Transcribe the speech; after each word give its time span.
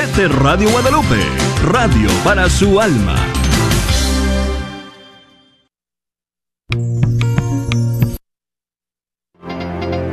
Radio 0.00 0.70
Guadalupe, 0.70 1.18
radio 1.64 2.08
para 2.22 2.48
su 2.48 2.80
alma. 2.80 3.16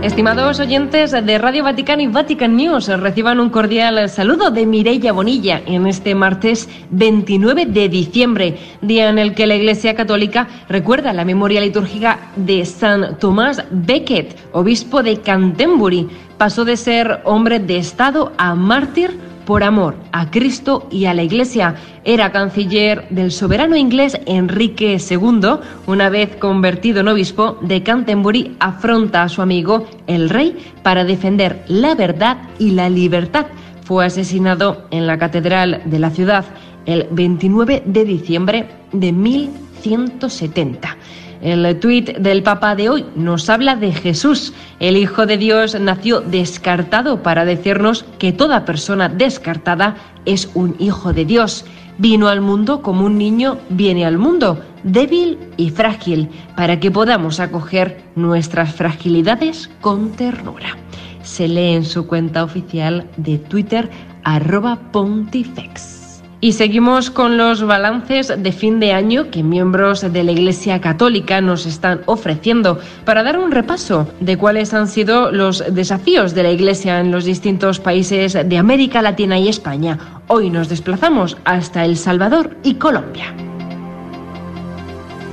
Estimados 0.02 0.60
oyentes 0.60 1.12
de 1.12 1.38
Radio 1.38 1.64
Vaticano 1.64 2.02
y 2.02 2.08
Vatican 2.08 2.56
News, 2.56 2.88
reciban 2.88 3.40
un 3.40 3.52
cordial 3.52 4.10
saludo 4.10 4.50
de 4.50 4.66
Mireia 4.66 5.14
Bonilla 5.14 5.62
en 5.68 5.86
este 5.86 6.16
martes 6.16 6.68
29 6.90 7.68
de 7.68 7.88
diciembre, 7.88 8.58
día 8.82 9.10
en 9.10 9.20
el 9.20 9.36
que 9.36 9.46
la 9.46 9.56
Iglesia 9.56 9.94
Católica 9.94 10.48
recuerda 10.68 11.14
la 11.14 11.26
memoria 11.26 11.62
litúrgica 11.62 12.32
de 12.36 12.66
San 12.66 13.20
Tomás 13.20 13.64
Becket, 13.70 14.36
obispo 14.52 15.04
de 15.04 15.22
Canterbury. 15.22 16.10
Pasó 16.40 16.66
de 16.66 16.76
ser 16.76 17.22
hombre 17.24 17.60
de 17.60 17.78
Estado 17.78 18.34
a 18.38 18.56
mártir 18.56 19.35
por 19.46 19.64
amor 19.64 19.96
a 20.12 20.30
Cristo 20.32 20.88
y 20.92 21.06
a 21.06 21.14
la 21.14 21.24
Iglesia. 21.24 21.76
Era 22.04 22.32
canciller 22.32 23.08
del 23.10 23.32
soberano 23.32 23.76
inglés 23.76 24.20
Enrique 24.26 24.98
II. 24.98 25.60
Una 25.88 26.10
vez 26.10 26.36
convertido 26.36 27.02
en 27.02 27.08
obispo 27.08 27.58
de 27.62 27.84
Canterbury, 27.84 28.56
afronta 28.60 29.24
a 29.24 29.30
su 29.30 29.42
amigo 29.42 29.88
el 30.08 30.30
rey 30.30 30.58
para 30.84 31.04
defender 31.04 31.64
la 31.68 31.96
verdad 31.96 32.38
y 32.60 32.72
la 32.72 32.90
libertad. 32.90 33.48
Fue 33.84 34.06
asesinado 34.06 34.88
en 34.92 35.08
la 35.08 35.18
catedral 35.18 35.82
de 35.86 36.00
la 36.00 36.10
ciudad 36.10 36.46
el 36.86 37.08
29 37.12 37.84
de 37.86 38.06
diciembre 38.06 38.68
de 38.92 39.12
1170. 39.12 40.98
El 41.42 41.80
tuit 41.80 42.18
del 42.18 42.44
Papa 42.44 42.76
de 42.76 42.90
hoy 42.90 43.06
nos 43.16 43.50
habla 43.50 43.76
de 43.76 43.92
Jesús. 43.92 44.54
El 44.80 44.98
Hijo 44.98 45.26
de 45.26 45.38
Dios 45.38 45.80
nació 45.80 46.22
descartado 46.22 47.22
para 47.22 47.46
decirnos 47.46 48.06
que 48.20 48.32
toda 48.32 48.66
persona 48.66 49.10
descartada 49.10 49.96
es 50.26 50.50
un 50.54 50.76
hijo 50.80 51.14
de 51.14 51.26
Dios. 51.26 51.66
Vino 51.98 52.28
al 52.28 52.42
mundo 52.42 52.82
como 52.82 53.06
un 53.06 53.18
niño 53.18 53.58
viene 53.70 54.06
al 54.06 54.18
mundo, 54.18 54.62
débil 54.84 55.38
y 55.56 55.70
frágil, 55.70 56.30
para 56.56 56.80
que 56.80 56.92
podamos 56.92 57.40
acoger 57.40 58.04
nuestras 58.16 58.74
fragilidades 58.74 59.70
con 59.82 60.12
ternura. 60.12 60.78
Se 61.24 61.48
lee 61.48 61.74
en 61.74 61.86
su 61.86 62.06
cuenta 62.06 62.44
oficial 62.44 63.10
de 63.18 63.38
Twitter 63.38 63.90
arroba 64.24 64.78
pontifex. 64.92 66.05
Y 66.42 66.52
seguimos 66.52 67.10
con 67.10 67.38
los 67.38 67.64
balances 67.64 68.32
de 68.38 68.52
fin 68.52 68.80
de 68.80 68.94
año 68.94 69.32
que 69.32 69.42
miembros 69.42 70.02
de 70.02 70.24
la 70.24 70.32
Iglesia 70.32 70.82
Católica 70.82 71.42
nos 71.42 71.66
están 71.66 72.02
ofreciendo 72.06 72.80
para 73.06 73.24
dar 73.24 73.40
un 73.40 73.52
repaso 73.52 74.08
de 74.20 74.38
cuáles 74.38 74.74
han 74.74 74.88
sido 74.88 75.32
los 75.32 75.64
desafíos 75.74 76.36
de 76.36 76.44
la 76.44 76.52
Iglesia 76.52 77.00
en 77.00 77.12
los 77.12 77.26
distintos 77.26 77.80
países 77.80 78.34
de 78.34 78.58
América 78.58 79.02
Latina 79.02 79.40
y 79.40 79.48
España. 79.48 79.98
Hoy 80.28 80.50
nos 80.50 80.70
desplazamos 80.70 81.38
hasta 81.46 81.86
El 81.86 81.98
Salvador 81.98 82.58
y 82.64 82.76
Colombia. 82.76 83.34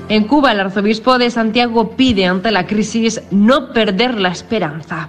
En 0.08 0.24
Cuba, 0.24 0.52
el 0.52 0.60
arzobispo 0.60 1.18
de 1.18 1.30
Santiago 1.30 1.96
pide 1.96 2.26
ante 2.26 2.50
la 2.50 2.66
crisis 2.66 3.22
no 3.30 3.72
perder 3.72 4.20
la 4.20 4.28
esperanza. 4.28 5.08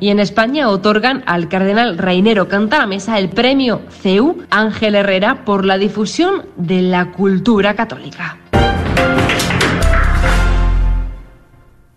Y 0.00 0.10
en 0.10 0.20
España 0.20 0.68
otorgan 0.68 1.24
al 1.26 1.48
cardenal 1.48 1.98
Reinero 1.98 2.48
Cantalamesa 2.48 3.18
el 3.18 3.30
premio 3.30 3.82
CEU 3.90 4.44
Ángel 4.48 4.94
Herrera 4.94 5.44
por 5.44 5.64
la 5.64 5.76
difusión 5.76 6.46
de 6.56 6.82
la 6.82 7.10
cultura 7.10 7.74
católica. 7.74 8.38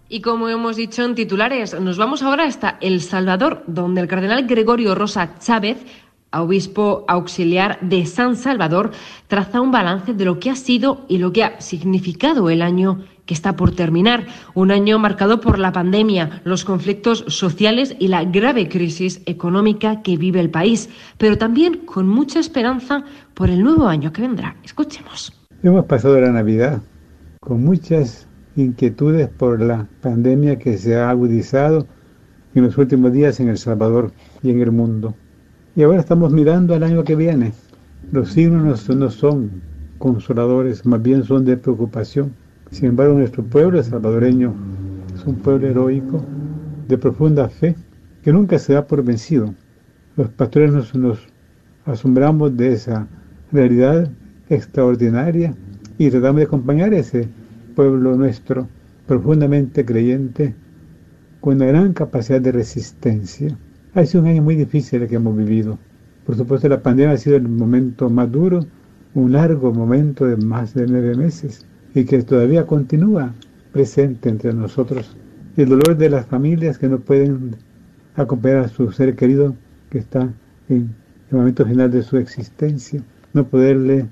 Y 0.09 0.19
como 0.19 0.49
hemos 0.49 0.75
dicho 0.75 1.03
en 1.03 1.15
titulares, 1.15 1.79
nos 1.79 1.97
vamos 1.97 2.21
ahora 2.21 2.43
hasta 2.43 2.77
El 2.81 3.01
Salvador, 3.01 3.63
donde 3.67 4.01
el 4.01 4.07
cardenal 4.07 4.45
Gregorio 4.45 4.93
Rosa 4.93 5.37
Chávez, 5.39 5.77
obispo 6.33 7.05
auxiliar 7.07 7.79
de 7.81 8.05
San 8.07 8.35
Salvador, 8.35 8.91
traza 9.27 9.61
un 9.61 9.71
balance 9.71 10.13
de 10.13 10.25
lo 10.25 10.39
que 10.39 10.49
ha 10.49 10.55
sido 10.55 11.05
y 11.07 11.19
lo 11.19 11.31
que 11.31 11.43
ha 11.43 11.61
significado 11.61 12.49
el 12.49 12.61
año 12.61 13.05
que 13.31 13.35
está 13.35 13.55
por 13.55 13.71
terminar, 13.71 14.25
un 14.55 14.71
año 14.71 14.99
marcado 14.99 15.39
por 15.39 15.57
la 15.57 15.71
pandemia, 15.71 16.41
los 16.43 16.65
conflictos 16.65 17.23
sociales 17.29 17.95
y 17.97 18.09
la 18.09 18.25
grave 18.25 18.67
crisis 18.67 19.21
económica 19.25 20.01
que 20.01 20.17
vive 20.17 20.41
el 20.41 20.49
país, 20.49 20.89
pero 21.17 21.37
también 21.37 21.77
con 21.85 22.09
mucha 22.09 22.41
esperanza 22.41 23.05
por 23.33 23.49
el 23.49 23.63
nuevo 23.63 23.87
año 23.87 24.11
que 24.11 24.23
vendrá. 24.23 24.57
Escuchemos. 24.65 25.31
Hemos 25.63 25.85
pasado 25.85 26.19
la 26.19 26.29
Navidad 26.33 26.81
con 27.39 27.63
muchas 27.63 28.27
inquietudes 28.57 29.29
por 29.29 29.61
la 29.61 29.87
pandemia 30.01 30.59
que 30.59 30.77
se 30.77 30.97
ha 30.97 31.09
agudizado 31.09 31.87
en 32.53 32.63
los 32.63 32.77
últimos 32.77 33.13
días 33.13 33.39
en 33.39 33.47
El 33.47 33.57
Salvador 33.57 34.11
y 34.43 34.49
en 34.49 34.59
el 34.59 34.73
mundo. 34.73 35.15
Y 35.77 35.83
ahora 35.83 36.01
estamos 36.01 36.33
mirando 36.33 36.75
al 36.75 36.83
año 36.83 37.05
que 37.05 37.15
viene. 37.15 37.53
Los 38.11 38.33
signos 38.33 38.89
no 38.89 39.09
son 39.09 39.61
consoladores, 39.99 40.85
más 40.85 41.01
bien 41.01 41.23
son 41.23 41.45
de 41.45 41.55
preocupación. 41.55 42.40
Sin 42.71 42.85
embargo, 42.85 43.15
nuestro 43.15 43.43
pueblo 43.43 43.83
salvadoreño 43.83 44.53
es 45.13 45.25
un 45.25 45.35
pueblo 45.35 45.67
heroico, 45.67 46.23
de 46.87 46.97
profunda 46.97 47.49
fe, 47.49 47.75
que 48.23 48.31
nunca 48.31 48.57
se 48.59 48.73
da 48.73 48.87
por 48.87 49.03
vencido. 49.03 49.53
Los 50.15 50.29
pastores 50.29 50.71
nos, 50.71 50.95
nos 50.95 51.19
asombramos 51.85 52.55
de 52.55 52.71
esa 52.71 53.09
realidad 53.51 54.09
extraordinaria 54.49 55.53
y 55.97 56.09
tratamos 56.09 56.37
de 56.37 56.45
acompañar 56.45 56.93
a 56.93 56.97
ese 56.97 57.27
pueblo 57.75 58.15
nuestro 58.15 58.69
profundamente 59.05 59.83
creyente 59.83 60.55
con 61.41 61.57
una 61.57 61.65
gran 61.65 61.91
capacidad 61.91 62.39
de 62.39 62.53
resistencia. 62.53 63.57
Ha 63.93 64.05
sido 64.05 64.23
un 64.23 64.29
año 64.29 64.43
muy 64.43 64.55
difícil 64.55 65.01
el 65.01 65.09
que 65.09 65.15
hemos 65.15 65.35
vivido. 65.35 65.77
Por 66.25 66.37
supuesto, 66.37 66.69
la 66.69 66.81
pandemia 66.81 67.15
ha 67.15 67.17
sido 67.17 67.35
el 67.35 67.49
momento 67.49 68.09
más 68.09 68.31
duro, 68.31 68.65
un 69.13 69.33
largo 69.33 69.73
momento 69.73 70.25
de 70.25 70.37
más 70.37 70.73
de 70.73 70.87
nueve 70.87 71.15
meses 71.15 71.65
y 71.93 72.05
que 72.05 72.21
todavía 72.23 72.65
continúa 72.65 73.33
presente 73.71 74.29
entre 74.29 74.53
nosotros. 74.53 75.15
El 75.57 75.69
dolor 75.69 75.97
de 75.97 76.09
las 76.09 76.25
familias 76.25 76.77
que 76.77 76.87
no 76.87 76.99
pueden 76.99 77.55
acompañar 78.15 78.59
a 78.59 78.67
su 78.67 78.91
ser 78.91 79.15
querido 79.15 79.55
que 79.89 79.97
está 79.99 80.29
en 80.69 80.95
el 81.29 81.37
momento 81.37 81.65
final 81.65 81.91
de 81.91 82.03
su 82.03 82.17
existencia, 82.17 83.01
no 83.33 83.45
poderle 83.47 84.07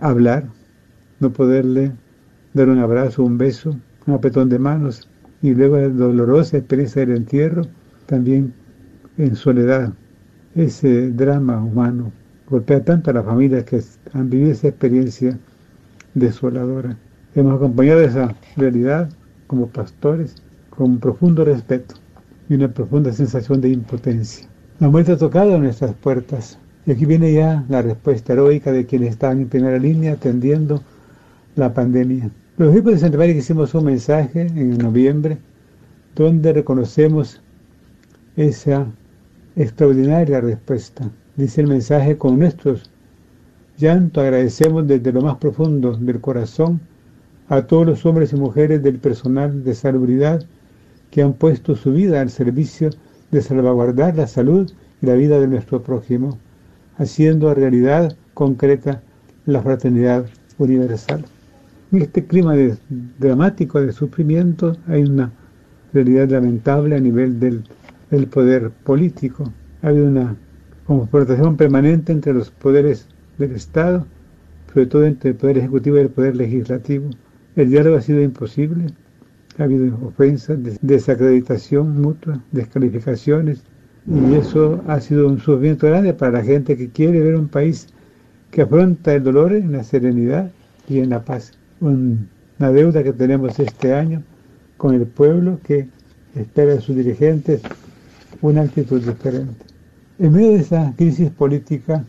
hablar, 0.00 0.44
no 1.20 1.32
poderle 1.32 1.92
dar 2.54 2.68
un 2.68 2.78
abrazo, 2.78 3.22
un 3.22 3.38
beso, 3.38 3.76
un 4.06 4.14
apretón 4.14 4.48
de 4.48 4.58
manos, 4.58 5.08
y 5.42 5.54
luego 5.54 5.76
la 5.76 5.88
dolorosa 5.88 6.58
experiencia 6.58 7.04
del 7.04 7.16
entierro, 7.16 7.62
también 8.06 8.52
en 9.18 9.36
soledad. 9.36 9.92
Ese 10.54 11.10
drama 11.10 11.62
humano 11.62 12.12
golpea 12.48 12.84
tanto 12.84 13.10
a 13.10 13.14
las 13.14 13.24
familias 13.24 13.64
que 13.64 13.80
han 14.12 14.28
vivido 14.28 14.52
esa 14.52 14.68
experiencia 14.68 15.38
desoladora. 16.14 16.96
Hemos 17.32 17.54
acompañado 17.54 18.00
esa 18.00 18.34
realidad 18.56 19.08
como 19.46 19.68
pastores 19.68 20.34
con 20.70 20.98
profundo 20.98 21.44
respeto 21.44 21.94
y 22.48 22.54
una 22.54 22.66
profunda 22.66 23.12
sensación 23.12 23.60
de 23.60 23.68
impotencia. 23.68 24.48
La 24.80 24.88
muerte 24.88 25.12
ha 25.12 25.16
tocado 25.16 25.56
nuestras 25.56 25.94
puertas 25.94 26.58
y 26.86 26.90
aquí 26.90 27.06
viene 27.06 27.32
ya 27.32 27.64
la 27.68 27.82
respuesta 27.82 28.32
heroica 28.32 28.72
de 28.72 28.84
quienes 28.84 29.10
estaban 29.10 29.42
en 29.42 29.48
primera 29.48 29.78
línea 29.78 30.14
atendiendo 30.14 30.82
la 31.54 31.72
pandemia. 31.72 32.30
Los 32.56 32.74
equipos 32.74 32.94
de 32.94 32.98
Santa 32.98 33.18
María 33.18 33.36
hicimos 33.36 33.72
un 33.74 33.84
mensaje 33.84 34.40
en 34.40 34.78
noviembre 34.78 35.38
donde 36.16 36.52
reconocemos 36.52 37.40
esa 38.36 38.88
extraordinaria 39.54 40.40
respuesta. 40.40 41.08
Dice 41.36 41.60
el 41.60 41.68
mensaje, 41.68 42.18
con 42.18 42.40
nuestros 42.40 42.90
llanto 43.78 44.20
agradecemos 44.20 44.84
desde 44.88 45.12
lo 45.12 45.22
más 45.22 45.36
profundo 45.36 45.96
del 45.96 46.20
corazón 46.20 46.80
a 47.50 47.62
todos 47.62 47.84
los 47.84 48.06
hombres 48.06 48.32
y 48.32 48.36
mujeres 48.36 48.80
del 48.80 49.00
personal 49.00 49.64
de 49.64 49.74
salubridad 49.74 50.44
que 51.10 51.20
han 51.20 51.32
puesto 51.32 51.74
su 51.74 51.92
vida 51.92 52.20
al 52.20 52.30
servicio 52.30 52.90
de 53.32 53.42
salvaguardar 53.42 54.16
la 54.16 54.28
salud 54.28 54.70
y 55.02 55.06
la 55.06 55.14
vida 55.14 55.40
de 55.40 55.48
nuestro 55.48 55.82
prójimo, 55.82 56.38
haciendo 56.96 57.52
realidad 57.52 58.16
concreta 58.34 59.02
la 59.46 59.60
fraternidad 59.62 60.26
universal. 60.58 61.24
En 61.90 62.02
este 62.02 62.24
clima 62.24 62.54
dramático 63.18 63.80
de 63.80 63.90
sufrimiento 63.90 64.76
hay 64.86 65.02
una 65.02 65.32
realidad 65.92 66.28
lamentable 66.28 66.94
a 66.94 67.00
nivel 67.00 67.40
del, 67.40 67.64
poder 68.28 68.70
político. 68.70 69.52
Ha 69.82 69.88
habido 69.88 70.06
una 70.06 70.36
confrontación 70.86 71.56
permanente 71.56 72.12
entre 72.12 72.32
los 72.32 72.52
poderes 72.52 73.08
del 73.38 73.56
Estado, 73.56 74.06
sobre 74.72 74.86
todo 74.86 75.04
entre 75.04 75.30
el 75.30 75.36
poder 75.36 75.58
ejecutivo 75.58 75.96
y 75.96 76.02
el 76.02 76.10
poder 76.10 76.36
legislativo 76.36 77.10
el 77.56 77.70
diálogo 77.70 77.96
ha 77.96 78.02
sido 78.02 78.22
imposible, 78.22 78.86
ha 79.58 79.64
habido 79.64 79.96
ofensas, 80.06 80.58
desacreditación 80.80 82.00
mutua, 82.00 82.42
descalificaciones, 82.52 83.62
y 84.06 84.34
eso 84.34 84.82
ha 84.86 85.00
sido 85.00 85.28
un 85.28 85.38
sufrimiento 85.38 85.86
grande 85.86 86.14
para 86.14 86.32
la 86.32 86.42
gente 86.42 86.76
que 86.76 86.88
quiere 86.88 87.20
ver 87.20 87.36
un 87.36 87.48
país 87.48 87.88
que 88.50 88.62
afronta 88.62 89.14
el 89.14 89.22
dolor 89.22 89.52
en 89.52 89.72
la 89.72 89.84
serenidad 89.84 90.50
y 90.88 90.98
en 91.00 91.10
la 91.10 91.24
paz. 91.24 91.52
Una 91.80 92.72
deuda 92.72 93.02
que 93.02 93.12
tenemos 93.12 93.58
este 93.58 93.94
año 93.94 94.22
con 94.76 94.94
el 94.94 95.06
pueblo 95.06 95.60
que 95.62 95.88
espera 96.34 96.74
de 96.74 96.80
sus 96.80 96.96
dirigentes 96.96 97.60
una 98.40 98.62
actitud 98.62 99.02
diferente. 99.02 99.64
En 100.18 100.32
medio 100.32 100.52
de 100.52 100.56
esta 100.56 100.92
crisis 100.96 101.30
política, 101.30 102.04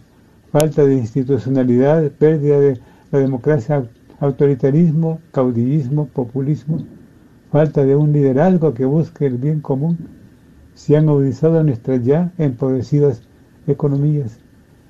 falta 0.51 0.85
de 0.85 0.95
institucionalidad, 0.95 2.09
pérdida 2.11 2.59
de 2.59 2.79
la 3.11 3.19
democracia, 3.19 3.83
autoritarismo, 4.21 5.19
caudillismo, 5.31 6.05
populismo, 6.05 6.85
falta 7.51 7.83
de 7.83 7.95
un 7.95 8.13
liderazgo 8.13 8.73
que 8.73 8.85
busque 8.85 9.25
el 9.25 9.37
bien 9.37 9.59
común, 9.59 9.97
se 10.75 10.95
han 10.95 11.09
agudizado 11.09 11.61
nuestras 11.63 12.05
ya 12.05 12.31
empobrecidas 12.37 13.23
economías. 13.67 14.39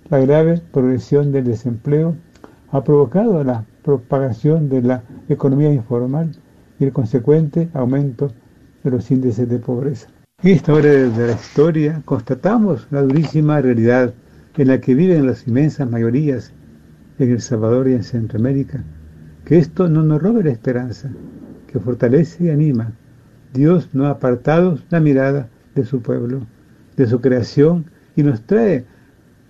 La 0.10 0.20
grave 0.20 0.62
progresión 0.72 1.32
del 1.32 1.46
desempleo 1.46 2.16
ha 2.72 2.84
provocado 2.84 3.44
la 3.44 3.66
propagación 3.84 4.70
de 4.70 4.82
la 4.82 5.04
economía 5.30 5.74
informal 5.74 6.36
y 6.80 6.84
el 6.84 6.92
consecuente 6.92 7.70
aumento 7.74 8.32
de 8.84 8.92
los 8.92 9.10
índices 9.12 9.48
de 9.48 9.60
pobreza. 9.60 10.10
En 10.44 10.52
esta 10.52 10.74
hora 10.74 10.90
de 10.90 11.28
la 11.28 11.34
historia 11.34 12.02
constatamos 12.04 12.86
la 12.92 13.02
durísima 13.02 13.62
realidad 13.62 14.14
en 14.58 14.68
la 14.68 14.82
que 14.82 14.94
viven 14.94 15.26
las 15.26 15.48
inmensas 15.48 15.90
mayorías 15.90 16.52
en 17.18 17.32
El 17.32 17.42
Salvador 17.42 17.88
y 17.88 17.94
en 17.94 18.04
Centroamérica, 18.04 18.84
que 19.46 19.58
esto 19.58 19.88
no 19.88 20.04
nos 20.04 20.22
robe 20.22 20.44
la 20.44 20.52
esperanza, 20.52 21.12
que 21.68 21.80
fortalece 21.80 22.46
y 22.46 22.50
anima. 22.50 22.92
Dios 23.54 23.90
no 23.94 24.06
ha 24.06 24.12
apartado 24.12 24.78
la 24.90 25.00
mirada 25.00 25.50
de 25.76 25.86
su 25.86 26.02
pueblo, 26.02 26.42
de 26.96 27.08
su 27.08 27.22
creación, 27.22 27.86
y 28.16 28.24
nos 28.24 28.42
trae 28.42 28.86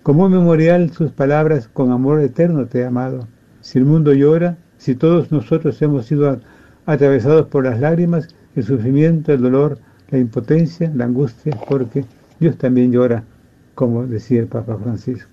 como 0.02 0.28
memorial 0.28 0.90
sus 0.90 1.12
palabras, 1.12 1.68
con 1.68 1.92
amor 1.92 2.20
eterno 2.20 2.66
te 2.66 2.80
he 2.80 2.84
amado. 2.84 3.28
Si 3.60 3.78
el 3.78 3.84
mundo 3.84 4.12
llora, 4.12 4.58
si 4.76 4.96
todos 4.96 5.30
nosotros 5.30 5.80
hemos 5.80 6.06
sido 6.06 6.40
atravesados 6.86 7.46
por 7.46 7.64
las 7.64 7.78
lágrimas, 7.78 8.28
el 8.56 8.64
sufrimiento, 8.64 9.32
el 9.32 9.42
dolor, 9.42 9.78
la 10.10 10.18
impotencia, 10.18 10.90
la 10.94 11.04
angustia, 11.04 11.56
porque 11.68 12.04
Dios 12.40 12.56
también 12.58 12.90
llora, 12.90 13.22
como 13.74 14.06
decía 14.06 14.40
el 14.40 14.48
Papa 14.48 14.76
Francisco. 14.76 15.31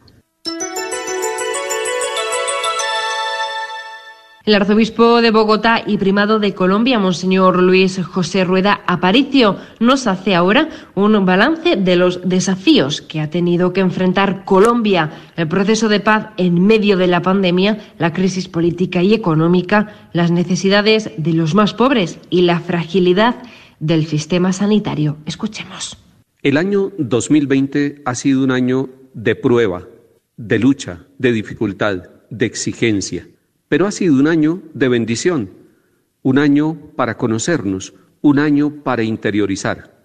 El 4.46 4.56
arzobispo 4.56 5.22
de 5.22 5.32
Bogotá 5.32 5.84
y 5.86 5.98
primado 5.98 6.40
de 6.40 6.54
Colombia, 6.54 6.98
Monseñor 6.98 7.62
Luis 7.62 8.02
José 8.02 8.46
Rueda 8.46 8.82
Aparicio, 8.88 9.58
nos 9.82 10.08
hace 10.08 10.34
ahora 10.34 10.70
un 10.96 11.26
balance 11.26 11.76
de 11.76 11.98
los 11.98 12.22
desafíos 12.28 13.02
que 13.02 13.20
ha 13.20 13.30
tenido 13.30 13.74
que 13.74 13.82
enfrentar 13.82 14.46
Colombia, 14.46 15.12
el 15.36 15.50
proceso 15.50 15.90
de 15.90 16.00
paz 16.00 16.30
en 16.38 16.66
medio 16.66 16.96
de 16.96 17.08
la 17.08 17.22
pandemia, 17.22 17.80
la 17.98 18.14
crisis 18.14 18.48
política 18.48 19.04
y 19.04 19.14
económica, 19.14 20.10
las 20.14 20.32
necesidades 20.32 21.12
de 21.18 21.34
los 21.34 21.54
más 21.54 21.74
pobres 21.74 22.18
y 22.30 22.44
la 22.44 22.62
fragilidad 22.62 23.36
del 23.82 24.06
sistema 24.06 24.54
sanitario. 24.54 25.18
Escuchemos. 25.26 25.98
El 26.42 26.56
año 26.56 26.94
2020 26.98 28.04
ha 28.06 28.16
sido 28.16 28.46
un 28.46 28.52
año 28.52 28.88
de 29.14 29.36
prueba, 29.36 29.86
de 30.38 30.60
lucha, 30.60 31.08
de 31.18 31.34
dificultad, 31.34 32.04
de 32.30 32.46
exigencia 32.46 33.28
pero 33.70 33.86
ha 33.88 33.92
sido 33.92 34.16
un 34.16 34.28
año 34.28 34.62
de 34.74 34.90
bendición, 34.90 35.52
un 36.24 36.40
año 36.40 36.78
para 36.96 37.16
conocernos, 37.16 37.94
un 38.22 38.40
año 38.40 38.82
para 38.84 39.04
interiorizar. 39.04 40.04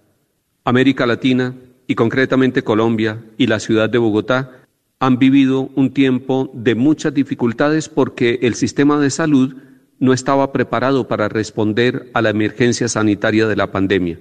América 0.64 1.06
Latina 1.06 1.54
y 1.86 1.94
concretamente 1.94 2.62
Colombia 2.62 3.24
y 3.36 3.46
la 3.46 3.58
ciudad 3.58 3.90
de 3.90 3.98
Bogotá 3.98 4.66
han 5.00 5.18
vivido 5.18 5.70
un 5.74 5.92
tiempo 5.92 6.50
de 6.54 6.74
muchas 6.74 7.12
dificultades 7.12 7.88
porque 7.88 8.38
el 8.42 8.54
sistema 8.54 9.00
de 9.00 9.10
salud 9.10 9.56
no 9.98 10.12
estaba 10.12 10.52
preparado 10.52 11.08
para 11.08 11.28
responder 11.28 12.10
a 12.14 12.22
la 12.22 12.30
emergencia 12.30 12.88
sanitaria 12.88 13.46
de 13.46 13.56
la 13.56 13.72
pandemia. 13.72 14.18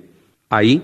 Ahí 0.50 0.82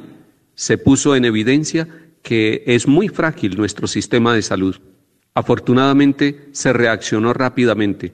se 0.56 0.77
puso 0.77 1.15
en 1.15 1.25
evidencia 1.25 1.88
que 2.21 2.63
es 2.67 2.88
muy 2.88 3.07
frágil 3.07 3.56
nuestro 3.56 3.88
sistema 3.88 4.33
de 4.33 4.41
salud. 4.41 4.75
Afortunadamente 5.33 6.50
se 6.51 6.73
reaccionó 6.73 7.33
rápidamente 7.33 8.13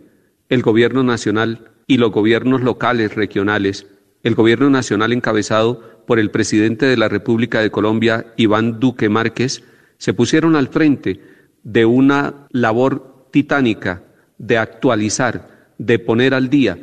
el 0.49 0.61
gobierno 0.61 1.03
nacional 1.03 1.71
y 1.87 1.97
los 1.97 2.11
gobiernos 2.11 2.61
locales, 2.61 3.15
regionales, 3.15 3.87
el 4.23 4.35
gobierno 4.35 4.69
nacional 4.69 5.13
encabezado 5.13 5.81
por 6.05 6.19
el 6.19 6.31
presidente 6.31 6.85
de 6.85 6.97
la 6.97 7.07
República 7.09 7.61
de 7.61 7.71
Colombia, 7.71 8.33
Iván 8.37 8.79
Duque 8.79 9.09
Márquez, 9.09 9.63
se 9.97 10.13
pusieron 10.13 10.55
al 10.55 10.67
frente 10.67 11.21
de 11.63 11.85
una 11.85 12.47
labor 12.51 13.27
titánica 13.31 14.03
de 14.37 14.57
actualizar, 14.57 15.69
de 15.77 15.99
poner 15.99 16.33
al 16.33 16.49
día 16.49 16.77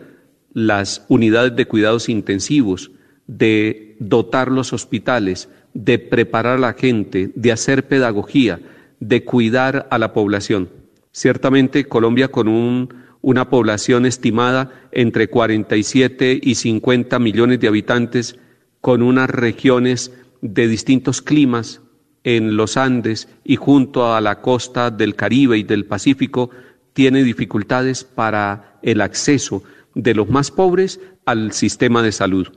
las 0.52 1.04
unidades 1.08 1.56
de 1.56 1.66
cuidados 1.66 2.08
intensivos, 2.08 2.90
de 3.26 3.96
dotar 4.00 4.50
los 4.50 4.72
hospitales, 4.72 5.48
de 5.74 5.98
preparar 5.98 6.58
a 6.58 6.60
la 6.60 6.72
gente, 6.74 7.32
de 7.34 7.52
hacer 7.52 7.86
pedagogía, 7.86 8.60
de 9.00 9.24
cuidar 9.24 9.86
a 9.90 9.98
la 9.98 10.12
población. 10.12 10.68
Ciertamente 11.12 11.84
Colombia 11.84 12.28
con 12.28 12.48
un 12.48 12.88
una 13.22 13.48
población 13.48 14.04
estimada 14.04 14.88
entre 14.90 15.28
47 15.28 16.40
y 16.42 16.56
50 16.56 17.18
millones 17.18 17.60
de 17.60 17.68
habitantes, 17.68 18.38
con 18.80 19.00
unas 19.00 19.30
regiones 19.30 20.12
de 20.40 20.66
distintos 20.66 21.22
climas 21.22 21.80
en 22.24 22.56
los 22.56 22.76
Andes 22.76 23.28
y 23.44 23.56
junto 23.56 24.12
a 24.12 24.20
la 24.20 24.40
costa 24.40 24.90
del 24.90 25.14
Caribe 25.14 25.56
y 25.56 25.62
del 25.62 25.86
Pacífico, 25.86 26.50
tiene 26.92 27.22
dificultades 27.22 28.04
para 28.04 28.78
el 28.82 29.00
acceso 29.00 29.62
de 29.94 30.14
los 30.14 30.28
más 30.28 30.50
pobres 30.50 31.00
al 31.24 31.52
sistema 31.52 32.02
de 32.02 32.12
salud. 32.12 32.48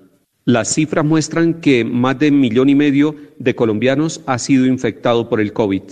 Las 0.46 0.74
cifras 0.74 1.06
muestran 1.06 1.56
que 1.62 1.86
más 1.86 2.20
de 2.20 2.30
un 2.30 2.40
millón 2.40 2.70
y 2.70 2.76
medio 2.76 3.16
de 3.40 3.56
colombianos 3.56 4.22
ha 4.26 4.38
sido 4.40 4.66
infectado 4.66 5.30
por 5.30 5.42
el 5.42 5.54
COVID. 5.54 5.84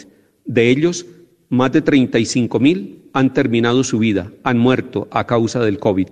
De 0.46 0.70
ellos, 0.70 1.06
más 1.50 1.72
de 1.72 1.82
35 1.82 2.60
mil 2.60 3.03
han 3.14 3.34
terminado 3.34 3.84
su 3.84 4.00
vida, 4.00 4.32
han 4.44 4.58
muerto 4.58 5.08
a 5.12 5.26
causa 5.26 5.60
del 5.62 5.80
COVID. 5.80 6.08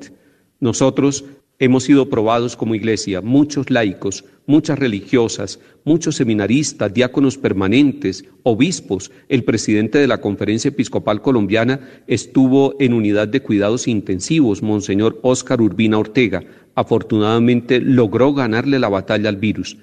Nosotros 0.59 1.25
hemos 1.57 1.83
sido 1.83 2.09
probados 2.09 2.55
como 2.55 2.75
iglesia, 2.75 3.21
muchos 3.21 3.69
laicos, 3.69 4.23
muchas 4.45 4.79
religiosas, 4.79 5.59
muchos 5.83 6.15
seminaristas, 6.15 6.93
diáconos 6.93 7.37
permanentes, 7.37 8.25
obispos. 8.43 9.11
El 9.29 9.43
presidente 9.43 9.97
de 9.99 10.07
la 10.07 10.21
Conferencia 10.21 10.69
Episcopal 10.69 11.21
Colombiana 11.21 11.79
estuvo 12.07 12.75
en 12.79 12.93
unidad 12.93 13.27
de 13.27 13.41
cuidados 13.41 13.87
intensivos, 13.87 14.61
Monseñor 14.61 15.19
Óscar 15.23 15.61
Urbina 15.61 15.99
Ortega. 15.99 16.43
Afortunadamente 16.75 17.79
logró 17.79 18.33
ganarle 18.33 18.79
la 18.79 18.89
batalla 18.89 19.29
al 19.29 19.37
virus. 19.37 19.77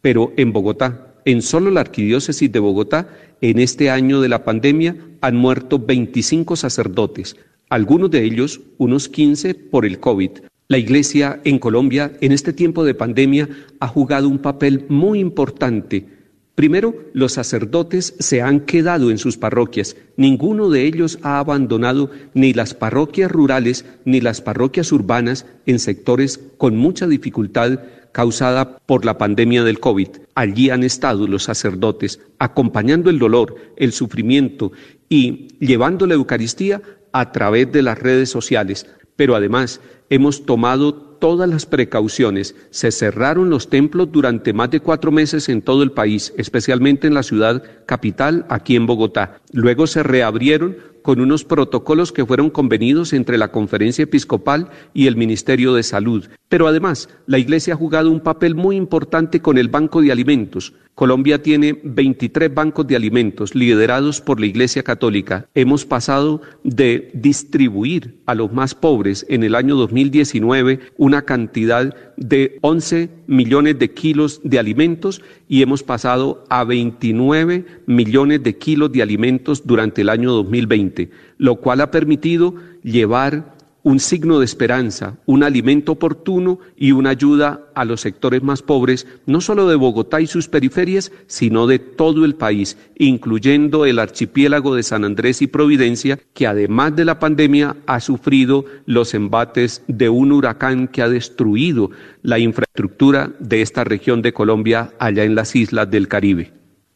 Pero 0.00 0.32
en 0.36 0.52
Bogotá, 0.52 1.13
en 1.24 1.42
solo 1.42 1.70
la 1.70 1.80
arquidiócesis 1.80 2.50
de 2.50 2.58
Bogotá, 2.58 3.08
en 3.40 3.58
este 3.58 3.90
año 3.90 4.20
de 4.20 4.28
la 4.28 4.44
pandemia 4.44 4.96
han 5.20 5.36
muerto 5.36 5.78
25 5.78 6.56
sacerdotes, 6.56 7.36
algunos 7.68 8.10
de 8.10 8.24
ellos, 8.24 8.60
unos 8.78 9.08
15, 9.08 9.54
por 9.54 9.84
el 9.84 9.98
COVID. 9.98 10.30
La 10.68 10.78
Iglesia 10.78 11.40
en 11.44 11.58
Colombia 11.58 12.12
en 12.20 12.32
este 12.32 12.52
tiempo 12.52 12.84
de 12.84 12.94
pandemia 12.94 13.48
ha 13.80 13.88
jugado 13.88 14.28
un 14.28 14.38
papel 14.38 14.86
muy 14.88 15.18
importante. 15.18 16.06
Primero, 16.54 16.94
los 17.12 17.32
sacerdotes 17.32 18.14
se 18.18 18.40
han 18.40 18.60
quedado 18.60 19.10
en 19.10 19.18
sus 19.18 19.36
parroquias. 19.36 19.96
Ninguno 20.16 20.70
de 20.70 20.86
ellos 20.86 21.18
ha 21.22 21.38
abandonado 21.38 22.10
ni 22.32 22.52
las 22.52 22.74
parroquias 22.74 23.30
rurales 23.30 23.84
ni 24.04 24.20
las 24.20 24.40
parroquias 24.40 24.92
urbanas 24.92 25.46
en 25.66 25.80
sectores 25.80 26.40
con 26.56 26.76
mucha 26.76 27.08
dificultad 27.08 27.80
causada 28.14 28.78
por 28.78 29.04
la 29.04 29.18
pandemia 29.18 29.64
del 29.64 29.80
COVID. 29.80 30.08
Allí 30.36 30.70
han 30.70 30.84
estado 30.84 31.26
los 31.26 31.42
sacerdotes 31.42 32.20
acompañando 32.38 33.10
el 33.10 33.18
dolor, 33.18 33.56
el 33.76 33.92
sufrimiento 33.92 34.70
y 35.08 35.48
llevando 35.58 36.06
la 36.06 36.14
Eucaristía 36.14 36.80
a 37.12 37.32
través 37.32 37.72
de 37.72 37.82
las 37.82 37.98
redes 37.98 38.30
sociales. 38.30 38.86
Pero 39.16 39.34
además 39.34 39.80
hemos 40.14 40.46
tomado 40.46 40.94
todas 40.94 41.48
las 41.48 41.66
precauciones. 41.66 42.54
Se 42.70 42.92
cerraron 42.92 43.50
los 43.50 43.68
templos 43.68 44.12
durante 44.12 44.52
más 44.52 44.70
de 44.70 44.78
cuatro 44.78 45.10
meses 45.10 45.48
en 45.48 45.60
todo 45.60 45.82
el 45.82 45.90
país, 45.90 46.32
especialmente 46.36 47.08
en 47.08 47.14
la 47.14 47.24
ciudad 47.24 47.64
capital, 47.86 48.46
aquí 48.48 48.76
en 48.76 48.86
Bogotá. 48.86 49.40
Luego 49.52 49.88
se 49.88 50.04
reabrieron 50.04 50.76
con 51.02 51.20
unos 51.20 51.44
protocolos 51.44 52.12
que 52.12 52.24
fueron 52.24 52.48
convenidos 52.48 53.12
entre 53.12 53.36
la 53.36 53.52
Conferencia 53.52 54.04
Episcopal 54.04 54.70
y 54.94 55.06
el 55.06 55.16
Ministerio 55.16 55.74
de 55.74 55.82
Salud. 55.82 56.28
Pero 56.48 56.66
además, 56.66 57.10
la 57.26 57.38
Iglesia 57.38 57.74
ha 57.74 57.76
jugado 57.76 58.10
un 58.10 58.20
papel 58.20 58.54
muy 58.54 58.76
importante 58.76 59.40
con 59.40 59.58
el 59.58 59.68
Banco 59.68 60.00
de 60.00 60.12
Alimentos. 60.12 60.72
Colombia 60.94 61.42
tiene 61.42 61.78
23 61.82 62.54
bancos 62.54 62.86
de 62.86 62.96
alimentos 62.96 63.54
liderados 63.54 64.20
por 64.20 64.40
la 64.40 64.46
Iglesia 64.46 64.82
Católica. 64.82 65.46
Hemos 65.54 65.84
pasado 65.84 66.40
de 66.62 67.10
distribuir 67.12 68.22
a 68.26 68.34
los 68.34 68.52
más 68.52 68.74
pobres 68.74 69.26
en 69.28 69.42
el 69.42 69.56
año 69.56 69.74
2019 70.04 70.80
una 70.96 71.22
cantidad 71.22 71.94
de 72.16 72.58
11 72.60 73.08
millones 73.26 73.78
de 73.78 73.90
kilos 73.90 74.40
de 74.44 74.58
alimentos 74.58 75.22
y 75.48 75.62
hemos 75.62 75.82
pasado 75.82 76.44
a 76.48 76.64
29 76.64 77.64
millones 77.86 78.42
de 78.42 78.56
kilos 78.56 78.92
de 78.92 79.02
alimentos 79.02 79.66
durante 79.66 80.02
el 80.02 80.08
año 80.08 80.32
2020, 80.32 81.10
lo 81.38 81.56
cual 81.56 81.80
ha 81.80 81.90
permitido 81.90 82.54
llevar 82.82 83.53
un 83.84 84.00
signo 84.00 84.38
de 84.38 84.46
esperanza, 84.46 85.18
un 85.26 85.42
alimento 85.42 85.92
oportuno 85.92 86.58
y 86.74 86.92
una 86.92 87.10
ayuda 87.10 87.68
a 87.74 87.84
los 87.84 88.00
sectores 88.00 88.42
más 88.42 88.62
pobres, 88.62 89.06
no 89.26 89.42
solo 89.42 89.68
de 89.68 89.76
Bogotá 89.76 90.22
y 90.22 90.26
sus 90.26 90.48
periferias, 90.48 91.12
sino 91.26 91.66
de 91.66 91.78
todo 91.78 92.24
el 92.24 92.34
país, 92.34 92.78
incluyendo 92.96 93.84
el 93.84 93.98
archipiélago 93.98 94.74
de 94.74 94.82
San 94.82 95.04
Andrés 95.04 95.42
y 95.42 95.48
Providencia, 95.48 96.18
que 96.32 96.46
además 96.46 96.96
de 96.96 97.04
la 97.04 97.18
pandemia 97.18 97.76
ha 97.86 98.00
sufrido 98.00 98.64
los 98.86 99.12
embates 99.12 99.82
de 99.86 100.08
un 100.08 100.32
huracán 100.32 100.88
que 100.88 101.02
ha 101.02 101.08
destruido 101.10 101.90
la 102.22 102.38
infraestructura 102.38 103.32
de 103.38 103.60
esta 103.60 103.84
región 103.84 104.22
de 104.22 104.32
Colombia 104.32 104.92
allá 104.98 105.24
en 105.24 105.34
las 105.34 105.54
islas 105.54 105.90
del 105.90 106.08
Caribe. 106.08 106.52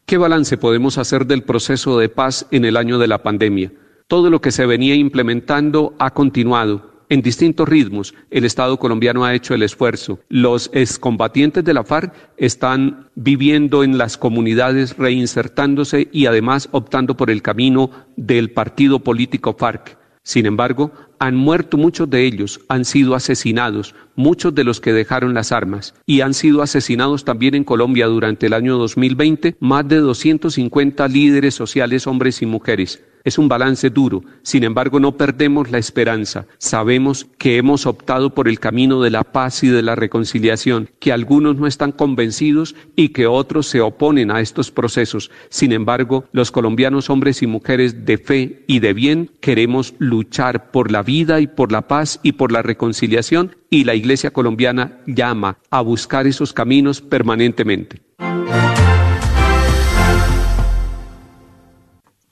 ¿Qué 0.06 0.16
balance 0.16 0.56
podemos 0.56 0.96
hacer 0.96 1.26
del 1.26 1.42
proceso 1.42 1.98
de 1.98 2.08
paz 2.08 2.46
en 2.50 2.64
el 2.64 2.78
año 2.78 2.98
de 2.98 3.08
la 3.08 3.22
pandemia? 3.22 3.72
Todo 4.08 4.30
lo 4.30 4.40
que 4.40 4.52
se 4.52 4.64
venía 4.64 4.94
implementando 4.94 5.94
ha 5.98 6.14
continuado. 6.14 7.04
En 7.10 7.20
distintos 7.20 7.68
ritmos, 7.68 8.14
el 8.30 8.46
Estado 8.46 8.78
colombiano 8.78 9.22
ha 9.22 9.34
hecho 9.34 9.52
el 9.52 9.62
esfuerzo. 9.62 10.18
Los 10.30 10.70
excombatientes 10.72 11.62
de 11.62 11.74
la 11.74 11.84
FARC 11.84 12.14
están 12.38 13.10
viviendo 13.16 13.84
en 13.84 13.98
las 13.98 14.16
comunidades, 14.16 14.96
reinsertándose 14.96 16.08
y 16.10 16.24
además 16.24 16.70
optando 16.72 17.18
por 17.18 17.28
el 17.28 17.42
camino 17.42 17.90
del 18.16 18.50
partido 18.50 19.00
político 19.00 19.54
FARC. 19.58 19.98
Sin 20.22 20.46
embargo, 20.46 20.90
han 21.18 21.36
muerto 21.36 21.76
muchos 21.76 22.08
de 22.08 22.24
ellos, 22.24 22.60
han 22.68 22.84
sido 22.84 23.14
asesinados, 23.14 23.94
muchos 24.16 24.54
de 24.54 24.64
los 24.64 24.80
que 24.80 24.92
dejaron 24.92 25.34
las 25.34 25.52
armas, 25.52 25.94
y 26.06 26.20
han 26.20 26.34
sido 26.34 26.62
asesinados 26.62 27.24
también 27.24 27.54
en 27.54 27.64
Colombia 27.64 28.06
durante 28.06 28.46
el 28.46 28.52
año 28.52 28.78
2020 28.78 29.56
más 29.60 29.86
de 29.88 29.96
250 29.96 31.08
líderes 31.08 31.54
sociales, 31.54 32.06
hombres 32.06 32.42
y 32.42 32.46
mujeres. 32.46 33.02
Es 33.24 33.36
un 33.36 33.48
balance 33.48 33.90
duro, 33.90 34.22
sin 34.42 34.64
embargo 34.64 35.00
no 35.00 35.16
perdemos 35.16 35.70
la 35.70 35.76
esperanza. 35.78 36.46
Sabemos 36.58 37.26
que 37.36 37.58
hemos 37.58 37.84
optado 37.84 38.32
por 38.32 38.48
el 38.48 38.58
camino 38.58 39.02
de 39.02 39.10
la 39.10 39.24
paz 39.24 39.62
y 39.64 39.68
de 39.68 39.82
la 39.82 39.96
reconciliación, 39.96 40.88
que 40.98 41.12
algunos 41.12 41.56
no 41.56 41.66
están 41.66 41.92
convencidos 41.92 42.74
y 42.96 43.10
que 43.10 43.26
otros 43.26 43.66
se 43.66 43.80
oponen 43.82 44.30
a 44.30 44.40
estos 44.40 44.70
procesos. 44.70 45.30
Sin 45.50 45.72
embargo, 45.72 46.24
los 46.32 46.50
colombianos 46.50 47.10
hombres 47.10 47.42
y 47.42 47.46
mujeres 47.46 48.06
de 48.06 48.18
fe 48.18 48.64
y 48.66 48.78
de 48.78 48.94
bien 48.94 49.30
queremos 49.40 49.94
luchar 49.98 50.70
por 50.70 50.90
la 50.90 51.02
vida 51.08 51.40
y 51.40 51.46
por 51.46 51.72
la 51.72 51.88
paz 51.88 52.20
y 52.22 52.32
por 52.32 52.52
la 52.52 52.60
reconciliación 52.60 53.56
y 53.70 53.84
la 53.84 53.94
Iglesia 53.94 54.30
colombiana 54.30 55.00
llama 55.06 55.56
a 55.70 55.80
buscar 55.80 56.26
esos 56.26 56.52
caminos 56.52 57.00
permanentemente. 57.00 58.02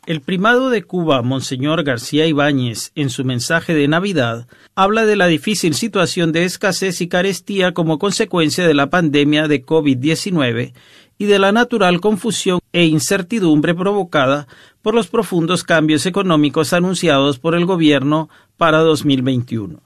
El 0.04 0.20
primado 0.20 0.68
de 0.68 0.82
Cuba, 0.82 1.22
Monseñor 1.22 1.84
García 1.84 2.26
Ibáñez, 2.26 2.92
en 2.94 3.08
su 3.08 3.24
mensaje 3.24 3.74
de 3.74 3.88
Navidad, 3.88 4.46
habla 4.74 5.06
de 5.06 5.16
la 5.16 5.26
difícil 5.26 5.74
situación 5.74 6.30
de 6.30 6.44
escasez 6.44 7.00
y 7.00 7.08
carestía 7.08 7.72
como 7.72 7.98
consecuencia 7.98 8.68
de 8.68 8.74
la 8.74 8.90
pandemia 8.90 9.48
de 9.48 9.64
COVID-19 9.64 10.74
y 11.18 11.26
de 11.26 11.38
la 11.38 11.52
natural 11.52 12.00
confusión 12.00 12.60
e 12.72 12.84
incertidumbre 12.84 13.74
provocada 13.74 14.46
por 14.82 14.94
los 14.94 15.08
profundos 15.08 15.64
cambios 15.64 16.06
económicos 16.06 16.72
anunciados 16.72 17.38
por 17.38 17.54
el 17.54 17.66
gobierno 17.66 18.28
para 18.56 18.78
2021. 18.78 19.80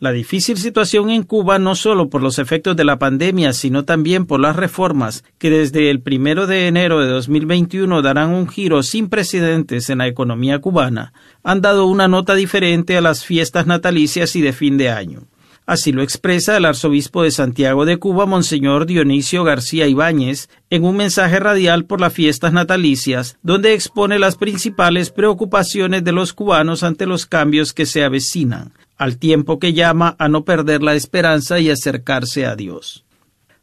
La 0.00 0.12
difícil 0.12 0.56
situación 0.56 1.10
en 1.10 1.24
Cuba 1.24 1.58
no 1.58 1.74
solo 1.74 2.08
por 2.08 2.22
los 2.22 2.38
efectos 2.38 2.74
de 2.74 2.84
la 2.84 2.98
pandemia, 2.98 3.52
sino 3.52 3.84
también 3.84 4.24
por 4.24 4.40
las 4.40 4.56
reformas 4.56 5.24
que 5.36 5.50
desde 5.50 5.90
el 5.90 6.00
primero 6.00 6.46
de 6.46 6.68
enero 6.68 7.00
de 7.00 7.08
2021 7.08 8.00
darán 8.00 8.30
un 8.30 8.48
giro 8.48 8.82
sin 8.82 9.10
precedentes 9.10 9.90
en 9.90 9.98
la 9.98 10.06
economía 10.06 10.58
cubana, 10.58 11.12
han 11.42 11.60
dado 11.60 11.84
una 11.84 12.08
nota 12.08 12.34
diferente 12.34 12.96
a 12.96 13.02
las 13.02 13.26
fiestas 13.26 13.66
natalicias 13.66 14.34
y 14.36 14.40
de 14.40 14.54
fin 14.54 14.78
de 14.78 14.88
año. 14.88 15.24
Así 15.70 15.92
lo 15.92 16.02
expresa 16.02 16.56
el 16.56 16.64
arzobispo 16.64 17.22
de 17.22 17.30
Santiago 17.30 17.84
de 17.84 17.96
Cuba, 17.96 18.26
Monseñor 18.26 18.86
Dionisio 18.86 19.44
García 19.44 19.86
Ibáñez, 19.86 20.48
en 20.68 20.82
un 20.84 20.96
mensaje 20.96 21.38
radial 21.38 21.84
por 21.84 22.00
las 22.00 22.12
fiestas 22.12 22.52
natalicias, 22.52 23.38
donde 23.44 23.72
expone 23.72 24.18
las 24.18 24.34
principales 24.34 25.10
preocupaciones 25.10 26.02
de 26.02 26.10
los 26.10 26.32
cubanos 26.32 26.82
ante 26.82 27.06
los 27.06 27.24
cambios 27.24 27.72
que 27.72 27.86
se 27.86 28.02
avecinan, 28.02 28.72
al 28.96 29.16
tiempo 29.16 29.60
que 29.60 29.72
llama 29.72 30.16
a 30.18 30.28
no 30.28 30.44
perder 30.44 30.82
la 30.82 30.96
esperanza 30.96 31.60
y 31.60 31.70
acercarse 31.70 32.46
a 32.46 32.56
Dios. 32.56 33.04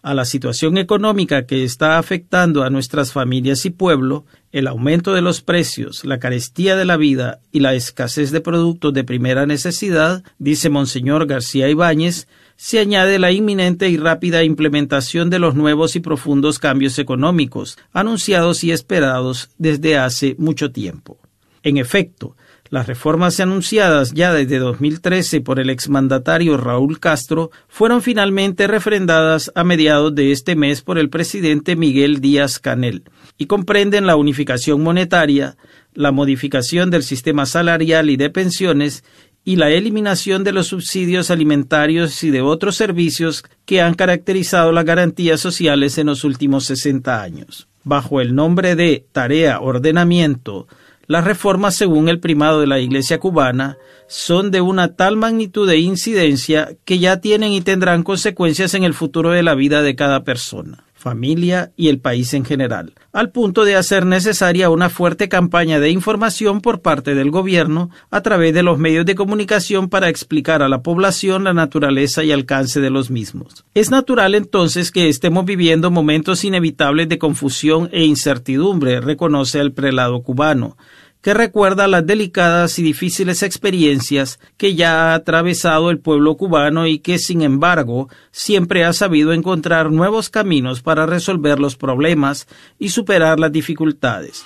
A 0.02 0.14
la 0.14 0.24
situación 0.24 0.78
económica 0.78 1.46
que 1.46 1.66
está 1.66 1.98
afectando 1.98 2.64
a 2.64 2.70
nuestras 2.70 3.12
familias 3.12 3.66
y 3.66 3.70
pueblo, 3.70 4.24
el 4.52 4.68
aumento 4.68 5.14
de 5.14 5.22
los 5.22 5.42
precios, 5.42 6.06
la 6.06 6.20
carestía 6.20 6.76
de 6.76 6.86
la 6.86 6.98
vida 6.98 7.40
y 7.52 7.60
la 7.60 7.74
escasez 7.74 8.32
de 8.32 8.42
productos 8.42 8.94
de 8.94 9.04
primera 9.04 9.46
necesidad, 9.46 10.24
dice 10.40 10.70
Monseñor 10.70 11.26
García 11.28 11.70
Ibáñez, 11.70 12.28
se 12.56 12.80
añade 12.80 13.20
la 13.20 13.32
inminente 13.32 13.90
y 13.90 13.98
rápida 13.98 14.44
implementación 14.44 15.30
de 15.30 15.40
los 15.40 15.56
nuevos 15.56 15.96
y 15.96 16.00
profundos 16.00 16.60
cambios 16.60 16.98
económicos, 16.98 17.78
anunciados 17.94 18.64
y 18.64 18.72
esperados 18.72 19.50
desde 19.58 19.98
hace 19.98 20.36
mucho 20.40 20.72
tiempo. 20.72 21.20
En 21.62 21.78
efecto, 21.78 22.36
las 22.70 22.88
reformas 22.88 23.40
anunciadas 23.40 24.14
ya 24.14 24.34
desde 24.34 24.60
2013 24.60 25.42
por 25.42 25.60
el 25.60 25.70
exmandatario 25.70 26.58
Raúl 26.58 27.00
Castro 27.00 27.52
fueron 27.68 28.02
finalmente 28.02 28.68
refrendadas 28.68 29.52
a 29.56 29.64
mediados 29.64 30.16
de 30.16 30.32
este 30.32 30.56
mes 30.56 30.82
por 30.82 30.98
el 30.98 31.10
presidente 31.10 31.76
Miguel 31.76 32.20
Díaz 32.22 32.60
Canel 32.60 33.04
y 33.38 33.46
comprenden 33.46 34.06
la 34.06 34.16
unificación 34.16 34.82
monetaria, 34.82 35.58
la 35.94 36.12
modificación 36.12 36.90
del 36.90 37.04
sistema 37.04 37.46
salarial 37.46 38.10
y 38.10 38.18
de 38.18 38.30
pensiones 38.30 39.04
y 39.44 39.56
la 39.56 39.70
eliminación 39.70 40.44
de 40.44 40.52
los 40.52 40.68
subsidios 40.68 41.32
alimentarios 41.32 42.24
y 42.24 42.32
de 42.32 42.42
otros 42.42 42.76
servicios 42.76 43.46
que 43.66 43.82
han 43.82 43.94
caracterizado 43.94 44.72
las 44.72 44.84
garantías 44.84 45.40
sociales 45.40 45.98
en 45.98 46.08
los 46.08 46.24
últimos 46.24 46.66
60 46.66 47.22
años. 47.22 47.68
Bajo 47.84 48.20
el 48.20 48.36
nombre 48.36 48.76
de 48.76 49.06
Tarea 49.14 49.62
Ordenamiento, 49.62 50.68
las 51.08 51.24
reformas, 51.24 51.76
según 51.76 52.10
el 52.10 52.20
primado 52.20 52.60
de 52.60 52.68
la 52.68 52.80
Iglesia 52.80 53.20
cubana, 53.20 53.78
son 54.08 54.52
de 54.52 54.60
una 54.60 54.96
tal 54.96 55.16
magnitud 55.16 55.66
de 55.66 55.78
incidencia 55.78 56.76
que 56.84 57.00
ya 57.00 57.22
tienen 57.22 57.54
y 57.54 57.62
tendrán 57.62 58.04
consecuencias 58.04 58.74
en 58.74 58.84
el 58.84 58.94
futuro 58.94 59.32
de 59.32 59.44
la 59.44 59.56
vida 59.56 59.82
de 59.82 59.96
cada 59.96 60.26
persona, 60.26 60.84
familia 60.98 61.72
y 61.78 61.88
el 61.88 62.00
país 62.00 62.34
en 62.34 62.44
general, 62.44 62.94
al 63.14 63.32
punto 63.32 63.64
de 63.64 63.76
hacer 63.76 64.06
necesaria 64.06 64.70
una 64.70 64.90
fuerte 64.90 65.30
campaña 65.30 65.80
de 65.80 65.92
información 65.92 66.60
por 66.60 66.82
parte 66.82 67.16
del 67.16 67.32
gobierno 67.32 67.92
a 68.10 68.22
través 68.22 68.54
de 68.54 68.64
los 68.64 68.80
medios 68.80 69.06
de 69.06 69.16
comunicación 69.16 69.90
para 69.90 70.10
explicar 70.10 70.62
a 70.62 70.70
la 70.70 70.82
población 70.82 71.44
la 71.44 71.54
naturaleza 71.54 72.24
y 72.24 72.32
alcance 72.32 72.82
de 72.82 72.90
los 72.90 73.12
mismos. 73.12 73.64
Es 73.76 73.92
natural 73.92 74.36
entonces 74.36 74.92
que 74.92 75.08
estemos 75.08 75.46
viviendo 75.46 75.92
momentos 75.92 76.44
inevitables 76.44 77.08
de 77.08 77.20
confusión 77.20 77.90
e 77.92 78.04
incertidumbre, 78.04 79.00
reconoce 79.00 79.60
el 79.60 79.74
prelado 79.74 80.24
cubano 80.24 80.78
que 81.22 81.34
recuerda 81.34 81.88
las 81.88 82.06
delicadas 82.06 82.80
y 82.80 82.84
difíciles 82.84 83.44
experiencias 83.44 84.40
que 84.58 84.76
ya 84.76 85.12
ha 85.12 85.16
atravesado 85.16 85.90
el 85.90 86.00
pueblo 86.00 86.36
cubano 86.38 86.88
y 86.88 87.00
que, 87.00 87.20
sin 87.20 87.42
embargo, 87.42 88.10
siempre 88.32 88.86
ha 88.86 88.94
sabido 88.94 89.34
encontrar 89.34 89.92
nuevos 89.92 90.30
caminos 90.30 90.82
para 90.82 91.06
resolver 91.06 91.60
los 91.60 91.76
problemas 91.76 92.48
y 92.80 92.90
superar 92.90 93.40
las 93.40 93.52
dificultades. 93.52 94.46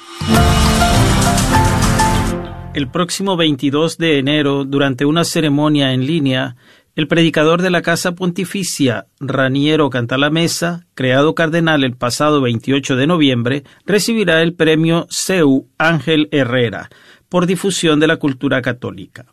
El 2.74 2.88
próximo 2.88 3.36
22 3.36 3.98
de 3.98 4.18
enero, 4.18 4.64
durante 4.64 5.04
una 5.04 5.26
ceremonia 5.26 5.94
en 5.94 6.08
línea, 6.08 6.56
el 6.96 7.08
predicador 7.08 7.62
de 7.62 7.70
la 7.70 7.82
Casa 7.82 8.16
Pontificia, 8.16 9.08
Raniero 9.20 9.90
Cantalamesa, 9.90 10.86
creado 10.94 11.36
cardenal 11.36 11.84
el 11.84 11.96
pasado 11.96 12.42
28 12.42 12.98
de 12.98 13.08
noviembre, 13.08 13.64
recibirá 13.86 14.42
el 14.42 14.54
premio 14.54 15.08
CEU 15.10 15.68
Ángel 15.78 16.28
Herrera 16.32 16.90
por 17.30 17.46
difusión 17.46 18.02
de 18.02 18.08
la 18.08 18.18
cultura 18.18 18.62
católica. 18.62 19.26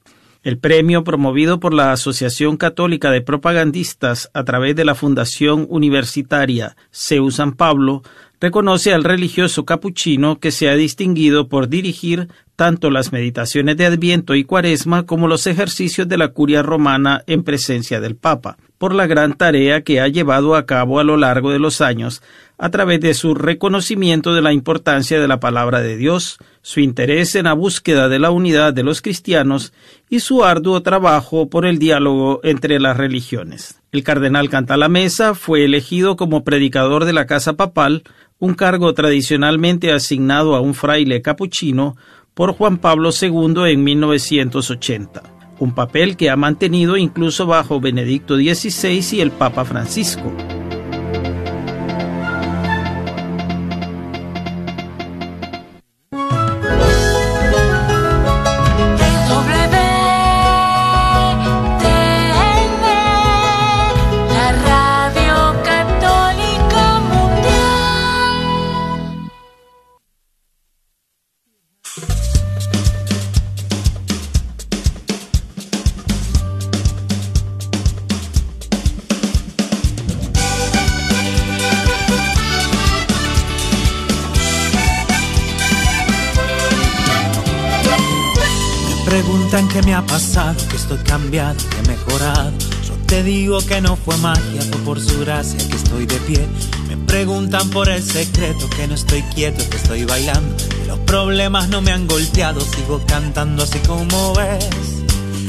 El 0.44 0.58
premio, 0.58 1.02
promovido 1.02 1.58
por 1.58 1.74
la 1.74 1.90
Asociación 1.90 2.56
Católica 2.56 3.10
de 3.10 3.22
Propagandistas 3.22 4.30
a 4.34 4.44
través 4.44 4.76
de 4.76 4.84
la 4.84 4.94
Fundación 4.94 5.66
Universitaria 5.68 6.76
CEU 6.92 7.32
San 7.32 7.54
Pablo, 7.54 8.02
reconoce 8.40 8.94
al 8.94 9.02
religioso 9.02 9.64
capuchino 9.64 10.38
que 10.38 10.52
se 10.52 10.68
ha 10.68 10.76
distinguido 10.76 11.48
por 11.48 11.68
dirigir 11.68 12.28
tanto 12.58 12.90
las 12.90 13.12
meditaciones 13.12 13.76
de 13.76 13.86
Adviento 13.86 14.34
y 14.34 14.42
Cuaresma 14.42 15.06
como 15.06 15.28
los 15.28 15.46
ejercicios 15.46 16.08
de 16.08 16.18
la 16.18 16.32
curia 16.32 16.60
romana 16.60 17.22
en 17.28 17.44
presencia 17.44 18.00
del 18.00 18.16
Papa, 18.16 18.56
por 18.78 18.96
la 18.96 19.06
gran 19.06 19.34
tarea 19.34 19.82
que 19.82 20.00
ha 20.00 20.08
llevado 20.08 20.56
a 20.56 20.66
cabo 20.66 20.98
a 20.98 21.04
lo 21.04 21.16
largo 21.16 21.52
de 21.52 21.60
los 21.60 21.80
años 21.80 22.20
a 22.58 22.68
través 22.70 23.00
de 23.00 23.14
su 23.14 23.36
reconocimiento 23.36 24.34
de 24.34 24.42
la 24.42 24.52
importancia 24.52 25.20
de 25.20 25.28
la 25.28 25.38
palabra 25.38 25.82
de 25.82 25.96
Dios, 25.96 26.38
su 26.60 26.80
interés 26.80 27.36
en 27.36 27.44
la 27.44 27.52
búsqueda 27.52 28.08
de 28.08 28.18
la 28.18 28.32
unidad 28.32 28.74
de 28.74 28.82
los 28.82 29.02
cristianos 29.02 29.72
y 30.10 30.18
su 30.18 30.44
arduo 30.44 30.82
trabajo 30.82 31.48
por 31.48 31.64
el 31.64 31.78
diálogo 31.78 32.40
entre 32.42 32.80
las 32.80 32.96
religiones. 32.96 33.80
El 33.92 34.02
cardenal 34.02 34.50
Cantalamesa 34.50 35.36
fue 35.36 35.64
elegido 35.64 36.16
como 36.16 36.42
predicador 36.42 37.04
de 37.04 37.12
la 37.12 37.26
Casa 37.26 37.52
Papal, 37.52 38.02
un 38.40 38.54
cargo 38.54 38.94
tradicionalmente 38.94 39.92
asignado 39.92 40.54
a 40.54 40.60
un 40.60 40.74
fraile 40.74 41.22
capuchino 41.22 41.96
por 42.38 42.56
Juan 42.56 42.78
Pablo 42.78 43.10
II 43.20 43.64
en 43.66 43.82
1980. 43.82 45.22
un 45.58 45.74
papel 45.74 46.16
que 46.16 46.30
ha 46.30 46.36
mantenido 46.36 46.96
incluso 46.96 47.46
bajo 47.46 47.80
Benedicto 47.80 48.36
XVI 48.36 49.04
y 49.10 49.20
el 49.20 49.32
Papa 49.32 49.64
Francisco. 49.64 50.32
Digo 93.28 93.58
que 93.66 93.82
no 93.82 93.94
fue 93.94 94.16
magia, 94.16 94.62
fue 94.62 94.80
por 94.86 95.00
su 95.00 95.20
gracia 95.20 95.58
que 95.68 95.76
estoy 95.76 96.06
de 96.06 96.16
pie. 96.20 96.48
Me 96.88 96.96
preguntan 96.96 97.68
por 97.68 97.90
el 97.90 98.02
secreto, 98.02 98.70
que 98.70 98.88
no 98.88 98.94
estoy 98.94 99.20
quieto, 99.34 99.68
que 99.68 99.76
estoy 99.76 100.04
bailando. 100.04 100.56
los 100.86 100.98
problemas 101.00 101.68
no 101.68 101.82
me 101.82 101.92
han 101.92 102.06
golpeado, 102.06 102.60
sigo 102.62 103.02
cantando 103.06 103.64
así 103.64 103.80
como 103.80 104.32
ves, 104.34 104.66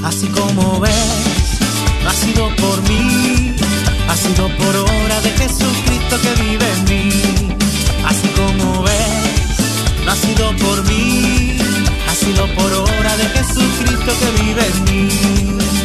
así 0.03 0.27
como 0.27 0.81
ves. 0.81 0.91
No 2.03 2.09
ha 2.09 2.13
sido 2.13 2.53
por 2.57 2.81
mí, 2.89 3.55
ha 4.09 4.15
sido 4.17 4.47
por 4.57 4.75
obra 4.75 5.21
de 5.21 5.29
Jesucristo 5.31 6.15
que 6.21 6.43
vive 6.43 6.65
en 6.75 6.83
mí. 6.83 7.55
Así 8.05 8.27
como 8.29 8.83
ves, 8.83 10.05
no 10.05 10.11
ha 10.11 10.15
sido 10.15 10.55
por 10.57 10.83
mí 10.83 11.59
sido 12.19 12.47
por 12.55 12.73
obra 12.73 13.17
de 13.17 13.25
Jesucristo 13.29 14.11
que 14.19 14.43
vive 14.43 14.65
en 14.67 14.83
mí. 14.83 15.78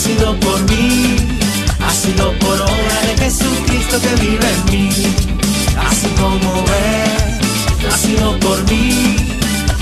Sido 0.00 0.34
por 0.40 0.58
mí, 0.70 1.16
ha 1.78 1.90
sido 1.92 2.32
por 2.38 2.58
obra 2.58 3.00
de 3.06 3.18
Jesucristo 3.22 4.00
que 4.00 4.14
vive 4.24 4.48
en 4.50 4.64
mí. 4.70 4.88
Así 5.88 6.08
como 6.20 6.64
ves 6.64 7.30
ha 7.92 7.96
sido 7.98 8.38
por 8.38 8.58
mí, 8.70 9.16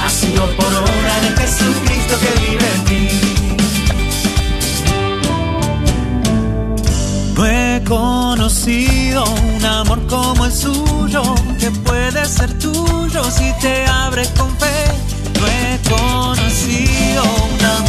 ha 0.05 0.11
sido 0.11 0.45
por 0.57 0.67
obra 0.67 1.15
de 1.25 1.31
Jesucristo 1.41 2.15
que 2.23 2.31
vive 2.45 2.67
en 2.75 2.83
mí. 2.91 3.09
No 7.37 7.47
he 7.47 7.85
conocido 7.85 9.25
un 9.25 9.65
amor 9.65 10.05
como 10.09 10.47
el 10.47 10.53
suyo, 10.53 11.23
que 11.61 11.71
puede 11.71 12.25
ser 12.27 12.59
tuyo 12.59 13.23
si 13.31 13.53
te 13.61 13.87
abres 13.87 14.29
con 14.31 14.51
fe. 14.59 14.79
No 15.39 15.47
he 15.47 15.79
conocido 15.89 17.23
un 17.23 17.65
amor 17.65 17.88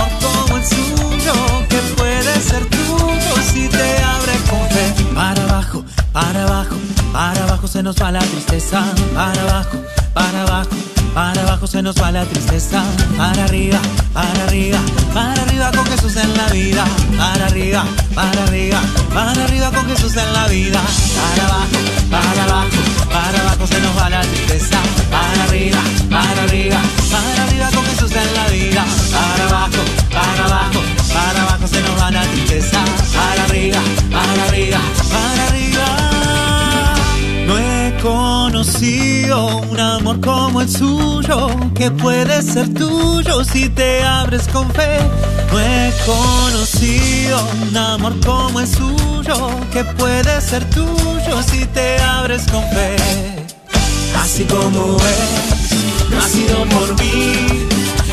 se 7.69 7.83
nos 7.83 7.95
va 8.01 8.11
la 8.11 8.19
tristeza, 8.19 8.83
para 9.13 9.41
abajo 9.43 9.77
para 10.13 10.41
abajo, 10.41 10.69
para 11.13 11.41
abajo 11.41 11.67
se 11.67 11.81
nos 11.83 11.95
va 12.01 12.11
la 12.11 12.25
tristeza, 12.25 12.83
para 13.15 13.43
arriba, 13.43 13.79
para 14.13 14.43
arriba, 14.45 14.79
para 15.13 15.41
arriba 15.43 15.71
con 15.71 15.85
Jesús 15.85 16.15
en 16.15 16.35
la 16.35 16.47
vida, 16.47 16.83
para 17.17 17.45
arriba, 17.45 17.85
para 18.15 18.43
arriba, 18.43 18.81
para 19.13 19.43
arriba 19.43 19.71
con 19.71 19.85
Jesús 19.87 20.17
en 20.17 20.33
la 20.33 20.47
vida, 20.47 20.81
para 21.15 21.45
abajo, 21.45 21.77
para 22.09 22.43
abajo, 22.43 22.77
para 23.13 23.41
abajo 23.41 23.67
se 23.67 23.79
nos 23.81 23.97
va 23.97 24.09
la 24.09 24.21
tristeza, 24.21 24.79
para 25.11 25.43
arriba, 25.43 25.79
para 26.09 26.43
arriba, 26.43 26.81
para 27.11 27.43
arriba 27.43 27.69
con 27.71 27.85
Jesús 27.85 28.11
en 28.11 28.33
la 28.33 28.47
vida, 28.47 28.85
para 29.11 29.47
abajo, 29.47 29.83
para 30.11 30.45
abajo, 30.45 30.81
para 31.13 31.41
abajo 31.43 31.67
se 31.67 31.81
nos 31.81 32.01
va 32.01 32.11
la 32.11 32.21
tristeza, 32.23 32.79
para 33.13 33.43
arriba, 33.43 33.79
para 34.11 34.43
arriba, 34.45 34.79
para 35.11 35.47
arriba 35.47 35.58
conocido 38.59 39.57
un 39.71 39.79
amor 39.79 40.19
como 40.19 40.59
el 40.59 40.69
suyo, 40.69 41.47
que 41.73 41.89
puede 41.91 42.41
ser 42.41 42.67
tuyo 42.73 43.41
si 43.45 43.69
te 43.69 44.03
abres 44.03 44.49
con 44.49 44.69
fe. 44.71 44.99
No 45.49 45.59
he 45.61 45.93
conocido 46.05 47.39
un 47.61 47.77
amor 47.77 48.13
como 48.25 48.59
el 48.59 48.67
suyo, 48.67 49.49
que 49.71 49.85
puede 49.85 50.41
ser 50.41 50.69
tuyo 50.71 51.41
si 51.49 51.65
te 51.67 51.99
abres 52.01 52.41
con 52.51 52.61
fe. 52.71 52.97
Así 54.21 54.43
como 54.43 54.97
es, 54.97 56.09
no 56.09 56.19
ha 56.19 56.27
sido 56.27 56.65
por 56.65 56.99
mí, 56.99 57.33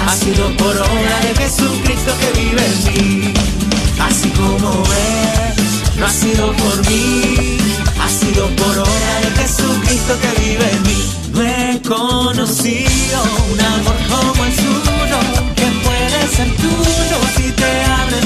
ha 0.06 0.14
sido 0.14 0.56
por 0.58 0.76
obra 0.76 1.20
de 1.22 1.34
Jesucristo 1.42 2.12
que 2.20 2.40
vive 2.40 2.64
en 2.64 2.84
mí. 2.94 3.34
Así 3.98 4.30
como 4.30 4.84
es, 4.84 5.96
no 5.96 6.06
ha 6.06 6.10
sido 6.10 6.52
por 6.52 6.88
mí 6.88 7.56
ha 8.00 8.08
sido 8.08 8.46
por 8.56 8.78
obra 8.78 9.20
de 9.22 9.30
Jesucristo 9.42 10.14
que 10.20 10.40
vive 10.42 10.70
en 10.70 10.82
mí. 10.82 11.12
No 11.32 11.42
he 11.42 11.82
conocido 11.82 13.22
un 13.52 13.60
amor 13.60 13.96
como 14.08 14.44
el 14.44 14.54
suyo, 14.54 15.18
que 15.54 15.66
puede 15.84 16.28
ser 16.28 16.48
tuyo 16.56 17.18
si 17.36 17.52
te 17.52 17.84
abres 17.84 18.25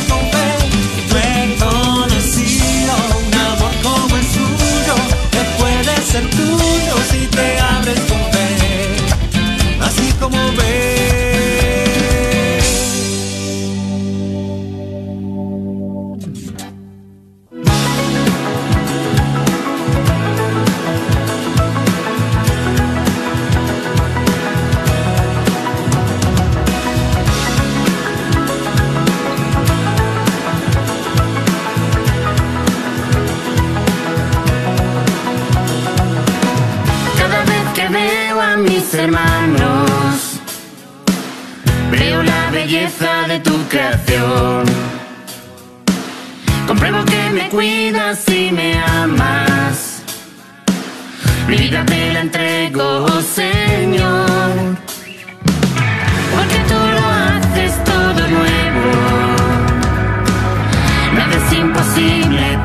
hermanos. 38.95 40.41
Veo 41.93 42.23
la 42.23 42.51
belleza 42.51 43.29
de 43.29 43.39
tu 43.41 43.57
creación. 43.69 44.65
Compruebo 46.67 47.05
que 47.05 47.31
me 47.31 47.49
cuidas 47.49 48.29
y 48.29 48.51
me 48.51 48.75
amas. 48.81 50.03
Mi 51.47 51.57
vida 51.57 51.85
te 51.87 52.13
la 52.13 52.21
entrego, 52.21 53.05
oh 53.05 53.21
Señor. 53.21 54.77
Porque 56.35 56.59
tú 56.71 56.79
lo 56.97 57.05
haces 57.23 57.85
todo 57.85 58.21
nuevo. 58.29 58.91
Nada 61.15 61.37
es 61.37 61.53
imposible 61.53 62.59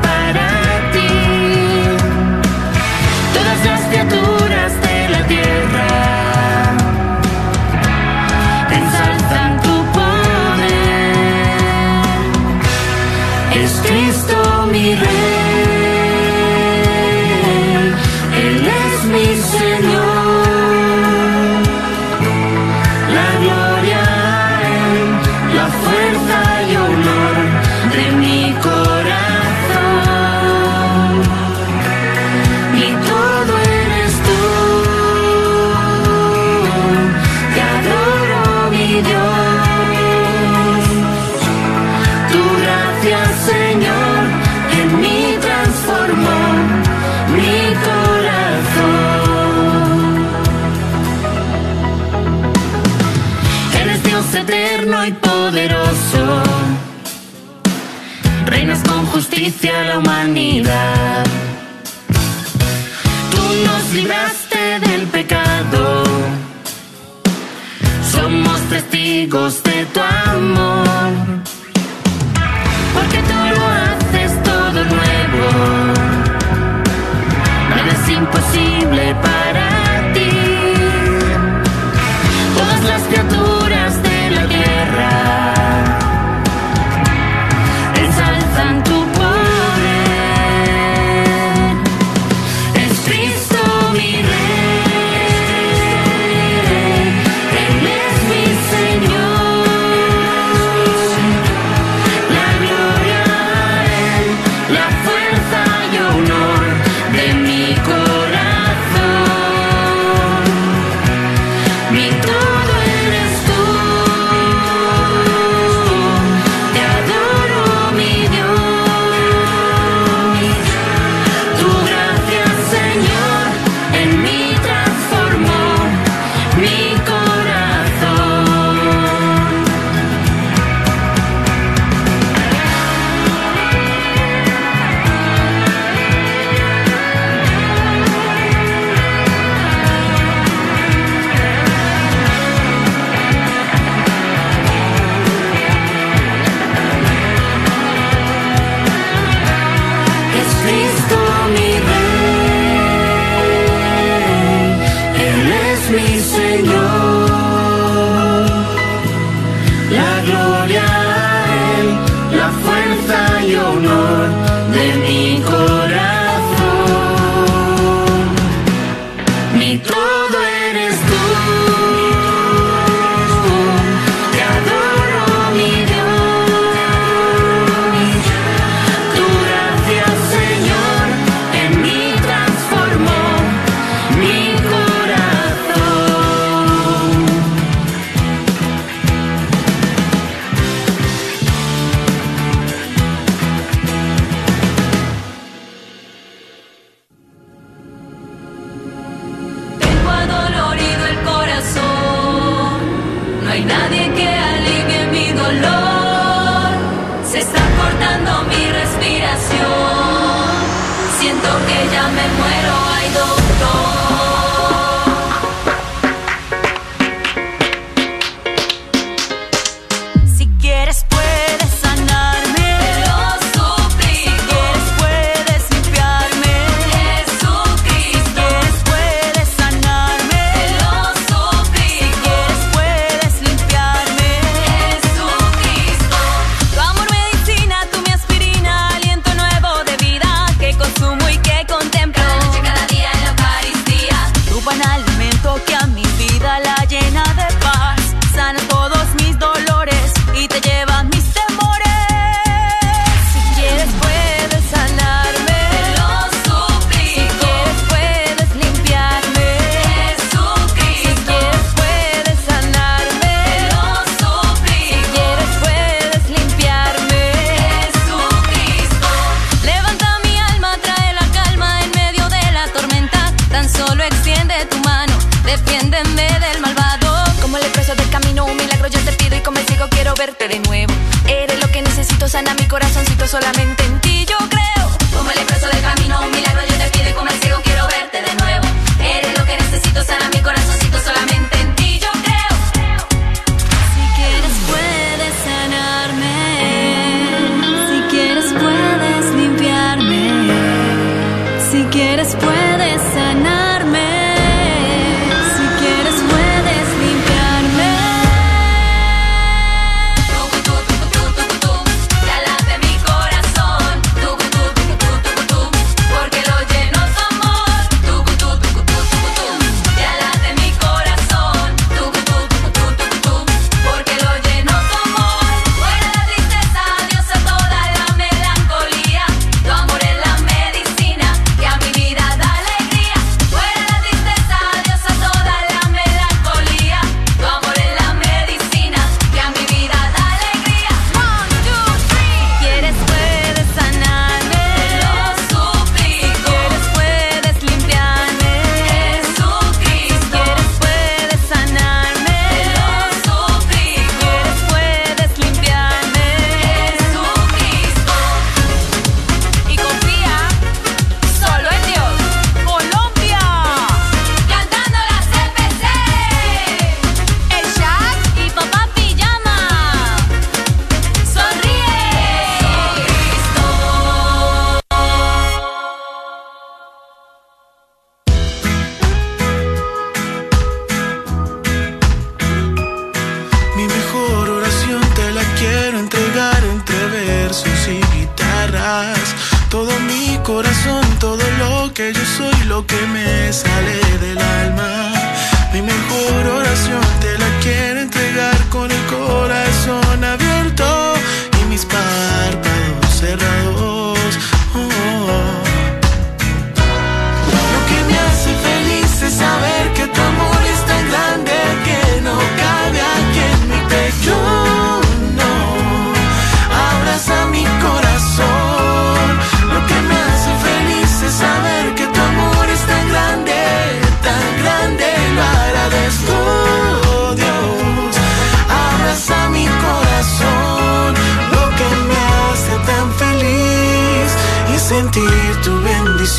testigos 69.36 69.62
de 69.62 69.86
tu 69.92 70.00
amor. 70.00 70.25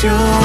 Bendición, 0.00 0.37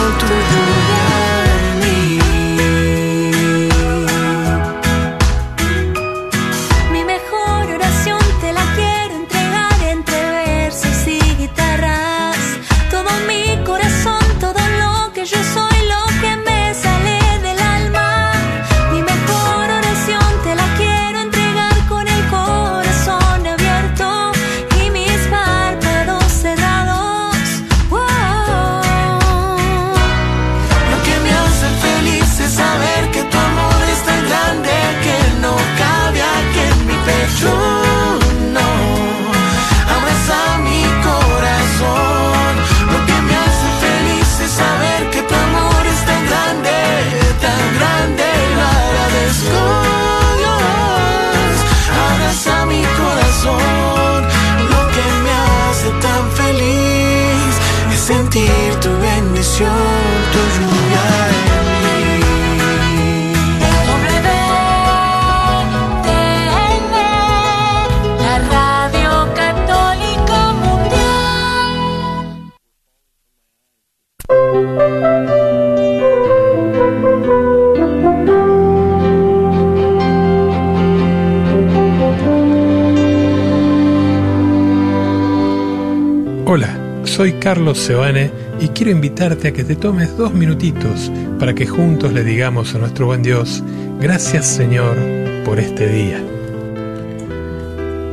Carlos 87.43 87.77
Sebane 87.77 88.31
y 88.61 88.69
quiero 88.69 88.91
invitarte 88.91 89.49
a 89.49 89.51
que 89.51 89.65
te 89.65 89.75
tomes 89.75 90.15
dos 90.17 90.33
minutitos 90.33 91.11
para 91.39 91.53
que 91.53 91.67
juntos 91.67 92.13
le 92.13 92.23
digamos 92.23 92.73
a 92.73 92.77
nuestro 92.77 93.07
buen 93.07 93.21
Dios, 93.21 93.61
gracias 93.99 94.45
Señor 94.45 94.95
por 95.43 95.59
este 95.59 95.89
día. 95.89 96.23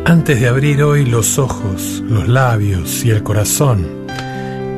Antes 0.04 0.40
de 0.40 0.48
abrir 0.48 0.82
hoy 0.82 1.06
los 1.06 1.38
ojos, 1.38 2.02
los 2.08 2.26
labios 2.26 3.04
y 3.04 3.10
el 3.10 3.22
corazón, 3.22 3.86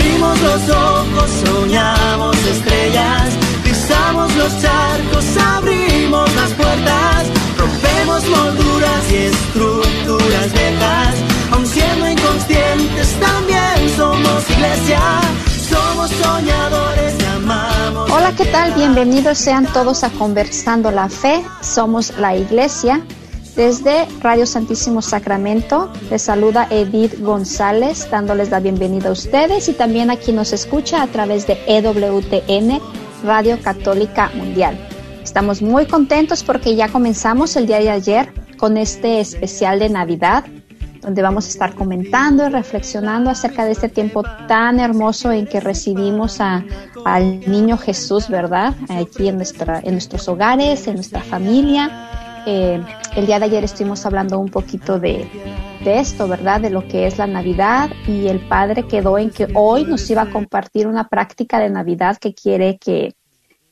Abrimos 0.00 0.40
los 0.40 0.70
ojos, 0.70 1.30
soñamos 1.44 2.36
estrellas, 2.46 3.28
pisamos 3.62 4.34
los 4.34 4.50
charcos, 4.62 5.36
abrimos 5.36 6.34
las 6.36 6.50
puertas, 6.52 7.26
rompemos 7.58 8.26
molduras 8.30 9.12
y 9.12 9.16
estructuras 9.16 10.52
viejas, 10.54 11.14
aun 11.52 11.66
siendo 11.66 12.08
inconscientes 12.08 13.14
también 13.20 13.90
somos 13.94 14.48
iglesia, 14.48 15.00
somos 15.68 16.10
soñadores 16.10 17.14
y 17.20 17.24
amamos. 17.36 18.10
Hola, 18.10 18.32
¿qué 18.34 18.46
tal? 18.46 18.70
tal? 18.70 18.72
Bienvenidos 18.72 19.36
sean 19.36 19.66
todos 19.66 20.02
a 20.02 20.08
Conversando 20.08 20.90
la 20.90 21.10
Fe. 21.10 21.44
Somos 21.60 22.16
la 22.16 22.34
iglesia. 22.34 23.02
Desde 23.56 24.06
Radio 24.20 24.46
Santísimo 24.46 25.02
Sacramento 25.02 25.92
les 26.10 26.22
saluda 26.22 26.68
Edith 26.70 27.20
González 27.20 28.08
dándoles 28.10 28.50
la 28.50 28.60
bienvenida 28.60 29.08
a 29.08 29.12
ustedes 29.12 29.68
y 29.68 29.72
también 29.72 30.10
a 30.10 30.16
quien 30.16 30.36
nos 30.36 30.52
escucha 30.52 31.02
a 31.02 31.06
través 31.08 31.46
de 31.46 31.58
EWTN, 31.66 32.80
Radio 33.24 33.60
Católica 33.60 34.30
Mundial. 34.34 34.78
Estamos 35.22 35.62
muy 35.62 35.86
contentos 35.86 36.44
porque 36.44 36.76
ya 36.76 36.88
comenzamos 36.88 37.56
el 37.56 37.66
día 37.66 37.80
de 37.80 37.90
ayer 37.90 38.32
con 38.56 38.76
este 38.76 39.20
especial 39.20 39.78
de 39.78 39.88
Navidad 39.88 40.44
donde 41.00 41.22
vamos 41.22 41.46
a 41.46 41.48
estar 41.48 41.74
comentando 41.74 42.46
y 42.46 42.50
reflexionando 42.50 43.30
acerca 43.30 43.64
de 43.64 43.72
este 43.72 43.88
tiempo 43.88 44.22
tan 44.46 44.80
hermoso 44.80 45.32
en 45.32 45.46
que 45.46 45.58
recibimos 45.58 46.40
a, 46.40 46.64
al 47.04 47.40
niño 47.50 47.78
Jesús, 47.78 48.28
¿verdad? 48.28 48.74
Aquí 48.88 49.28
en, 49.28 49.36
nuestra, 49.36 49.80
en 49.82 49.92
nuestros 49.92 50.28
hogares, 50.28 50.86
en 50.86 50.96
nuestra 50.96 51.22
familia. 51.22 52.29
Eh, 52.46 52.82
el 53.16 53.26
día 53.26 53.38
de 53.38 53.44
ayer 53.46 53.64
estuvimos 53.64 54.06
hablando 54.06 54.38
un 54.38 54.48
poquito 54.48 54.98
de, 54.98 55.28
de 55.84 56.00
esto, 56.00 56.28
¿verdad? 56.28 56.60
De 56.60 56.70
lo 56.70 56.86
que 56.86 57.06
es 57.06 57.18
la 57.18 57.26
Navidad 57.26 57.90
y 58.06 58.28
el 58.28 58.40
Padre 58.40 58.86
quedó 58.86 59.18
en 59.18 59.30
que 59.30 59.48
hoy 59.54 59.84
nos 59.84 60.08
iba 60.10 60.22
a 60.22 60.30
compartir 60.30 60.86
una 60.86 61.08
práctica 61.08 61.58
de 61.58 61.70
Navidad 61.70 62.18
que 62.18 62.34
quiere 62.34 62.78
que, 62.78 63.14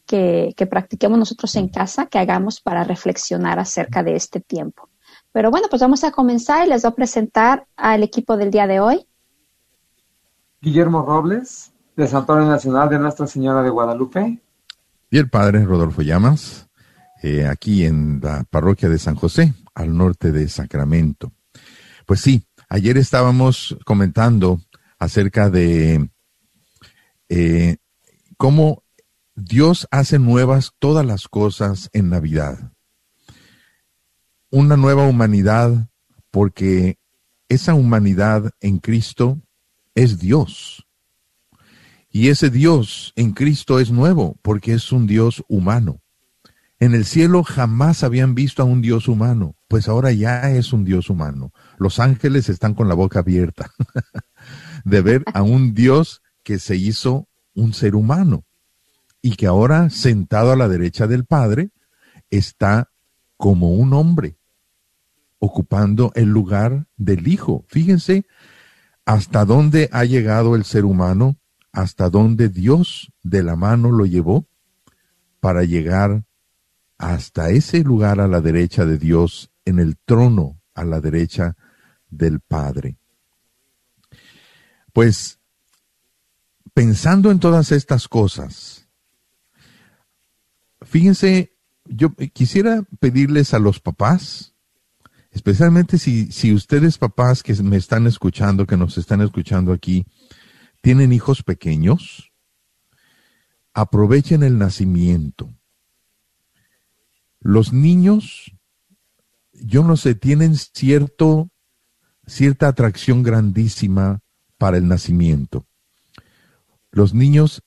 que, 0.06 0.54
que 0.56 0.66
practiquemos 0.66 1.18
nosotros 1.18 1.54
en 1.56 1.68
casa, 1.68 2.06
que 2.06 2.18
hagamos 2.18 2.60
para 2.60 2.84
reflexionar 2.84 3.58
acerca 3.58 4.02
de 4.02 4.16
este 4.16 4.40
tiempo. 4.40 4.88
Pero 5.32 5.50
bueno, 5.50 5.68
pues 5.70 5.80
vamos 5.82 6.04
a 6.04 6.10
comenzar 6.10 6.66
y 6.66 6.70
les 6.70 6.82
voy 6.82 6.90
a 6.90 6.94
presentar 6.94 7.66
al 7.76 8.02
equipo 8.02 8.36
del 8.36 8.50
día 8.50 8.66
de 8.66 8.80
hoy. 8.80 9.06
Guillermo 10.60 11.02
Robles, 11.02 11.72
de 11.96 12.06
Santuario 12.06 12.46
Nacional 12.46 12.88
de 12.88 12.98
Nuestra 12.98 13.26
Señora 13.26 13.62
de 13.62 13.70
Guadalupe. 13.70 14.40
Y 15.10 15.18
el 15.18 15.30
padre 15.30 15.64
Rodolfo 15.64 16.02
Llamas, 16.02 16.67
eh, 17.22 17.46
aquí 17.46 17.84
en 17.84 18.20
la 18.22 18.44
parroquia 18.44 18.88
de 18.88 18.98
San 18.98 19.14
José, 19.14 19.54
al 19.74 19.96
norte 19.96 20.32
de 20.32 20.48
Sacramento. 20.48 21.32
Pues 22.06 22.20
sí, 22.20 22.44
ayer 22.68 22.96
estábamos 22.96 23.76
comentando 23.84 24.60
acerca 24.98 25.50
de 25.50 26.08
eh, 27.28 27.76
cómo 28.36 28.82
Dios 29.34 29.86
hace 29.90 30.18
nuevas 30.18 30.72
todas 30.78 31.04
las 31.06 31.28
cosas 31.28 31.90
en 31.92 32.08
Navidad 32.08 32.72
una 34.50 34.76
nueva 34.76 35.06
humanidad 35.06 35.88
porque 36.30 36.98
esa 37.48 37.74
humanidad 37.74 38.50
en 38.60 38.78
Cristo 38.78 39.40
es 39.94 40.18
Dios. 40.18 40.86
Y 42.10 42.28
ese 42.28 42.50
Dios 42.50 43.12
en 43.16 43.32
Cristo 43.32 43.78
es 43.78 43.90
nuevo 43.90 44.36
porque 44.42 44.72
es 44.72 44.92
un 44.92 45.06
Dios 45.06 45.44
humano. 45.48 46.00
En 46.80 46.94
el 46.94 47.04
cielo 47.04 47.42
jamás 47.42 48.04
habían 48.04 48.36
visto 48.36 48.62
a 48.62 48.64
un 48.64 48.80
Dios 48.80 49.08
humano, 49.08 49.56
pues 49.66 49.88
ahora 49.88 50.12
ya 50.12 50.50
es 50.50 50.72
un 50.72 50.84
Dios 50.84 51.10
humano. 51.10 51.52
Los 51.76 51.98
ángeles 51.98 52.48
están 52.48 52.74
con 52.74 52.86
la 52.86 52.94
boca 52.94 53.18
abierta 53.18 53.72
de 54.84 55.02
ver 55.02 55.24
a 55.34 55.42
un 55.42 55.74
Dios 55.74 56.22
que 56.44 56.60
se 56.60 56.76
hizo 56.76 57.28
un 57.54 57.72
ser 57.72 57.96
humano 57.96 58.44
y 59.20 59.34
que 59.34 59.46
ahora 59.46 59.90
sentado 59.90 60.52
a 60.52 60.56
la 60.56 60.68
derecha 60.68 61.08
del 61.08 61.24
Padre 61.24 61.70
está 62.30 62.90
como 63.36 63.72
un 63.72 63.92
hombre 63.92 64.38
ocupando 65.40 66.12
el 66.14 66.28
lugar 66.28 66.86
del 66.96 67.26
Hijo. 67.26 67.64
Fíjense 67.68 68.24
hasta 69.04 69.44
dónde 69.44 69.88
ha 69.90 70.04
llegado 70.04 70.54
el 70.54 70.64
ser 70.64 70.84
humano, 70.84 71.38
hasta 71.72 72.08
dónde 72.08 72.48
Dios 72.48 73.12
de 73.22 73.42
la 73.42 73.56
mano 73.56 73.90
lo 73.90 74.06
llevó 74.06 74.46
para 75.40 75.64
llegar 75.64 76.24
hasta 76.98 77.50
ese 77.50 77.84
lugar 77.84 78.20
a 78.20 78.26
la 78.26 78.40
derecha 78.40 78.84
de 78.84 78.98
Dios, 78.98 79.50
en 79.64 79.78
el 79.78 79.96
trono 79.96 80.60
a 80.74 80.84
la 80.84 81.00
derecha 81.00 81.56
del 82.10 82.40
Padre. 82.40 82.98
Pues, 84.92 85.38
pensando 86.74 87.30
en 87.30 87.38
todas 87.38 87.70
estas 87.70 88.08
cosas, 88.08 88.88
fíjense, 90.82 91.56
yo 91.84 92.14
quisiera 92.14 92.82
pedirles 92.98 93.54
a 93.54 93.58
los 93.58 93.80
papás, 93.80 94.54
especialmente 95.30 95.98
si, 95.98 96.32
si 96.32 96.52
ustedes 96.52 96.98
papás 96.98 97.42
que 97.42 97.54
me 97.62 97.76
están 97.76 98.06
escuchando, 98.06 98.66
que 98.66 98.76
nos 98.76 98.98
están 98.98 99.20
escuchando 99.20 99.72
aquí, 99.72 100.06
tienen 100.80 101.12
hijos 101.12 101.42
pequeños, 101.42 102.32
aprovechen 103.72 104.42
el 104.42 104.58
nacimiento. 104.58 105.57
Los 107.40 107.72
niños, 107.72 108.52
yo 109.52 109.84
no 109.84 109.96
sé, 109.96 110.14
tienen 110.14 110.56
cierto, 110.56 111.50
cierta 112.26 112.68
atracción 112.68 113.22
grandísima 113.22 114.20
para 114.56 114.76
el 114.76 114.88
nacimiento. 114.88 115.66
Los 116.90 117.14
niños 117.14 117.62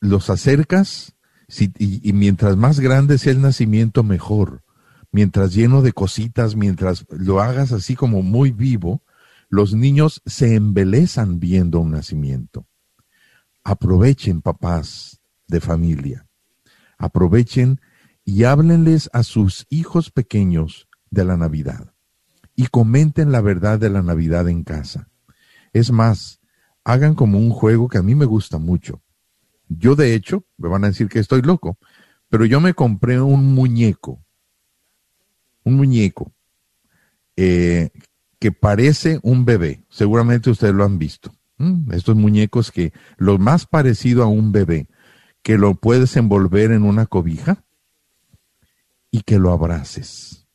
los 0.00 0.28
acercas 0.28 1.14
y 1.78 2.12
mientras 2.12 2.56
más 2.56 2.80
grande 2.80 3.16
sea 3.18 3.32
el 3.32 3.40
nacimiento, 3.40 4.02
mejor 4.02 4.64
mientras 5.14 5.54
lleno 5.54 5.80
de 5.80 5.92
cositas, 5.92 6.56
mientras 6.56 7.06
lo 7.08 7.40
hagas 7.40 7.70
así 7.70 7.94
como 7.94 8.22
muy 8.22 8.50
vivo, 8.50 9.04
los 9.48 9.72
niños 9.72 10.20
se 10.26 10.56
embelezan 10.56 11.38
viendo 11.38 11.78
un 11.78 11.92
nacimiento. 11.92 12.66
Aprovechen, 13.62 14.42
papás 14.42 15.20
de 15.46 15.60
familia. 15.60 16.26
Aprovechen 16.98 17.80
y 18.24 18.44
háblenles 18.44 19.10
a 19.12 19.22
sus 19.22 19.66
hijos 19.68 20.10
pequeños 20.10 20.88
de 21.10 21.24
la 21.24 21.36
Navidad. 21.36 21.92
Y 22.56 22.68
comenten 22.68 23.32
la 23.32 23.40
verdad 23.40 23.78
de 23.78 23.90
la 23.90 24.02
Navidad 24.02 24.48
en 24.48 24.64
casa. 24.64 25.08
Es 25.72 25.90
más, 25.90 26.40
hagan 26.84 27.14
como 27.14 27.38
un 27.38 27.50
juego 27.50 27.88
que 27.88 27.98
a 27.98 28.02
mí 28.02 28.14
me 28.14 28.24
gusta 28.24 28.58
mucho. 28.58 29.02
Yo 29.68 29.96
de 29.96 30.14
hecho, 30.14 30.44
me 30.56 30.68
van 30.68 30.84
a 30.84 30.88
decir 30.88 31.08
que 31.08 31.18
estoy 31.18 31.42
loco, 31.42 31.78
pero 32.28 32.44
yo 32.44 32.60
me 32.60 32.74
compré 32.74 33.20
un 33.20 33.54
muñeco 33.54 34.24
un 35.64 35.74
muñeco 35.74 36.32
eh, 37.36 37.90
que 38.38 38.52
parece 38.52 39.18
un 39.22 39.44
bebé. 39.44 39.82
Seguramente 39.88 40.50
ustedes 40.50 40.74
lo 40.74 40.84
han 40.84 40.98
visto. 40.98 41.34
Estos 41.92 42.16
muñecos 42.16 42.70
que 42.70 42.92
lo 43.16 43.38
más 43.38 43.64
parecido 43.64 44.22
a 44.22 44.26
un 44.26 44.52
bebé, 44.52 44.88
que 45.42 45.56
lo 45.56 45.76
puedes 45.76 46.16
envolver 46.16 46.72
en 46.72 46.82
una 46.82 47.06
cobija 47.06 47.64
y 49.14 49.22
que 49.22 49.38
lo 49.38 49.52
abraces. 49.52 50.48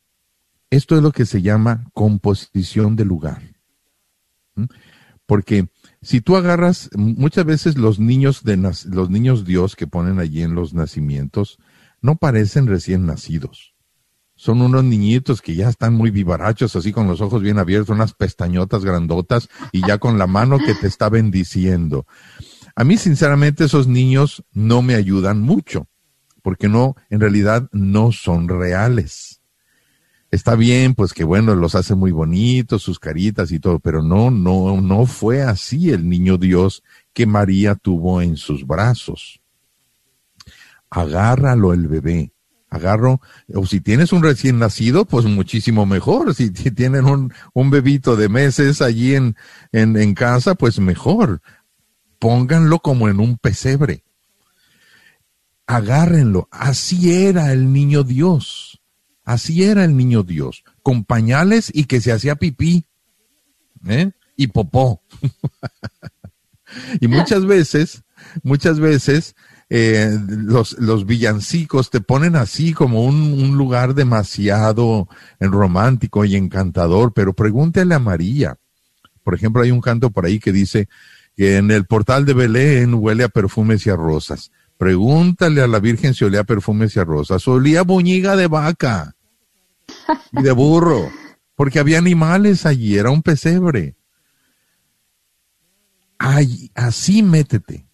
Esto 0.68 0.94
es 0.94 1.02
lo 1.02 1.12
que 1.12 1.24
se 1.24 1.40
llama 1.40 1.88
composición 1.94 2.94
de 2.94 3.06
lugar. 3.06 3.54
Porque 5.24 5.70
si 6.02 6.20
tú 6.20 6.36
agarras, 6.36 6.90
muchas 6.94 7.46
veces 7.46 7.78
los 7.78 7.98
niños 7.98 8.44
de 8.44 8.58
los 8.58 9.08
niños 9.08 9.46
Dios 9.46 9.76
que 9.76 9.86
ponen 9.86 10.18
allí 10.18 10.42
en 10.42 10.54
los 10.54 10.74
nacimientos 10.74 11.56
no 12.02 12.16
parecen 12.16 12.66
recién 12.66 13.06
nacidos 13.06 13.74
son 14.34 14.62
unos 14.62 14.84
niñitos 14.84 15.42
que 15.42 15.54
ya 15.54 15.68
están 15.68 15.94
muy 15.94 16.10
vivarachos, 16.10 16.74
así 16.74 16.92
con 16.92 17.06
los 17.06 17.20
ojos 17.20 17.42
bien 17.42 17.58
abiertos, 17.58 17.94
unas 17.94 18.14
pestañotas 18.14 18.86
grandotas 18.86 19.50
y 19.70 19.86
ya 19.86 19.98
con 19.98 20.16
la 20.16 20.26
mano 20.26 20.58
que 20.58 20.74
te 20.74 20.86
está 20.86 21.10
bendiciendo. 21.10 22.06
A 22.74 22.84
mí, 22.84 22.96
sinceramente, 22.96 23.64
esos 23.64 23.86
niños 23.86 24.42
no 24.54 24.80
me 24.80 24.94
ayudan 24.94 25.42
mucho, 25.42 25.88
porque 26.42 26.68
no, 26.68 26.96
en 27.10 27.20
realidad 27.20 27.68
no 27.72 28.12
son 28.12 28.48
reales. 28.48 29.40
Está 30.30 30.54
bien, 30.54 30.94
pues 30.94 31.12
que 31.12 31.24
bueno, 31.24 31.56
los 31.56 31.74
hace 31.74 31.96
muy 31.96 32.12
bonitos, 32.12 32.82
sus 32.82 33.00
caritas 33.00 33.50
y 33.50 33.58
todo, 33.58 33.80
pero 33.80 34.00
no, 34.00 34.30
no, 34.30 34.80
no 34.80 35.06
fue 35.06 35.42
así 35.42 35.90
el 35.90 36.08
niño 36.08 36.38
Dios 36.38 36.84
que 37.12 37.26
María 37.26 37.74
tuvo 37.74 38.22
en 38.22 38.36
sus 38.36 38.64
brazos. 38.64 39.40
Agárralo 40.88 41.72
el 41.72 41.88
bebé, 41.88 42.32
agarro, 42.68 43.20
o 43.52 43.66
si 43.66 43.80
tienes 43.80 44.12
un 44.12 44.22
recién 44.22 44.60
nacido, 44.60 45.04
pues 45.04 45.24
muchísimo 45.26 45.84
mejor. 45.84 46.32
Si, 46.34 46.50
tienen 46.52 47.06
un, 47.06 47.32
un, 47.52 47.70
bebito 47.70 48.14
de 48.14 48.28
meses 48.28 48.80
allí 48.82 49.16
en, 49.16 49.36
en, 49.72 49.96
en 49.96 50.14
casa, 50.14 50.54
pues 50.54 50.78
mejor. 50.78 51.42
Pónganlo 52.20 52.78
como 52.78 53.08
en 53.08 53.18
un 53.18 53.36
pesebre. 53.36 54.04
Agárrenlo. 55.70 56.48
Así 56.50 57.12
era 57.12 57.52
el 57.52 57.72
niño 57.72 58.02
Dios. 58.02 58.80
Así 59.24 59.62
era 59.62 59.84
el 59.84 59.96
niño 59.96 60.24
Dios. 60.24 60.64
Con 60.82 61.04
pañales 61.04 61.70
y 61.72 61.84
que 61.84 62.00
se 62.00 62.10
hacía 62.10 62.34
pipí. 62.34 62.86
¿eh? 63.86 64.10
Y 64.36 64.48
popó. 64.48 65.04
y 67.00 67.06
muchas 67.06 67.46
veces, 67.46 68.02
muchas 68.42 68.80
veces, 68.80 69.36
eh, 69.68 70.18
los, 70.28 70.72
los 70.80 71.06
villancicos 71.06 71.90
te 71.90 72.00
ponen 72.00 72.34
así 72.34 72.72
como 72.72 73.04
un, 73.04 73.14
un 73.14 73.56
lugar 73.56 73.94
demasiado 73.94 75.08
romántico 75.38 76.24
y 76.24 76.34
encantador, 76.34 77.12
pero 77.14 77.32
pregúntale 77.32 77.94
a 77.94 78.00
María. 78.00 78.56
Por 79.22 79.36
ejemplo, 79.36 79.62
hay 79.62 79.70
un 79.70 79.80
canto 79.80 80.10
por 80.10 80.26
ahí 80.26 80.40
que 80.40 80.50
dice 80.50 80.88
que 81.36 81.58
en 81.58 81.70
el 81.70 81.84
portal 81.86 82.24
de 82.24 82.34
Belén 82.34 82.94
huele 82.94 83.22
a 83.22 83.28
perfumes 83.28 83.86
y 83.86 83.90
a 83.90 83.94
rosas. 83.94 84.50
Pregúntale 84.80 85.60
a 85.60 85.66
la 85.66 85.78
Virgen 85.78 86.14
si 86.14 86.24
olía 86.24 86.42
perfumes 86.42 86.96
y 86.96 87.00
a 87.00 87.04
rosas. 87.04 87.46
Olía 87.46 87.82
boñiga 87.82 88.34
de 88.34 88.46
vaca 88.46 89.14
y 90.32 90.40
de 90.40 90.52
burro, 90.52 91.10
porque 91.54 91.78
había 91.78 91.98
animales 91.98 92.64
allí, 92.64 92.96
era 92.96 93.10
un 93.10 93.20
pesebre. 93.20 93.94
Ay, 96.18 96.70
así 96.74 97.22
métete. 97.22 97.86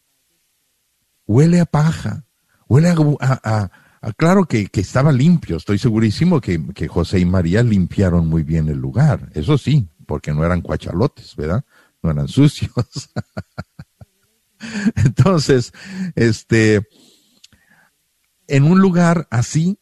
Huele 1.26 1.58
a 1.58 1.66
paja, 1.66 2.24
huele 2.68 2.94
a... 3.20 3.70
claro 4.16 4.44
que, 4.44 4.68
que 4.68 4.80
estaba 4.80 5.10
limpio, 5.10 5.56
estoy 5.56 5.78
segurísimo 5.78 6.40
que, 6.40 6.72
que 6.72 6.86
José 6.86 7.18
y 7.18 7.24
María 7.24 7.64
limpiaron 7.64 8.28
muy 8.28 8.44
bien 8.44 8.68
el 8.68 8.78
lugar, 8.78 9.28
eso 9.34 9.58
sí, 9.58 9.88
porque 10.06 10.32
no 10.32 10.44
eran 10.44 10.60
cuachalotes, 10.60 11.34
¿verdad? 11.34 11.64
No 12.00 12.12
eran 12.12 12.28
sucios. 12.28 12.70
Entonces, 14.96 15.72
este, 16.14 16.86
en 18.48 18.64
un 18.64 18.80
lugar 18.80 19.26
así, 19.30 19.78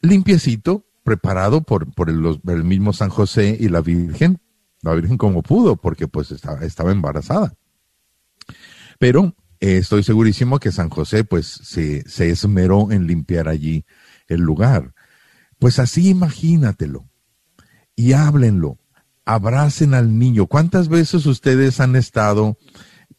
limpiecito, 0.00 0.86
preparado 1.02 1.62
por, 1.62 1.92
por 1.92 2.08
el, 2.08 2.64
mismo 2.64 2.92
San 2.92 3.08
José 3.08 3.56
y 3.58 3.68
la 3.68 3.80
Virgen, 3.80 4.40
la 4.82 4.94
Virgen 4.94 5.18
como 5.18 5.42
pudo, 5.42 5.76
porque 5.76 6.08
pues 6.08 6.30
estaba, 6.30 6.60
estaba 6.60 6.92
embarazada. 6.92 7.54
Pero 8.98 9.34
eh, 9.60 9.78
estoy 9.78 10.02
segurísimo 10.02 10.58
que 10.58 10.72
San 10.72 10.88
José 10.88 11.24
pues 11.24 11.46
se, 11.46 12.08
se 12.08 12.30
esmeró 12.30 12.92
en 12.92 13.06
limpiar 13.06 13.48
allí 13.48 13.84
el 14.28 14.40
lugar. 14.40 14.94
Pues 15.58 15.78
así 15.78 16.08
imagínatelo 16.08 17.10
y 17.94 18.12
háblenlo, 18.14 18.78
abracen 19.26 19.94
al 19.94 20.18
niño. 20.18 20.46
¿Cuántas 20.46 20.88
veces 20.88 21.26
ustedes 21.26 21.80
han 21.80 21.96
estado 21.96 22.56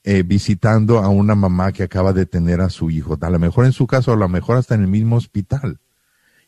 eh, 0.03 0.23
visitando 0.23 0.99
a 0.99 1.09
una 1.09 1.35
mamá 1.35 1.71
que 1.71 1.83
acaba 1.83 2.13
de 2.13 2.25
tener 2.25 2.61
a 2.61 2.69
su 2.69 2.89
hijo? 2.89 3.17
A 3.21 3.29
lo 3.29 3.39
mejor 3.39 3.65
en 3.65 3.73
su 3.73 3.87
caso, 3.87 4.13
a 4.13 4.17
lo 4.17 4.27
mejor 4.29 4.57
hasta 4.57 4.75
en 4.75 4.81
el 4.81 4.87
mismo 4.87 5.15
hospital. 5.15 5.79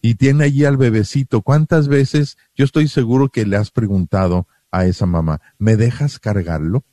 Y 0.01 0.15
tiene 0.15 0.45
allí 0.45 0.65
al 0.65 0.77
bebecito. 0.77 1.41
¿Cuántas 1.41 1.87
veces 1.87 2.37
yo 2.55 2.65
estoy 2.65 2.87
seguro 2.87 3.29
que 3.29 3.45
le 3.45 3.55
has 3.55 3.71
preguntado 3.71 4.47
a 4.73 4.85
esa 4.85 5.05
mamá, 5.05 5.39
¿me 5.59 5.77
dejas 5.77 6.19
cargarlo? 6.19 6.83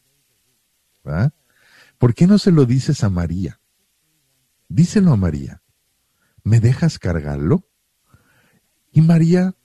¿Por 1.98 2.14
qué 2.14 2.26
no 2.26 2.38
se 2.38 2.52
lo 2.52 2.66
dices 2.66 3.02
a 3.04 3.08
María? 3.08 3.60
Díselo 4.68 5.12
a 5.12 5.16
María. 5.16 5.62
¿Me 6.44 6.60
dejas 6.60 6.98
cargarlo? 6.98 7.66
Y 8.92 9.00
María 9.00 9.56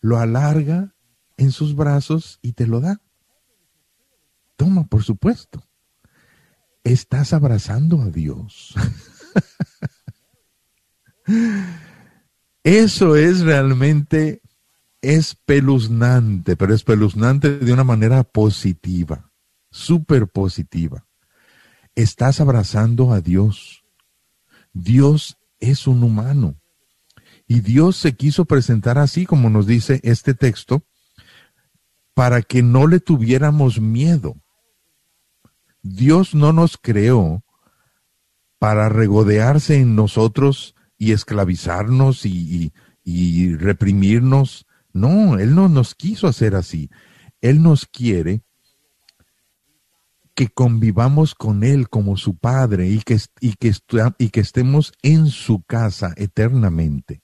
lo 0.00 0.18
alarga 0.18 0.94
en 1.36 1.52
sus 1.52 1.76
brazos 1.76 2.38
y 2.42 2.52
te 2.52 2.66
lo 2.66 2.80
da. 2.80 3.00
Toma, 4.56 4.86
por 4.86 5.02
supuesto. 5.02 5.62
Estás 6.84 7.32
abrazando 7.32 8.00
a 8.00 8.10
Dios. 8.10 8.74
Eso 12.64 13.16
es 13.16 13.40
realmente 13.40 14.42
espeluznante, 15.02 16.56
pero 16.56 16.74
espeluznante 16.74 17.58
de 17.58 17.72
una 17.72 17.84
manera 17.84 18.22
positiva, 18.24 19.30
súper 19.70 20.28
positiva. 20.28 21.06
Estás 21.94 22.40
abrazando 22.40 23.12
a 23.12 23.20
Dios. 23.20 23.84
Dios 24.72 25.38
es 25.58 25.86
un 25.86 26.02
humano. 26.02 26.56
Y 27.46 27.60
Dios 27.60 27.96
se 27.96 28.14
quiso 28.14 28.44
presentar 28.44 28.98
así, 28.98 29.26
como 29.26 29.50
nos 29.50 29.66
dice 29.66 30.00
este 30.04 30.34
texto, 30.34 30.84
para 32.14 32.42
que 32.42 32.62
no 32.62 32.86
le 32.86 33.00
tuviéramos 33.00 33.80
miedo. 33.80 34.36
Dios 35.82 36.34
no 36.34 36.52
nos 36.52 36.76
creó 36.76 37.44
para 38.58 38.88
regodearse 38.88 39.76
en 39.76 39.96
nosotros 39.96 40.74
y 40.98 41.12
esclavizarnos 41.12 42.26
y, 42.26 42.72
reprimirnos. 43.56 44.66
No, 44.92 45.38
Él 45.38 45.54
no 45.54 45.68
nos 45.68 45.94
quiso 45.94 46.28
hacer 46.28 46.54
así. 46.54 46.90
Él 47.40 47.62
nos 47.62 47.86
quiere 47.86 48.42
que 50.34 50.48
convivamos 50.48 51.34
con 51.34 51.64
Él 51.64 51.88
como 51.88 52.16
su 52.16 52.36
Padre 52.36 52.88
y 52.88 53.00
que, 53.00 53.18
y 53.40 53.54
que 54.30 54.40
estemos 54.40 54.92
en 55.02 55.28
su 55.28 55.62
casa 55.62 56.12
eternamente. 56.16 57.22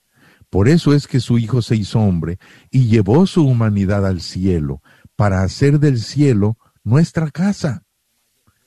Por 0.48 0.68
eso 0.68 0.94
es 0.94 1.06
que 1.06 1.20
su 1.20 1.38
Hijo 1.38 1.60
se 1.60 1.76
hizo 1.76 2.00
hombre 2.00 2.38
y 2.70 2.86
llevó 2.86 3.26
su 3.26 3.46
humanidad 3.46 4.06
al 4.06 4.20
cielo 4.20 4.80
para 5.16 5.42
hacer 5.42 5.80
del 5.80 6.00
cielo 6.00 6.56
nuestra 6.84 7.30
casa, 7.30 7.85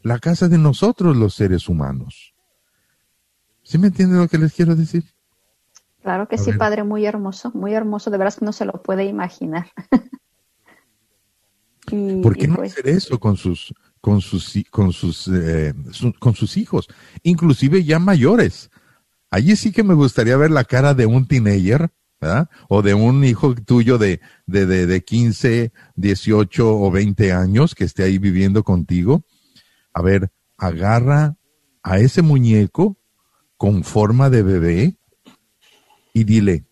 la 0.01 0.19
casa 0.19 0.47
de 0.47 0.57
nosotros 0.57 1.15
los 1.17 1.35
seres 1.35 1.67
humanos. 1.69 2.33
¿Sí 3.63 3.77
me 3.77 3.87
entiende 3.87 4.17
lo 4.17 4.27
que 4.27 4.37
les 4.37 4.53
quiero 4.53 4.75
decir? 4.75 5.03
Claro 6.01 6.27
que 6.27 6.37
A 6.37 6.41
sí, 6.41 6.51
ver. 6.51 6.59
padre, 6.59 6.83
muy 6.83 7.05
hermoso, 7.05 7.51
muy 7.53 7.73
hermoso, 7.73 8.09
de 8.09 8.17
veras 8.17 8.37
que 8.37 8.45
no 8.45 8.53
se 8.53 8.65
lo 8.65 8.81
puede 8.81 9.05
imaginar. 9.05 9.67
y, 11.91 12.21
¿Por 12.21 12.37
qué 12.37 12.47
no 12.47 12.55
pues, 12.55 12.71
hacer 12.71 12.87
eso 12.87 13.19
con 13.19 13.35
sus, 13.37 13.73
con 14.01 14.21
sus, 14.21 14.53
con 14.71 14.93
sus, 14.93 15.27
eh, 15.27 15.73
su- 15.91 16.13
con 16.13 16.35
sus 16.35 16.57
hijos, 16.57 16.87
inclusive 17.23 17.83
ya 17.83 17.99
mayores? 17.99 18.69
Allí 19.29 19.55
sí 19.55 19.71
que 19.71 19.83
me 19.83 19.93
gustaría 19.93 20.37
ver 20.37 20.51
la 20.51 20.63
cara 20.63 20.93
de 20.93 21.05
un 21.05 21.27
teenager, 21.27 21.91
¿verdad? 22.19 22.49
O 22.69 22.81
de 22.81 22.93
un 22.93 23.23
hijo 23.23 23.53
tuyo 23.55 23.97
de, 23.97 24.21
de, 24.47 24.65
de, 24.65 24.85
de 24.87 25.03
15, 25.03 25.71
18 25.95 26.79
o 26.79 26.89
20 26.91 27.31
años 27.33 27.75
que 27.75 27.83
esté 27.83 28.03
ahí 28.03 28.17
viviendo 28.17 28.63
contigo. 28.63 29.23
A 29.93 30.01
ver, 30.01 30.31
agarra 30.57 31.37
a 31.83 31.99
ese 31.99 32.21
muñeco 32.21 32.97
con 33.57 33.83
forma 33.83 34.29
de 34.29 34.43
bebé 34.43 34.97
y 36.13 36.23
dile, 36.23 36.65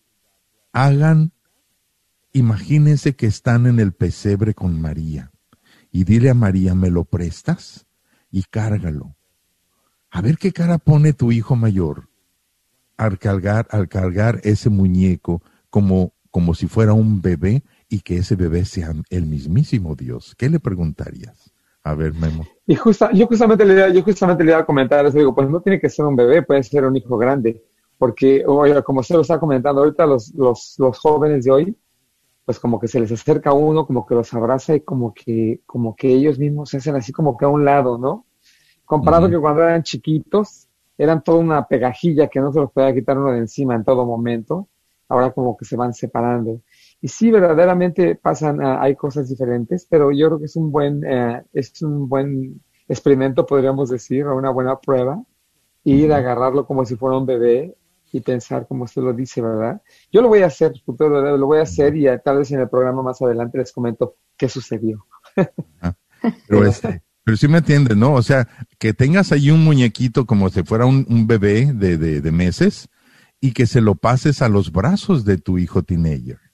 hagan, 0.72 1.32
imagínense 2.32 3.16
que 3.16 3.26
están 3.26 3.66
en 3.66 3.80
el 3.80 3.92
pesebre 3.92 4.54
con 4.54 4.80
María 4.80 5.30
y 5.90 6.04
dile 6.04 6.30
a 6.30 6.34
María, 6.34 6.74
¿me 6.74 6.90
lo 6.90 7.04
prestas? 7.04 7.86
Y 8.30 8.42
cárgalo. 8.44 9.16
A 10.10 10.20
ver 10.20 10.38
qué 10.38 10.52
cara 10.52 10.78
pone 10.78 11.12
tu 11.12 11.32
hijo 11.32 11.56
mayor 11.56 12.08
al 12.96 13.18
cargar, 13.18 13.66
al 13.70 13.88
cargar 13.88 14.40
ese 14.44 14.70
muñeco 14.70 15.42
como, 15.70 16.14
como 16.30 16.54
si 16.54 16.66
fuera 16.66 16.92
un 16.92 17.22
bebé 17.22 17.62
y 17.88 18.00
que 18.00 18.18
ese 18.18 18.34
bebé 18.34 18.64
sea 18.64 18.92
el 19.10 19.26
mismísimo 19.26 19.94
Dios. 19.94 20.34
¿Qué 20.36 20.48
le 20.48 20.60
preguntarías? 20.60 21.47
A 21.84 21.94
ver, 21.94 22.12
Memo. 22.14 22.44
Y 22.66 22.74
justa, 22.74 23.10
yo 23.12 23.26
justamente 23.26 23.64
le 23.64 23.74
iba- 23.74 23.88
yo 23.88 24.02
justamente 24.02 24.44
le 24.44 24.50
iba 24.52 24.60
a 24.60 24.66
comentar 24.66 25.04
eso, 25.06 25.16
digo, 25.18 25.34
pues 25.34 25.48
no 25.48 25.60
tiene 25.60 25.80
que 25.80 25.88
ser 25.88 26.04
un 26.04 26.16
bebé, 26.16 26.42
puede 26.42 26.62
ser 26.62 26.84
un 26.84 26.96
hijo 26.96 27.16
grande, 27.16 27.62
porque, 27.96 28.44
oye, 28.46 28.82
como 28.82 29.00
usted 29.00 29.14
lo 29.14 29.22
está 29.22 29.38
comentando 29.40 29.80
ahorita, 29.82 30.06
los, 30.06 30.34
los, 30.34 30.74
los 30.78 30.98
jóvenes 30.98 31.44
de 31.44 31.50
hoy, 31.50 31.76
pues 32.44 32.58
como 32.58 32.78
que 32.80 32.88
se 32.88 33.00
les 33.00 33.12
acerca 33.12 33.50
a 33.50 33.54
uno, 33.54 33.86
como 33.86 34.06
que 34.06 34.14
los 34.14 34.32
abraza 34.34 34.74
y 34.74 34.80
como 34.80 35.12
que, 35.14 35.60
como 35.66 35.94
que 35.96 36.08
ellos 36.08 36.38
mismos 36.38 36.70
se 36.70 36.78
hacen 36.78 36.96
así 36.96 37.12
como 37.12 37.36
que 37.36 37.44
a 37.44 37.48
un 37.48 37.64
lado, 37.64 37.98
¿no? 37.98 38.26
Comparado 38.84 39.28
que 39.30 39.38
cuando 39.38 39.62
eran 39.62 39.82
chiquitos, 39.82 40.66
eran 40.96 41.22
toda 41.22 41.38
una 41.38 41.66
pegajilla 41.66 42.28
que 42.28 42.40
no 42.40 42.52
se 42.52 42.60
los 42.60 42.70
podía 42.72 42.94
quitar 42.94 43.18
uno 43.18 43.32
de 43.32 43.38
encima 43.38 43.74
en 43.74 43.84
todo 43.84 44.04
momento, 44.06 44.68
ahora 45.08 45.30
como 45.32 45.56
que 45.56 45.64
se 45.64 45.76
van 45.76 45.92
separando. 45.94 46.60
Y 47.00 47.08
sí, 47.08 47.30
verdaderamente 47.30 48.16
pasan, 48.16 48.60
ah, 48.60 48.82
hay 48.82 48.96
cosas 48.96 49.28
diferentes, 49.28 49.86
pero 49.88 50.10
yo 50.10 50.26
creo 50.26 50.38
que 50.38 50.46
es 50.46 50.56
un 50.56 50.72
buen, 50.72 51.04
eh, 51.04 51.42
es 51.52 51.80
un 51.82 52.08
buen 52.08 52.60
experimento, 52.88 53.46
podríamos 53.46 53.90
decir, 53.90 54.24
o 54.26 54.36
una 54.36 54.50
buena 54.50 54.78
prueba, 54.80 55.22
ir 55.84 56.12
a 56.12 56.16
agarrarlo 56.16 56.66
como 56.66 56.84
si 56.84 56.96
fuera 56.96 57.16
un 57.16 57.26
bebé 57.26 57.76
y 58.12 58.20
pensar 58.20 58.66
como 58.66 58.84
usted 58.84 59.02
lo 59.02 59.12
dice, 59.12 59.40
¿verdad? 59.40 59.80
Yo 60.10 60.22
lo 60.22 60.28
voy 60.28 60.42
a 60.42 60.46
hacer, 60.46 60.72
futuro, 60.84 61.36
lo 61.36 61.46
voy 61.46 61.58
a 61.58 61.62
hacer 61.62 61.94
y 61.96 62.08
eh, 62.08 62.18
tal 62.24 62.38
vez 62.38 62.50
en 62.50 62.60
el 62.60 62.68
programa 62.68 63.02
más 63.02 63.20
adelante 63.22 63.58
les 63.58 63.72
comento 63.72 64.16
qué 64.36 64.48
sucedió. 64.48 65.06
Pero, 66.48 66.64
este, 66.66 67.02
pero 67.22 67.36
sí 67.36 67.46
me 67.46 67.58
entiendes, 67.58 67.96
¿no? 67.96 68.14
O 68.14 68.22
sea, 68.22 68.48
que 68.78 68.92
tengas 68.92 69.30
ahí 69.30 69.50
un 69.50 69.62
muñequito 69.62 70.26
como 70.26 70.48
si 70.48 70.62
fuera 70.64 70.86
un, 70.86 71.06
un 71.08 71.26
bebé 71.26 71.72
de, 71.72 71.96
de, 71.96 72.20
de 72.20 72.32
meses 72.32 72.88
y 73.40 73.52
que 73.52 73.66
se 73.66 73.80
lo 73.80 73.94
pases 73.94 74.42
a 74.42 74.48
los 74.48 74.72
brazos 74.72 75.24
de 75.24 75.38
tu 75.38 75.58
hijo 75.58 75.82
teenager. 75.82 76.47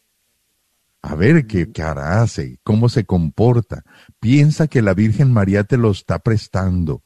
A 1.07 1.15
ver 1.17 1.47
qué 1.47 1.71
cara 1.71 2.23
hace, 2.23 2.59
cómo 2.63 2.89
se 2.89 3.05
comporta. 3.05 3.83
Piensa 4.21 4.69
que 4.69 4.81
la 4.81 4.95
Virgen 4.95 5.31
María 5.35 5.63
te 5.65 5.77
lo 5.77 5.91
está 5.91 6.19
prestando. 6.19 7.03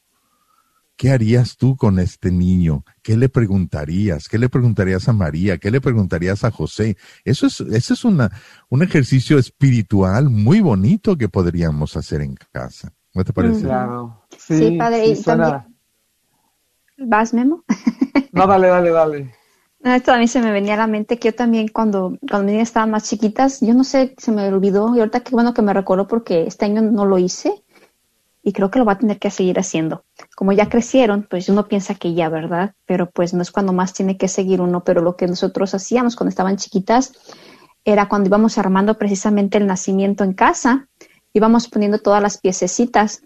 ¿Qué 0.96 1.10
harías 1.10 1.56
tú 1.56 1.76
con 1.76 1.98
este 1.98 2.30
niño? 2.30 2.84
¿Qué 3.02 3.16
le 3.16 3.28
preguntarías? 3.28 4.28
¿Qué 4.28 4.38
le 4.38 4.48
preguntarías 4.48 5.08
a 5.08 5.12
María? 5.12 5.58
¿Qué 5.58 5.72
le 5.72 5.80
preguntarías 5.80 6.44
a 6.44 6.52
José? 6.52 6.96
Eso 7.24 7.48
es, 7.48 7.60
eso 7.60 7.94
es 7.94 8.04
una, 8.04 8.30
un 8.68 8.84
ejercicio 8.84 9.36
espiritual 9.36 10.30
muy 10.30 10.60
bonito 10.60 11.16
que 11.18 11.28
podríamos 11.28 11.96
hacer 11.96 12.22
en 12.22 12.36
casa. 12.52 12.92
¿No 13.14 13.24
te 13.24 13.32
parece? 13.32 13.62
Claro. 13.64 14.22
Sí, 14.38 14.76
padre, 14.78 15.16
suena- 15.16 15.66
¿vas, 16.98 17.34
Memo? 17.34 17.64
No, 18.30 18.46
dale, 18.46 18.68
dale, 18.68 18.90
dale. 18.90 19.34
No, 19.80 19.94
esto 19.94 20.12
a 20.12 20.18
mí 20.18 20.26
se 20.26 20.40
me 20.40 20.50
venía 20.50 20.74
a 20.74 20.78
la 20.78 20.86
mente 20.88 21.18
que 21.18 21.28
yo 21.28 21.34
también 21.34 21.68
cuando, 21.68 22.18
cuando 22.28 22.46
mis 22.46 22.52
niñas 22.54 22.68
estaban 22.68 22.90
más 22.90 23.08
chiquitas, 23.08 23.60
yo 23.60 23.74
no 23.74 23.84
sé, 23.84 24.14
se 24.18 24.32
me 24.32 24.48
olvidó 24.48 24.94
y 24.96 24.98
ahorita 24.98 25.20
qué 25.20 25.30
bueno 25.30 25.54
que 25.54 25.62
me 25.62 25.72
recordó 25.72 26.08
porque 26.08 26.44
este 26.46 26.64
año 26.64 26.82
no 26.82 27.06
lo 27.06 27.18
hice 27.18 27.62
y 28.42 28.52
creo 28.52 28.70
que 28.70 28.80
lo 28.80 28.84
va 28.84 28.94
a 28.94 28.98
tener 28.98 29.18
que 29.18 29.30
seguir 29.30 29.58
haciendo. 29.58 30.04
Como 30.34 30.52
ya 30.52 30.68
crecieron, 30.68 31.26
pues 31.30 31.48
uno 31.48 31.68
piensa 31.68 31.94
que 31.94 32.14
ya, 32.14 32.28
¿verdad? 32.28 32.74
Pero 32.86 33.10
pues 33.10 33.34
no 33.34 33.42
es 33.42 33.52
cuando 33.52 33.72
más 33.72 33.92
tiene 33.92 34.16
que 34.16 34.26
seguir 34.26 34.60
uno, 34.60 34.82
pero 34.82 35.00
lo 35.00 35.16
que 35.16 35.28
nosotros 35.28 35.74
hacíamos 35.74 36.16
cuando 36.16 36.30
estaban 36.30 36.56
chiquitas 36.56 37.12
era 37.84 38.08
cuando 38.08 38.28
íbamos 38.28 38.58
armando 38.58 38.98
precisamente 38.98 39.58
el 39.58 39.66
nacimiento 39.66 40.24
en 40.24 40.32
casa, 40.32 40.88
íbamos 41.32 41.68
poniendo 41.68 41.98
todas 41.98 42.22
las 42.22 42.38
piececitas 42.38 43.22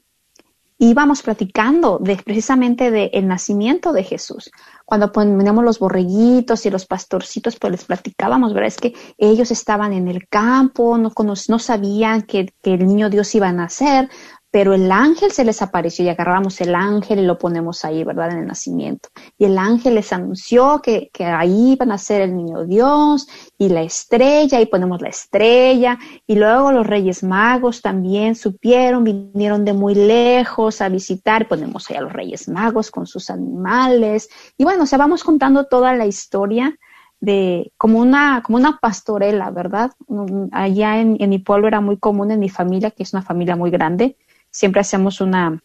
íbamos 0.83 1.22
platicando 1.22 1.99
de, 2.01 2.16
precisamente 2.16 2.91
del 2.91 3.11
el 3.12 3.28
nacimiento 3.28 3.93
de 3.93 4.03
Jesús. 4.03 4.51
Cuando 4.85 5.12
poníamos 5.12 5.64
los 5.64 5.78
borreguitos 5.78 6.66
y 6.66 6.70
los 6.70 6.87
pastorcitos, 6.87 7.57
pues 7.57 7.70
les 7.70 7.85
platicábamos, 7.85 8.53
¿verdad? 8.53 8.66
Es 8.66 8.78
que 8.78 8.93
ellos 9.16 9.53
estaban 9.53 9.93
en 9.93 10.09
el 10.09 10.26
campo, 10.28 10.99
no, 10.99 11.12
no 11.16 11.59
sabían 11.61 12.22
que, 12.22 12.53
que 12.61 12.74
el 12.74 12.87
niño 12.87 13.11
Dios 13.11 13.33
iba 13.37 13.49
a 13.49 13.53
nacer, 13.53 14.11
pero 14.53 14.74
el 14.74 14.92
ángel 14.92 15.32
se 15.32 15.46
les 15.46 15.62
apareció 15.62 16.05
y 16.05 16.11
agarramos 16.11 16.61
el 16.61 16.74
ángel 16.74 17.20
y 17.20 17.22
lo 17.22 17.38
ponemos 17.38 17.86
ahí, 17.86 18.05
¿verdad? 18.05 18.32
En 18.32 18.40
el 18.40 18.46
nacimiento. 18.46 19.09
Y 19.38 19.46
el 19.46 19.57
ángel 19.57 19.94
les 19.94 20.12
anunció 20.12 20.82
que, 20.82 21.09
que 21.11 21.24
ahí 21.24 21.72
iban 21.72 21.90
a 21.90 21.96
ser 21.96 22.20
el 22.20 22.36
niño 22.36 22.66
Dios 22.66 23.26
y 23.57 23.70
la 23.70 23.80
estrella 23.80 24.61
y 24.61 24.66
ponemos 24.66 25.00
la 25.00 25.09
estrella. 25.09 25.98
Y 26.26 26.34
luego 26.34 26.70
los 26.70 26.86
reyes 26.86 27.24
magos 27.24 27.80
también 27.80 28.34
supieron, 28.34 29.05
vinieron 29.05 29.64
de 29.64 29.72
muy 29.72 29.94
lejos 29.94 30.82
a 30.82 30.90
visitar, 30.90 31.48
ponemos 31.48 31.90
ahí 31.90 31.96
a 31.96 32.03
los 32.03 32.12
reyes 32.12 32.46
magos 32.46 32.90
con 32.90 33.07
sus 33.07 33.30
animales. 33.30 34.28
Y 34.59 34.64
bueno, 34.64 34.82
o 34.82 34.86
sea, 34.86 34.98
vamos 34.98 35.24
contando 35.24 35.64
toda 35.64 35.94
la 35.94 36.05
historia 36.05 36.76
de 37.20 37.72
como 37.78 38.00
una, 38.00 38.42
como 38.44 38.59
una 38.59 38.78
pastorela, 38.82 39.50
¿verdad? 39.50 39.92
Allá 40.50 41.00
en, 41.00 41.16
en 41.20 41.30
mi 41.30 41.38
pueblo 41.38 41.68
era 41.68 41.80
muy 41.80 41.96
común 41.96 42.30
en 42.32 42.40
mi 42.40 42.50
familia, 42.50 42.90
que 42.90 43.05
es 43.05 43.14
una 43.14 43.22
familia 43.22 43.57
muy 43.57 43.70
grande, 43.70 44.18
siempre 44.53 44.82
hacemos 44.82 45.20
una, 45.20 45.61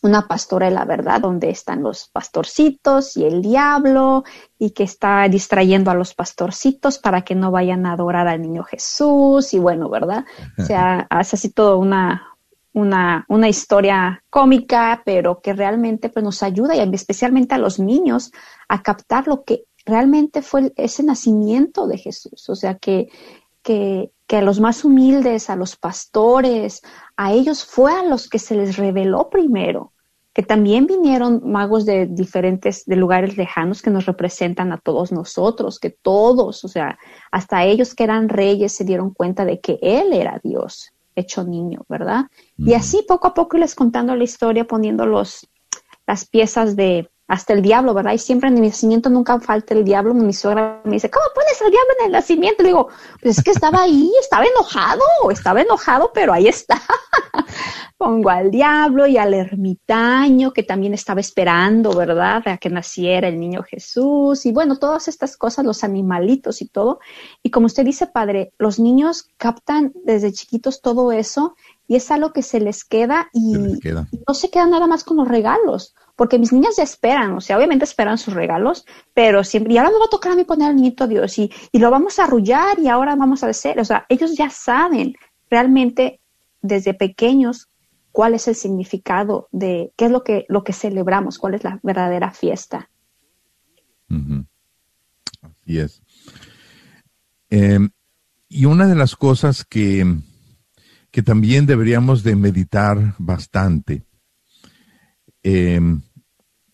una 0.00 0.26
pastorela, 0.26 0.84
¿verdad? 0.84 1.20
Donde 1.20 1.50
están 1.50 1.82
los 1.82 2.08
pastorcitos 2.08 3.16
y 3.16 3.24
el 3.24 3.42
diablo 3.42 4.24
y 4.58 4.70
que 4.70 4.84
está 4.84 5.28
distrayendo 5.28 5.90
a 5.90 5.94
los 5.94 6.14
pastorcitos 6.14 6.98
para 6.98 7.22
que 7.22 7.34
no 7.34 7.50
vayan 7.50 7.84
a 7.84 7.92
adorar 7.92 8.28
al 8.28 8.40
niño 8.40 8.62
Jesús 8.64 9.52
y 9.52 9.58
bueno, 9.58 9.88
¿verdad? 9.88 10.24
O 10.58 10.62
sea, 10.62 11.06
hace 11.10 11.36
así 11.36 11.50
todo 11.50 11.78
una, 11.78 12.36
una, 12.74 13.24
una 13.28 13.48
historia 13.48 14.22
cómica, 14.28 15.02
pero 15.04 15.40
que 15.40 15.54
realmente 15.54 16.10
pues, 16.10 16.24
nos 16.24 16.42
ayuda 16.42 16.76
y 16.76 16.94
especialmente 16.94 17.54
a 17.54 17.58
los 17.58 17.78
niños 17.78 18.30
a 18.68 18.82
captar 18.82 19.26
lo 19.26 19.44
que 19.44 19.64
realmente 19.86 20.42
fue 20.42 20.72
ese 20.76 21.02
nacimiento 21.02 21.86
de 21.86 21.98
Jesús. 21.98 22.48
O 22.48 22.54
sea, 22.54 22.74
que, 22.76 23.08
que, 23.64 24.12
que 24.28 24.36
a 24.36 24.42
los 24.42 24.60
más 24.60 24.84
humildes, 24.84 25.50
a 25.50 25.56
los 25.56 25.74
pastores, 25.74 26.82
a 27.16 27.32
ellos 27.32 27.64
fue 27.64 27.92
a 27.92 28.04
los 28.04 28.28
que 28.28 28.38
se 28.38 28.54
les 28.54 28.76
reveló 28.76 29.30
primero, 29.30 29.92
que 30.32 30.42
también 30.42 30.86
vinieron 30.86 31.40
magos 31.44 31.86
de 31.86 32.06
diferentes, 32.06 32.84
de 32.84 32.96
lugares 32.96 33.36
lejanos 33.36 33.82
que 33.82 33.90
nos 33.90 34.06
representan 34.06 34.72
a 34.72 34.78
todos 34.78 35.10
nosotros, 35.10 35.80
que 35.80 35.90
todos, 35.90 36.64
o 36.64 36.68
sea, 36.68 36.98
hasta 37.32 37.64
ellos 37.64 37.94
que 37.94 38.04
eran 38.04 38.28
reyes 38.28 38.72
se 38.72 38.84
dieron 38.84 39.12
cuenta 39.12 39.44
de 39.44 39.60
que 39.60 39.78
Él 39.82 40.12
era 40.12 40.40
Dios 40.44 40.92
hecho 41.16 41.44
niño, 41.44 41.84
¿verdad? 41.88 42.26
Y 42.56 42.74
así 42.74 43.04
poco 43.06 43.28
a 43.28 43.34
poco 43.34 43.56
les 43.56 43.74
contando 43.74 44.16
la 44.16 44.24
historia, 44.24 44.66
poniendo 44.66 45.06
los, 45.06 45.48
las 46.06 46.26
piezas 46.26 46.76
de, 46.76 47.08
hasta 47.26 47.54
el 47.54 47.62
diablo, 47.62 47.94
¿verdad? 47.94 48.12
Y 48.12 48.18
siempre 48.18 48.48
en 48.48 48.54
mi 48.54 48.68
nacimiento 48.68 49.08
nunca 49.08 49.40
falta 49.40 49.72
el 49.72 49.84
diablo. 49.84 50.12
Mi 50.12 50.32
suegra 50.34 50.82
me 50.84 50.92
dice, 50.92 51.10
¿cómo 51.10 51.24
pones 51.34 51.60
el 51.62 51.70
diablo 51.70 51.90
en 51.98 52.06
el 52.06 52.12
nacimiento? 52.12 52.62
Le 52.62 52.68
digo, 52.68 52.88
pues 53.20 53.38
es 53.38 53.44
que 53.44 53.50
estaba 53.50 53.82
ahí, 53.82 54.12
estaba 54.20 54.44
enojado, 54.44 55.00
estaba 55.30 55.62
enojado, 55.62 56.10
pero 56.12 56.32
ahí 56.32 56.48
está. 56.48 56.80
Pongo 57.96 58.28
al 58.28 58.50
diablo 58.50 59.06
y 59.06 59.16
al 59.16 59.32
ermitaño 59.32 60.52
que 60.52 60.64
también 60.64 60.92
estaba 60.92 61.20
esperando, 61.20 61.94
¿verdad? 61.94 62.42
A 62.46 62.58
que 62.58 62.68
naciera 62.68 63.28
el 63.28 63.40
niño 63.40 63.62
Jesús. 63.62 64.44
Y 64.44 64.52
bueno, 64.52 64.78
todas 64.78 65.08
estas 65.08 65.38
cosas, 65.38 65.64
los 65.64 65.82
animalitos 65.82 66.60
y 66.60 66.68
todo. 66.68 66.98
Y 67.42 67.50
como 67.50 67.66
usted 67.66 67.84
dice, 67.84 68.06
padre, 68.06 68.52
los 68.58 68.78
niños 68.78 69.30
captan 69.38 69.92
desde 70.04 70.32
chiquitos 70.32 70.82
todo 70.82 71.12
eso 71.12 71.54
y 71.86 71.96
es 71.96 72.10
algo 72.10 72.32
que 72.32 72.42
se 72.42 72.60
les 72.60 72.84
queda 72.84 73.28
y, 73.32 73.54
no 73.54 74.34
se 74.34 74.50
queda 74.50 74.66
nada 74.66 74.86
más 74.86 75.04
con 75.04 75.18
los 75.18 75.28
regalos, 75.28 75.94
porque 76.16 76.38
mis 76.38 76.52
niñas 76.52 76.76
ya 76.76 76.82
esperan, 76.82 77.32
o 77.32 77.40
sea, 77.40 77.56
obviamente 77.56 77.84
esperan 77.84 78.18
sus 78.18 78.34
regalos, 78.34 78.84
pero 79.12 79.44
siempre, 79.44 79.74
y 79.74 79.78
ahora 79.78 79.90
me 79.90 79.98
va 79.98 80.06
a 80.06 80.10
tocar 80.10 80.32
a 80.32 80.36
mí 80.36 80.44
poner 80.44 80.68
al 80.68 80.76
niñito 80.76 81.06
Dios 81.06 81.38
y, 81.38 81.50
y 81.72 81.78
lo 81.78 81.90
vamos 81.90 82.18
a 82.18 82.24
arrullar 82.24 82.78
y 82.78 82.88
ahora 82.88 83.16
vamos 83.16 83.42
a 83.42 83.48
hacer, 83.48 83.80
o 83.80 83.84
sea, 83.84 84.06
ellos 84.08 84.36
ya 84.36 84.50
saben 84.50 85.14
realmente 85.50 86.20
desde 86.62 86.94
pequeños 86.94 87.68
cuál 88.12 88.34
es 88.34 88.46
el 88.48 88.54
significado 88.54 89.48
de 89.50 89.92
qué 89.96 90.06
es 90.06 90.10
lo 90.10 90.22
que, 90.22 90.46
lo 90.48 90.62
que 90.62 90.72
celebramos, 90.72 91.38
cuál 91.38 91.54
es 91.54 91.64
la 91.64 91.80
verdadera 91.82 92.30
fiesta. 92.30 92.88
Así 95.42 95.78
es. 95.78 96.02
Em, 97.50 97.90
y 98.48 98.66
una 98.66 98.86
de 98.86 98.94
las 98.94 99.16
cosas 99.16 99.64
que 99.64 100.04
que 101.14 101.22
también 101.22 101.64
deberíamos 101.64 102.24
de 102.24 102.34
meditar 102.34 103.14
bastante. 103.18 104.02
Em, 105.44 106.02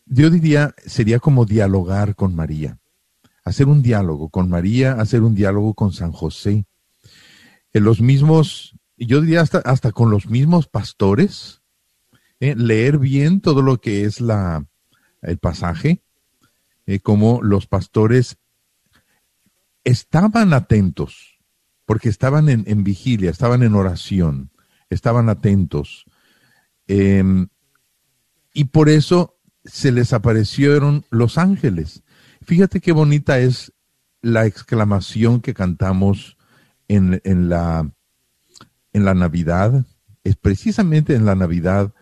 yo 0.07 0.31
diría, 0.31 0.75
sería 0.87 1.18
como 1.18 1.45
dialogar 1.45 2.14
con 2.14 2.35
María, 2.35 2.79
hacer 3.45 3.66
un 3.66 3.83
diálogo 3.83 4.31
con 4.31 4.49
María, 4.49 4.93
hacer 4.93 5.23
un 5.23 5.35
diálogo 5.35 5.75
con 5.75 5.93
San 5.93 6.12
José. 6.12 6.64
En 7.73 7.85
los 7.85 8.01
mismos, 8.01 8.75
yo 8.97 9.21
diría 9.21 9.43
hasta, 9.43 9.59
hasta 9.59 9.93
con 9.93 10.11
los 10.11 10.31
mismos 10.31 10.66
pastores, 10.66 11.61
eh, 12.39 12.55
leer 12.57 12.99
bien 12.99 13.43
todo 13.43 13.61
lo 13.61 13.81
que 13.81 14.05
es 14.05 14.21
la, 14.21 14.64
el 15.21 15.39
pasaje, 15.39 16.03
eh, 16.87 17.01
como 17.01 17.43
los 17.43 17.66
pastores 17.66 18.39
estaban 19.85 20.55
atentos 20.55 21.41
porque 21.91 22.09
estaban 22.09 22.49
en, 22.49 22.85
vigilia, 22.85 23.33
estaban 23.33 23.64
en 23.64 23.75
oración, 23.75 24.53
estaban 24.91 25.29
atentos. 25.29 26.05
Em, 26.87 27.49
y 28.53 28.64
por 28.64 28.88
eso 28.88 29.38
se 29.64 29.92
les 29.92 30.12
aparecieron 30.12 31.05
los 31.11 31.38
ángeles. 31.38 32.03
Fíjate 32.42 32.80
qué 32.80 32.92
bonita 32.92 33.38
es 33.38 33.72
la 34.22 34.46
exclamación 34.46 35.40
que 35.40 35.55
cantamos 35.55 36.36
en, 36.88 37.20
la, 37.48 37.90
en 38.92 39.05
la 39.05 39.14
Navidad, 39.14 39.86
es 40.24 40.36
precisamente 40.36 41.14
en 41.14 41.24
la 41.24 41.34
Navidad, 41.34 41.92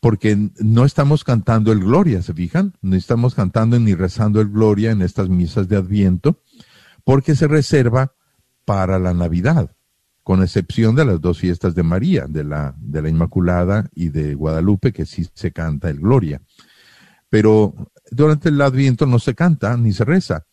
porque 0.00 0.50
no 0.60 0.84
estamos 0.84 1.24
cantando 1.24 1.72
el 1.72 1.80
Gloria, 1.80 2.22
¿se 2.22 2.32
fijan? 2.32 2.74
No 2.80 2.96
estamos 2.96 3.34
cantando 3.34 3.78
ni 3.80 3.94
rezando 3.94 4.40
el 4.40 4.48
Gloria 4.48 4.92
en 4.92 5.02
estas 5.02 5.28
misas 5.28 5.68
de 5.68 5.76
Adviento, 5.76 6.40
porque 7.04 7.34
se 7.34 7.48
reserva 7.48 8.14
para 8.64 8.98
la 8.98 9.14
Navidad, 9.14 9.75
con 10.26 10.42
excepción 10.42 10.96
de 10.96 11.04
las 11.04 11.20
dos 11.20 11.38
fiestas 11.38 11.76
de 11.76 11.84
María, 11.84 12.26
de 12.28 12.42
la, 12.42 12.74
de 12.78 13.00
la 13.00 13.08
Inmaculada 13.08 13.88
y 13.94 14.08
de 14.08 14.34
Guadalupe, 14.34 14.92
que 14.92 15.06
sí 15.06 15.24
se 15.32 15.52
canta 15.52 15.88
el 15.88 16.00
Gloria. 16.00 16.42
Pero 17.28 17.92
durante 18.10 18.48
el 18.48 18.60
Adviento 18.60 19.06
no 19.06 19.20
se 19.20 19.36
canta 19.36 19.76
ni 19.76 19.92
se 19.92 20.04
reza. 20.04 20.44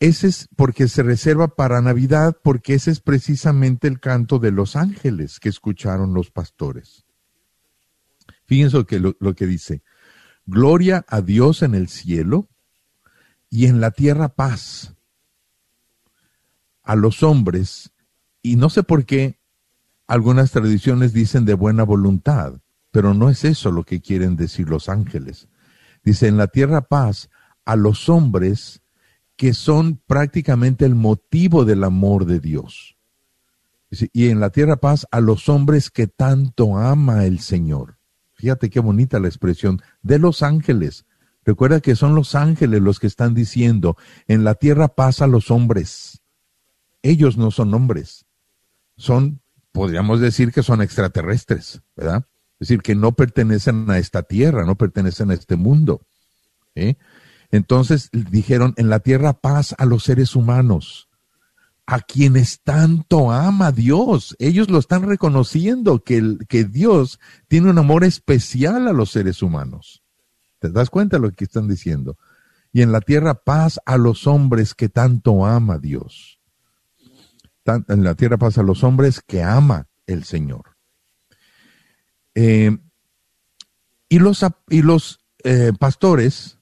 Ese 0.00 0.26
es 0.26 0.48
porque 0.56 0.88
se 0.88 1.04
reserva 1.04 1.46
para 1.46 1.80
Navidad, 1.80 2.36
porque 2.42 2.74
ese 2.74 2.90
es 2.90 2.98
precisamente 2.98 3.86
el 3.86 4.00
canto 4.00 4.40
de 4.40 4.50
los 4.50 4.74
ángeles 4.74 5.38
que 5.38 5.48
escucharon 5.48 6.12
los 6.12 6.32
pastores. 6.32 7.04
Fíjense 8.46 8.84
que, 8.84 8.98
lo, 8.98 9.14
lo 9.20 9.36
que 9.36 9.46
dice, 9.46 9.84
gloria 10.44 11.04
a 11.06 11.20
Dios 11.20 11.62
en 11.62 11.76
el 11.76 11.86
cielo 11.86 12.48
y 13.48 13.66
en 13.66 13.80
la 13.80 13.92
tierra 13.92 14.30
paz 14.30 14.92
a 16.82 16.96
los 16.96 17.22
hombres, 17.22 17.93
y 18.44 18.56
no 18.56 18.68
sé 18.68 18.82
por 18.82 19.06
qué 19.06 19.38
algunas 20.06 20.50
tradiciones 20.50 21.14
dicen 21.14 21.46
de 21.46 21.54
buena 21.54 21.82
voluntad, 21.82 22.60
pero 22.90 23.14
no 23.14 23.30
es 23.30 23.42
eso 23.42 23.72
lo 23.72 23.84
que 23.84 24.02
quieren 24.02 24.36
decir 24.36 24.68
los 24.68 24.90
ángeles. 24.90 25.48
Dice, 26.04 26.28
en 26.28 26.36
la 26.36 26.46
tierra 26.46 26.82
paz 26.82 27.30
a 27.64 27.74
los 27.74 28.10
hombres 28.10 28.82
que 29.36 29.54
son 29.54 29.96
prácticamente 30.06 30.84
el 30.84 30.94
motivo 30.94 31.64
del 31.64 31.82
amor 31.84 32.26
de 32.26 32.38
Dios. 32.38 32.96
y 34.12 34.28
en 34.28 34.40
la 34.40 34.50
tierra 34.50 34.76
paz 34.76 35.06
a 35.10 35.20
los 35.20 35.48
hombres 35.48 35.90
que 35.90 36.06
tanto 36.06 36.76
ama 36.76 37.24
el 37.24 37.38
Señor. 37.38 37.96
Fíjate 38.34 38.68
qué 38.68 38.80
bonita 38.80 39.20
la 39.20 39.28
expresión 39.28 39.80
de 40.02 40.18
los 40.18 40.42
ángeles. 40.42 41.06
Recuerda 41.44 41.80
que 41.80 41.94
son 41.94 42.14
los 42.14 42.34
ángeles 42.34 42.82
los 42.82 42.98
que 42.98 43.06
están 43.06 43.34
diciendo, 43.34 43.96
en 44.26 44.44
la 44.44 44.54
tierra 44.54 44.88
paz 44.88 45.22
a 45.22 45.28
los 45.28 45.50
hombres 45.50 46.20
ellos 47.04 47.36
no 47.36 47.50
son 47.50 47.72
hombres, 47.74 48.24
son, 48.96 49.40
podríamos 49.72 50.20
decir 50.20 50.52
que 50.52 50.62
son 50.62 50.82
extraterrestres, 50.82 51.82
¿verdad? 51.96 52.26
Es 52.60 52.68
decir, 52.68 52.82
que 52.82 52.94
no 52.94 53.12
pertenecen 53.12 53.90
a 53.90 53.98
esta 53.98 54.22
tierra, 54.22 54.64
no 54.64 54.76
pertenecen 54.76 55.30
a 55.30 55.34
este 55.34 55.56
mundo. 55.56 56.06
¿eh? 56.74 56.96
Entonces 57.50 58.10
dijeron, 58.12 58.74
en 58.76 58.88
la 58.88 59.00
tierra 59.00 59.34
paz 59.34 59.74
a 59.78 59.84
los 59.84 60.04
seres 60.04 60.36
humanos, 60.36 61.08
a 61.86 62.00
quienes 62.00 62.62
tanto 62.62 63.30
ama 63.30 63.72
Dios. 63.72 64.36
Ellos 64.38 64.70
lo 64.70 64.78
están 64.78 65.02
reconociendo, 65.02 66.02
que, 66.02 66.38
que 66.48 66.64
Dios 66.64 67.20
tiene 67.48 67.70
un 67.70 67.78
amor 67.78 68.04
especial 68.04 68.88
a 68.88 68.92
los 68.92 69.10
seres 69.10 69.42
humanos. 69.42 70.02
¿Te 70.60 70.70
das 70.70 70.88
cuenta 70.88 71.16
de 71.16 71.22
lo 71.22 71.32
que 71.32 71.44
están 71.44 71.68
diciendo? 71.68 72.16
Y 72.72 72.82
en 72.82 72.90
la 72.90 73.00
tierra 73.00 73.34
paz 73.34 73.80
a 73.84 73.98
los 73.98 74.26
hombres 74.26 74.74
que 74.74 74.88
tanto 74.88 75.44
ama 75.44 75.78
Dios. 75.78 76.33
En 77.66 78.04
la 78.04 78.14
tierra 78.14 78.36
paz 78.36 78.58
a 78.58 78.62
los 78.62 78.84
hombres 78.84 79.22
que 79.26 79.42
ama 79.42 79.88
el 80.06 80.24
Señor. 80.24 80.76
Eh, 82.34 82.76
y 84.08 84.18
los, 84.18 84.44
y 84.68 84.82
los 84.82 85.20
eh, 85.44 85.72
pastores, 85.78 86.58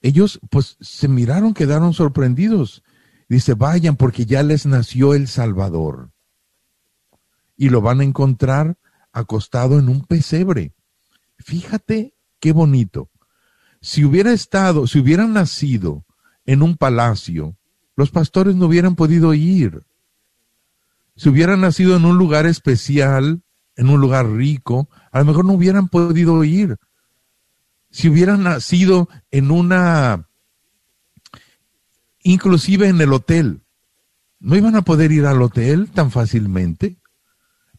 ellos 0.00 0.40
pues 0.50 0.76
se 0.80 1.08
miraron, 1.08 1.54
quedaron 1.54 1.94
sorprendidos. 1.94 2.82
Dice, 3.28 3.54
vayan 3.54 3.96
porque 3.96 4.26
ya 4.26 4.42
les 4.42 4.66
nació 4.66 5.14
el 5.14 5.28
Salvador. 5.28 6.10
Y 7.56 7.68
lo 7.70 7.80
van 7.80 8.00
a 8.00 8.04
encontrar 8.04 8.78
acostado 9.12 9.78
en 9.78 9.88
un 9.88 10.04
pesebre. 10.04 10.74
Fíjate 11.38 12.14
qué 12.40 12.52
bonito. 12.52 13.10
Si 13.80 14.04
hubiera 14.04 14.32
estado, 14.32 14.86
si 14.86 14.98
hubieran 14.98 15.32
nacido 15.32 16.04
en 16.44 16.62
un 16.62 16.76
palacio, 16.76 17.56
los 17.96 18.10
pastores 18.10 18.54
no 18.54 18.66
hubieran 18.66 18.94
podido 18.94 19.34
ir. 19.34 19.82
Si 21.16 21.30
hubieran 21.30 21.62
nacido 21.62 21.96
en 21.96 22.04
un 22.04 22.18
lugar 22.18 22.46
especial, 22.46 23.42
en 23.74 23.88
un 23.88 24.00
lugar 24.00 24.30
rico, 24.30 24.88
a 25.10 25.18
lo 25.20 25.24
mejor 25.24 25.46
no 25.46 25.54
hubieran 25.54 25.88
podido 25.88 26.44
ir. 26.44 26.76
Si 27.90 28.08
hubieran 28.08 28.42
nacido 28.42 29.08
en 29.30 29.50
una, 29.50 30.28
inclusive 32.22 32.88
en 32.88 33.00
el 33.00 33.14
hotel, 33.14 33.62
no 34.38 34.56
iban 34.56 34.76
a 34.76 34.82
poder 34.82 35.10
ir 35.12 35.24
al 35.24 35.40
hotel 35.40 35.90
tan 35.90 36.10
fácilmente, 36.10 36.98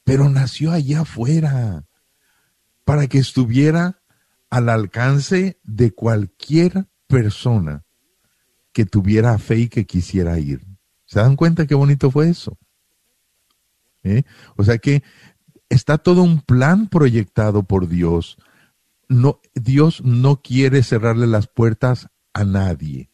pero 0.03 0.29
nació 0.29 0.71
allá 0.71 1.01
afuera 1.01 1.85
para 2.83 3.05
que 3.05 3.19
estuviera 3.19 4.01
al 4.49 4.69
alcance 4.69 5.59
de 5.63 5.91
cualquier 5.91 6.87
persona 7.05 7.86
que 8.77 8.85
tuviera 8.85 9.35
fe 9.39 9.61
y 9.61 9.69
que 9.69 9.87
quisiera 9.87 10.37
ir. 10.37 10.61
¿Se 11.07 11.19
dan 11.19 11.35
cuenta 11.35 11.65
qué 11.65 11.73
bonito 11.73 12.11
fue 12.11 12.29
eso? 12.29 12.59
¿Eh? 14.03 14.21
O 14.55 14.63
sea 14.63 14.77
que 14.77 15.01
está 15.67 15.97
todo 15.97 16.21
un 16.21 16.41
plan 16.41 16.87
proyectado 16.87 17.63
por 17.63 17.87
Dios. 17.87 18.37
No, 19.09 19.41
Dios 19.55 20.03
no 20.03 20.43
quiere 20.43 20.83
cerrarle 20.83 21.25
las 21.25 21.47
puertas 21.47 22.09
a 22.33 22.43
nadie. 22.43 23.09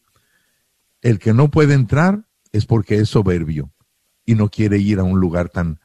El 1.00 1.18
que 1.18 1.32
no 1.32 1.50
puede 1.50 1.72
entrar 1.72 2.26
es 2.52 2.66
porque 2.66 2.96
es 2.96 3.08
soberbio 3.08 3.72
y 4.26 4.34
no 4.34 4.50
quiere 4.50 4.76
ir 4.76 4.98
a 4.98 5.04
un 5.04 5.18
lugar 5.18 5.48
tan, 5.48 5.80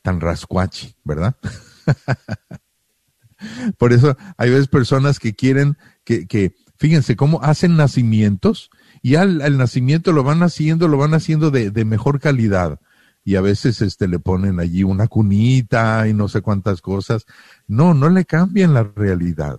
tan 0.00 0.22
rascuachi, 0.22 0.94
¿verdad? 1.04 1.36
Por 3.76 3.92
eso 3.92 4.16
hay 4.38 4.48
veces 4.48 4.68
personas 4.68 5.18
que 5.18 5.34
quieren 5.34 5.76
que, 6.04 6.26
que 6.26 6.56
fíjense 6.78 7.16
cómo 7.16 7.42
hacen 7.42 7.76
nacimientos 7.76 8.70
y 9.04 9.16
al, 9.16 9.58
nacimiento 9.58 10.12
lo 10.12 10.24
van 10.24 10.42
haciendo, 10.42 10.88
lo 10.88 10.96
van 10.96 11.12
haciendo 11.12 11.50
de, 11.50 11.84
mejor 11.84 12.20
calidad. 12.20 12.80
Y 13.22 13.36
a 13.36 13.42
veces 13.42 13.82
este, 13.82 14.08
le 14.08 14.18
ponen 14.18 14.60
allí 14.60 14.82
una 14.82 15.08
cunita 15.08 16.08
y 16.08 16.14
no 16.14 16.26
sé 16.26 16.40
cuántas 16.40 16.80
cosas. 16.80 17.26
No, 17.66 17.92
no 17.92 18.08
le 18.08 18.24
cambian 18.24 18.72
la 18.72 18.82
realidad. 18.82 19.58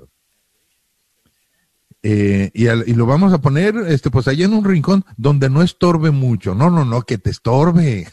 Eh, 2.01 2.49
y, 2.55 2.65
al- 2.65 2.85
y 2.87 2.95
lo 2.95 3.05
vamos 3.05 3.33
a 3.33 3.37
poner 3.37 3.75
este, 3.87 4.09
pues 4.09 4.27
allí 4.27 4.41
en 4.41 4.53
un 4.53 4.65
rincón 4.65 5.05
donde 5.15 5.47
no 5.51 5.61
estorbe 5.61 6.09
mucho. 6.09 6.55
No, 6.55 6.71
no, 6.71 6.83
no, 6.83 7.03
que 7.03 7.19
te 7.19 7.29
estorbe. 7.29 8.07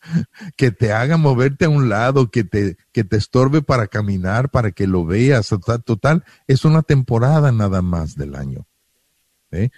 que 0.56 0.70
te 0.70 0.94
haga 0.94 1.18
moverte 1.18 1.66
a 1.66 1.68
un 1.68 1.90
lado, 1.90 2.30
que 2.30 2.44
te, 2.44 2.78
que 2.92 3.04
te 3.04 3.18
estorbe 3.18 3.60
para 3.60 3.88
caminar, 3.88 4.48
para 4.48 4.72
que 4.72 4.86
lo 4.86 5.04
veas. 5.04 5.48
Total, 5.48 5.84
total, 5.84 6.24
es 6.46 6.64
una 6.64 6.80
temporada 6.80 7.52
nada 7.52 7.82
más 7.82 8.16
del 8.16 8.36
año. 8.36 8.66
¿eh? 9.50 9.68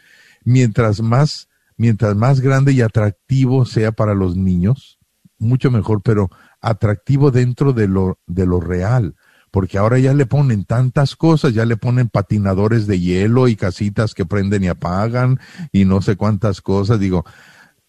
Mientras 0.51 1.01
más, 1.01 1.48
mientras 1.76 2.16
más 2.16 2.40
grande 2.40 2.72
y 2.72 2.80
atractivo 2.80 3.64
sea 3.64 3.92
para 3.92 4.14
los 4.14 4.36
niños, 4.36 4.98
mucho 5.38 5.70
mejor, 5.70 6.03
pero 6.03 6.28
atractivo 6.61 7.30
dentro 7.30 7.72
de 7.72 7.86
lo, 7.86 8.18
de 8.26 8.46
lo 8.46 8.59
real. 8.59 9.14
Porque 9.53 9.78
ahora 9.78 10.01
ya 10.01 10.12
le 10.12 10.26
ponen 10.26 10.64
tantas 10.64 11.14
cosas, 11.14 11.55
ya 11.55 11.64
le 11.64 11.76
ponen 11.76 12.09
patinadores 12.09 12.88
de 12.88 12.98
hielo 12.98 13.46
y 13.46 13.55
casitas 13.55 14.12
que 14.12 14.26
prenden 14.26 14.64
y 14.64 14.66
apagan 14.66 15.38
y 15.70 15.84
no 15.84 16.03
sé 16.03 16.16
cuántas 16.16 16.61
cosas. 16.61 16.98
Digo, 16.98 17.24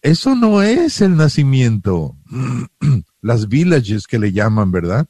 eso 0.00 0.36
no 0.36 0.62
es 0.62 1.00
el 1.00 1.16
nacimiento. 1.16 2.16
Las 3.22 3.48
villages 3.48 4.06
que 4.06 4.20
le 4.20 4.30
llaman, 4.30 4.70
¿verdad? 4.70 5.06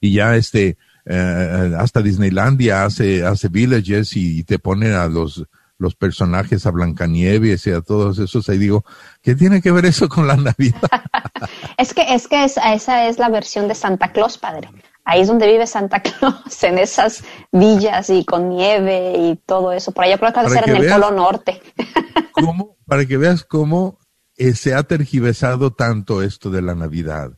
Y 0.00 0.14
ya 0.14 0.34
este, 0.34 0.78
eh, 1.04 1.74
hasta 1.78 2.02
Disneylandia 2.02 2.84
hace, 2.84 3.24
hace 3.24 3.48
villages 3.48 4.16
y 4.16 4.42
te 4.42 4.58
ponen 4.58 4.94
a 4.94 5.06
los, 5.06 5.46
los 5.78 5.94
personajes 5.94 6.66
a 6.66 6.70
Blancanieves 6.72 7.66
y 7.66 7.70
a 7.70 7.80
todos 7.80 8.18
esos. 8.18 8.48
Ahí 8.48 8.58
digo, 8.58 8.84
¿qué 9.22 9.34
tiene 9.34 9.62
que 9.62 9.70
ver 9.72 9.86
eso 9.86 10.08
con 10.08 10.26
la 10.26 10.36
Navidad? 10.36 10.80
Es 11.78 11.94
que, 11.94 12.02
es 12.12 12.26
que 12.26 12.42
es- 12.44 12.56
esa 12.58 13.06
es 13.06 13.18
la 13.20 13.28
versión 13.28 13.68
de 13.68 13.74
Santa 13.76 14.10
Claus, 14.10 14.36
padre. 14.38 14.68
Ahí 15.04 15.20
es 15.20 15.28
donde 15.28 15.46
vive 15.46 15.66
Santa 15.68 16.00
Claus, 16.02 16.62
en 16.64 16.78
esas 16.78 17.22
villas 17.52 18.10
y 18.10 18.24
con 18.24 18.48
nieve 18.50 19.12
y 19.16 19.36
todo 19.46 19.72
eso. 19.72 19.92
Por 19.92 20.04
allá 20.04 20.18
creo 20.18 20.32
que 20.32 20.40
ha 20.40 20.42
de 20.42 20.48
Para 20.48 20.66
ser 20.66 20.74
en 20.76 20.82
el. 20.82 20.90
Polo 20.92 21.10
Norte. 21.12 21.62
¿Cómo? 22.32 22.76
Para 22.86 23.06
que 23.06 23.16
veas 23.16 23.44
cómo 23.44 23.98
eh, 24.36 24.54
se 24.54 24.74
ha 24.74 24.82
tergiversado 24.82 25.72
tanto 25.72 26.22
esto 26.22 26.50
de 26.50 26.62
la 26.62 26.74
Navidad. 26.74 27.30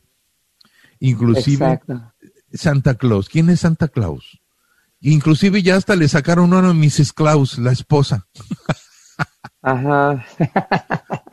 Inclusive 0.99 1.65
Exacto. 1.65 2.13
Santa 2.53 2.95
Claus. 2.95 3.29
¿Quién 3.29 3.49
es 3.51 3.61
Santa 3.61 3.87
Claus? 3.87 4.40
Inclusive 5.01 5.63
ya 5.63 5.75
hasta 5.77 5.95
le 5.95 6.07
sacaron 6.07 6.53
uno 6.53 6.69
a 6.69 6.73
Mrs. 6.73 7.11
Claus, 7.13 7.57
la 7.57 7.71
esposa. 7.71 8.27
Ajá. 9.61 10.25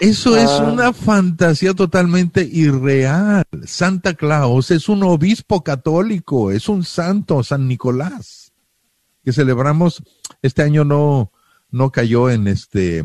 Eso 0.00 0.36
es 0.36 0.50
Ah. 0.50 0.64
una 0.70 0.92
fantasía 0.92 1.72
totalmente 1.72 2.42
irreal. 2.42 3.44
Santa 3.64 4.14
Claus 4.14 4.70
es 4.70 4.88
un 4.88 5.02
obispo 5.02 5.64
católico, 5.64 6.50
es 6.50 6.68
un 6.68 6.84
santo, 6.84 7.42
San 7.42 7.66
Nicolás, 7.66 8.52
que 9.24 9.32
celebramos 9.32 10.02
este 10.42 10.62
año 10.62 10.84
no 10.84 11.32
no 11.70 11.90
cayó 11.90 12.30
en 12.30 12.46
este 12.46 12.98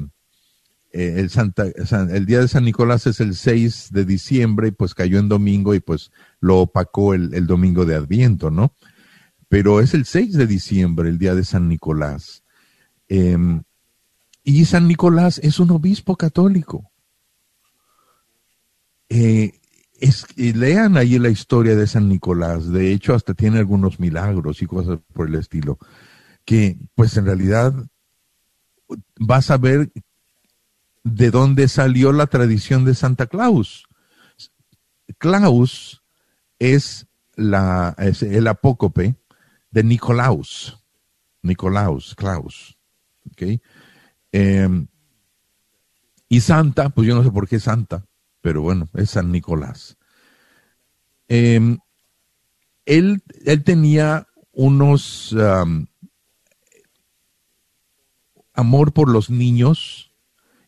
eh, 0.94 1.16
el 1.18 1.30
Santa 1.30 1.66
San- 1.86 2.14
el 2.14 2.26
día 2.26 2.40
de 2.40 2.48
San 2.50 2.66
Nicolás 2.66 3.08
es 3.08 3.20
el 3.22 3.36
6 3.36 3.88
de 3.92 4.06
diciembre 4.06 4.68
y 4.68 4.72
pues 4.72 4.94
cayó 4.94 5.18
en 5.20 5.30
domingo 5.30 5.74
y 5.74 5.80
pues 5.80 6.12
lo 6.42 6.60
opacó 6.60 7.14
el, 7.14 7.34
el 7.34 7.48
domingo 7.48 7.86
de 7.86 7.96
Adviento, 7.96 8.52
¿no? 8.52 8.76
Pero 9.52 9.82
es 9.82 9.94
el 9.94 10.06
6 10.06 10.38
de 10.38 10.48
diciembre, 10.48 11.10
el 11.10 11.18
día 11.18 11.36
de 11.36 11.44
San 11.44 11.68
Nicolás. 11.68 12.42
Em, 13.10 13.64
y 14.46 14.64
San 14.64 14.88
Nicolás 14.88 15.42
es 15.44 15.60
un 15.60 15.72
obispo 15.72 16.16
católico. 16.16 16.90
Eh, 19.10 19.60
y 20.38 20.54
lean 20.54 20.96
ahí 20.96 21.20
la 21.20 21.28
historia 21.28 21.76
de 21.76 21.86
San 21.86 22.08
Nicolás. 22.08 22.72
De 22.72 22.94
hecho, 22.94 23.14
hasta 23.14 23.34
tiene 23.34 23.60
algunos 23.60 24.00
milagros 24.00 24.62
y 24.62 24.68
cosas 24.68 25.00
por 25.12 25.28
el 25.28 25.36
estilo. 25.36 25.78
Que, 26.46 26.78
pues 26.96 27.18
en 27.18 27.26
realidad, 27.26 27.74
vas 29.20 29.52
a 29.52 29.58
ver 29.58 29.92
de 31.04 31.30
dónde 31.30 31.68
salió 31.68 32.14
la 32.14 32.28
tradición 32.28 32.86
de 32.86 32.96
Santa 32.96 33.28
Claus. 33.28 33.86
Claus 35.18 36.02
es, 36.58 37.06
la, 37.36 37.94
es 37.98 38.24
el 38.24 38.48
apócope 38.48 39.18
de 39.72 39.84
Nicolaus. 39.84 40.78
Nicolaus, 41.42 42.14
Claus. 42.16 42.78
¿ok? 43.32 43.60
Eh, 44.32 44.86
y 46.30 46.40
Santa, 46.42 46.90
pues 46.90 47.08
yo 47.08 47.16
no 47.16 47.24
sé 47.24 47.32
por 47.32 47.48
qué 47.48 47.60
Santa, 47.60 48.06
pero 48.42 48.62
bueno, 48.62 48.88
es 48.94 49.10
San 49.10 49.32
Nicolás. 49.32 49.98
Eh, 51.28 51.78
él, 52.86 53.24
él 53.46 53.64
tenía 53.64 54.28
unos 54.54 55.34
um, 55.34 55.88
amor 58.54 58.94
por 58.94 59.10
los 59.10 59.30
niños 59.30 60.12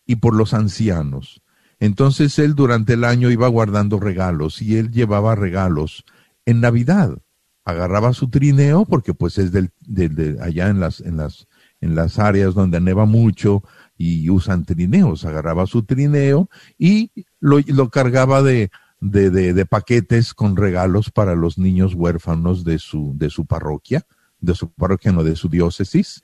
y 0.05 0.17
por 0.17 0.35
los 0.35 0.53
ancianos. 0.53 1.41
Entonces 1.79 2.39
él 2.39 2.55
durante 2.55 2.93
el 2.93 3.03
año 3.03 3.29
iba 3.29 3.47
guardando 3.47 3.99
regalos 3.99 4.61
y 4.61 4.77
él 4.77 4.91
llevaba 4.91 5.35
regalos 5.35 6.05
en 6.45 6.61
Navidad. 6.61 7.17
Agarraba 7.65 8.13
su 8.13 8.29
trineo 8.29 8.85
porque 8.85 9.13
pues 9.13 9.37
es 9.37 9.51
del, 9.51 9.71
de 9.81 10.37
allá 10.41 10.69
en 10.69 10.79
las, 10.79 10.99
en 11.01 11.17
las, 11.17 11.47
en 11.81 11.95
las 11.95 12.19
áreas 12.19 12.53
donde 12.53 12.81
neva 12.81 13.05
mucho 13.05 13.63
y 13.97 14.29
usan 14.29 14.65
trineos. 14.65 15.25
Agarraba 15.25 15.65
su 15.65 15.83
trineo 15.83 16.49
y 16.77 17.11
lo, 17.39 17.59
lo 17.67 17.89
cargaba 17.89 18.41
de, 18.41 18.69
de, 18.99 19.29
de, 19.29 19.53
de 19.53 19.65
paquetes 19.65 20.33
con 20.33 20.55
regalos 20.57 21.09
para 21.09 21.35
los 21.35 21.57
niños 21.57 21.93
huérfanos 21.93 22.63
de 22.63 22.79
su, 22.79 23.13
de 23.15 23.29
su 23.29 23.45
parroquia, 23.45 24.05
de 24.39 24.55
su 24.55 24.71
parroquia, 24.71 25.11
no 25.11 25.23
de 25.23 25.35
su 25.35 25.47
diócesis. 25.49 26.23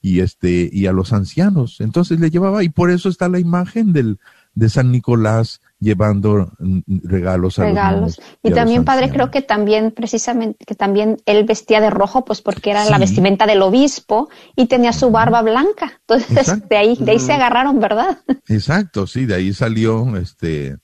y 0.00 0.20
este 0.20 0.68
y 0.72 0.86
a 0.86 0.92
los 0.92 1.12
ancianos. 1.12 1.80
Entonces 1.80 2.20
le 2.20 2.30
llevaba 2.30 2.62
y 2.62 2.68
por 2.68 2.90
eso 2.90 3.08
está 3.08 3.28
la 3.28 3.38
imagen 3.40 3.92
del 3.92 4.18
de 4.54 4.68
San 4.68 4.92
Nicolás 4.92 5.60
llevando 5.78 6.52
mm, 6.58 6.80
regalos 7.04 7.58
a 7.58 7.64
regalos. 7.64 8.00
los 8.00 8.18
niños 8.18 8.38
y 8.42 8.48
los 8.50 8.58
también, 8.58 8.84
padre, 8.84 9.10
creo 9.10 9.30
que 9.30 9.42
también, 9.42 9.90
precisamente, 9.90 10.64
que 10.64 10.74
también 10.74 11.18
él 11.26 11.44
vestía 11.44 11.80
de 11.80 11.90
rojo, 11.90 12.24
pues 12.24 12.42
porque 12.42 12.70
era 12.70 12.84
la 12.86 12.98
vestimenta 12.98 13.46
del 13.46 13.62
obispo 13.62 14.28
y 14.54 14.66
tenía 14.66 14.92
su 14.92 15.10
barba 15.10 15.42
blanca. 15.42 15.92
Entonces, 16.00 16.38
Exacto. 16.38 16.66
de 16.70 16.76
ahí, 16.76 16.96
de 16.98 17.12
ahí 17.12 17.18
se 17.18 17.32
agarraron, 17.32 17.80
¿verdad? 17.80 18.18
Exacto, 18.48 19.06
sí, 19.06 19.26
de 19.26 19.34
ahí 19.34 19.52
salió 19.52 20.16
este 20.16 20.78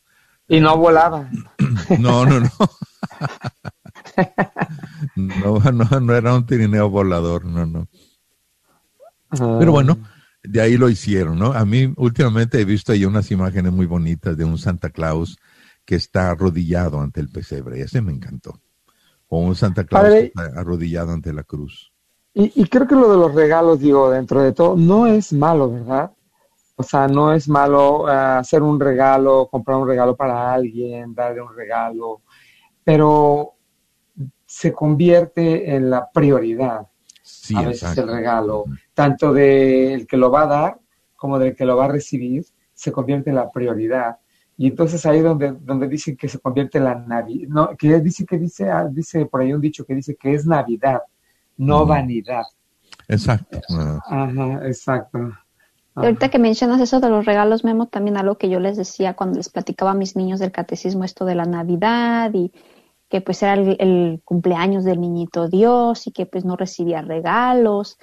Y 0.49 0.61
no 0.61 0.77
volaba. 0.77 1.31
no, 1.99 2.27
no, 2.27 2.41
no. 2.41 2.51
No, 5.15 5.59
no, 5.59 6.01
no 6.01 6.15
era 6.15 6.35
un 6.35 6.47
trineo 6.47 6.89
volador, 6.89 7.45
no, 7.45 7.67
no. 7.67 7.89
Pero 9.31 9.73
bueno, 9.73 9.99
de 10.43 10.61
ahí 10.61 10.77
lo 10.77 10.89
hicieron, 10.89 11.39
¿no? 11.39 11.53
A 11.53 11.65
mí 11.65 11.93
últimamente 11.97 12.61
he 12.61 12.65
visto 12.65 12.93
ahí 12.93 13.05
unas 13.05 13.31
imágenes 13.31 13.73
muy 13.73 13.87
bonitas 13.87 14.37
de 14.37 14.45
un 14.45 14.59
Santa 14.59 14.91
Claus 14.91 15.39
que 15.85 15.95
está 15.95 16.31
arrodillado 16.31 17.01
ante 17.01 17.21
el 17.21 17.29
pesebre. 17.29 17.81
Ese 17.81 18.01
me 18.01 18.13
encantó. 18.13 18.61
O 19.29 19.41
un 19.41 19.55
Santa 19.55 19.85
Claus 19.85 20.05
Padre. 20.05 20.21
que 20.21 20.27
está 20.27 20.61
arrodillado 20.61 21.13
ante 21.13 21.33
la 21.33 21.45
cruz. 21.45 21.93
Y, 22.35 22.61
y 22.61 22.67
creo 22.67 22.87
que 22.87 22.95
lo 22.95 23.11
de 23.11 23.17
los 23.17 23.35
regalos, 23.35 23.81
digo, 23.81 24.11
dentro 24.11 24.41
de 24.43 24.53
todo, 24.53 24.77
no 24.77 25.07
es 25.07 25.33
malo, 25.33 25.71
¿verdad? 25.71 26.13
O 26.77 26.83
sea, 26.83 27.07
no 27.07 27.33
es 27.33 27.49
malo 27.49 28.07
ah, 28.09 28.39
hacer 28.39 28.63
un 28.63 28.81
regalo, 28.81 29.49
comprar 29.51 29.77
un 29.77 29.87
regalo 29.87 30.17
para 30.17 30.53
alguien, 30.53 31.15
darle 31.15 31.43
un 31.43 31.55
regalo, 31.55 32.23
pero 32.83 33.53
se 34.47 34.73
convierte 34.73 35.75
en 35.75 35.91
la 35.91 36.11
prioridad 36.11 36.89
Sí, 37.23 37.55
a 37.57 37.63
veces 37.63 37.83
exacto. 37.83 38.03
el 38.03 38.17
regalo, 38.17 38.65
tanto 38.95 39.33
del 39.33 40.07
que 40.07 40.17
lo 40.17 40.31
va 40.31 40.43
a 40.43 40.47
dar 40.47 40.79
como 41.17 41.39
del 41.39 41.55
que 41.55 41.65
lo 41.65 41.77
va 41.77 41.85
a 41.85 41.89
recibir, 41.89 42.45
se 42.75 42.91
convierte 42.91 43.31
en 43.31 43.37
la 43.37 43.51
prioridad. 43.51 44.19
Y 44.57 44.67
entonces 44.67 45.07
ahí 45.07 45.21
donde, 45.21 45.53
donde 45.53 45.89
dicen 45.89 46.17
que 46.17 46.29
se 46.29 46.41
convierte 46.41 46.79
en 46.79 46.85
la 46.85 46.97
Navidad, 46.97 47.49
no, 47.49 47.77
que 47.77 48.01
dice 48.01 48.27
que 48.27 48.39
dice, 48.39 48.69
ah, 48.69 48.89
dice 48.91 49.27
por 49.27 49.41
ahí 49.41 49.53
un 49.53 49.61
dicho 49.61 49.85
que 49.85 49.95
dice 49.95 50.17
que 50.17 50.35
es 50.35 50.47
Navidad, 50.47 51.01
no 51.57 51.87
vanidad. 51.87 52.43
Exacto. 53.09 53.61
Ah, 53.71 54.01
Ajá, 54.07 54.67
exacto. 54.67 55.19
Ahorita 55.95 56.31
que 56.31 56.39
mencionas 56.39 56.81
eso 56.81 57.01
de 57.01 57.11
los 57.11 57.27
regalos, 57.27 57.65
Memo, 57.65 57.87
también 57.87 58.17
algo 58.17 58.37
que 58.37 58.49
yo 58.49 58.61
les 58.61 58.77
decía 58.77 59.15
cuando 59.15 59.37
les 59.37 59.51
platicaba 59.51 59.91
a 59.91 59.95
mis 59.95 60.17
niños 60.17 60.41
del 60.41 60.51
catecismo, 60.51 61.05
esto 61.05 61.25
de 61.25 61.35
la 61.35 61.45
Navidad 61.45 62.33
y 62.33 62.51
que 63.13 63.21
pues 63.21 63.43
era 63.43 63.53
el, 63.53 63.77
el 63.79 64.23
cumpleaños 64.25 64.85
del 64.85 64.99
niñito 64.99 65.47
Dios 65.47 66.07
y 66.07 66.13
que 66.13 66.25
pues 66.25 66.47
no 66.47 66.57
recibía 66.57 67.03
regalos. 67.03 67.99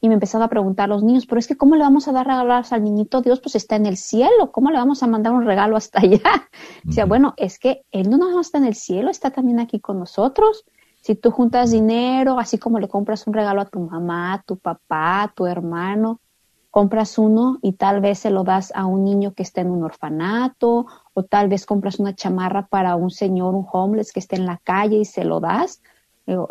Y 0.00 0.08
me 0.08 0.14
empezaban 0.14 0.46
a 0.46 0.48
preguntar 0.48 0.86
a 0.86 0.94
los 0.94 1.04
niños, 1.04 1.26
pero 1.26 1.38
es 1.38 1.46
que 1.46 1.56
¿cómo 1.56 1.76
le 1.76 1.84
vamos 1.84 2.08
a 2.08 2.12
dar 2.12 2.26
regalos 2.26 2.72
al 2.72 2.82
niñito 2.82 3.20
Dios? 3.20 3.38
Pues 3.38 3.54
está 3.54 3.76
en 3.76 3.86
el 3.86 3.96
cielo, 3.96 4.50
¿cómo 4.50 4.72
le 4.72 4.78
vamos 4.78 5.04
a 5.04 5.06
mandar 5.06 5.32
un 5.32 5.44
regalo 5.44 5.76
hasta 5.76 6.00
allá? 6.00 6.48
O 6.88 6.90
sea, 6.90 7.06
bueno, 7.06 7.34
es 7.36 7.60
que 7.60 7.84
Él 7.92 8.10
no 8.10 8.18
más 8.18 8.46
está 8.46 8.58
en 8.58 8.64
el 8.64 8.74
cielo, 8.74 9.10
está 9.10 9.30
también 9.30 9.60
aquí 9.60 9.78
con 9.78 10.00
nosotros. 10.00 10.64
Si 11.02 11.14
tú 11.14 11.30
juntas 11.30 11.70
dinero, 11.70 12.40
así 12.40 12.58
como 12.58 12.80
le 12.80 12.88
compras 12.88 13.28
un 13.28 13.34
regalo 13.34 13.60
a 13.60 13.66
tu 13.66 13.78
mamá, 13.78 14.34
a 14.34 14.42
tu 14.42 14.56
papá, 14.56 15.22
a 15.22 15.28
tu 15.28 15.46
hermano, 15.46 16.18
compras 16.72 17.16
uno 17.16 17.58
y 17.62 17.74
tal 17.74 18.00
vez 18.00 18.18
se 18.18 18.30
lo 18.30 18.42
das 18.42 18.72
a 18.74 18.86
un 18.86 19.04
niño 19.04 19.34
que 19.34 19.44
está 19.44 19.60
en 19.60 19.70
un 19.70 19.84
orfanato 19.84 20.86
o 21.18 21.24
tal 21.24 21.48
vez 21.48 21.66
compras 21.66 21.98
una 21.98 22.14
chamarra 22.14 22.68
para 22.68 22.94
un 22.94 23.10
señor, 23.10 23.56
un 23.56 23.66
homeless 23.70 24.12
que 24.12 24.20
esté 24.20 24.36
en 24.36 24.46
la 24.46 24.58
calle 24.62 24.98
y 24.98 25.04
se 25.04 25.24
lo 25.24 25.40
das. 25.40 25.82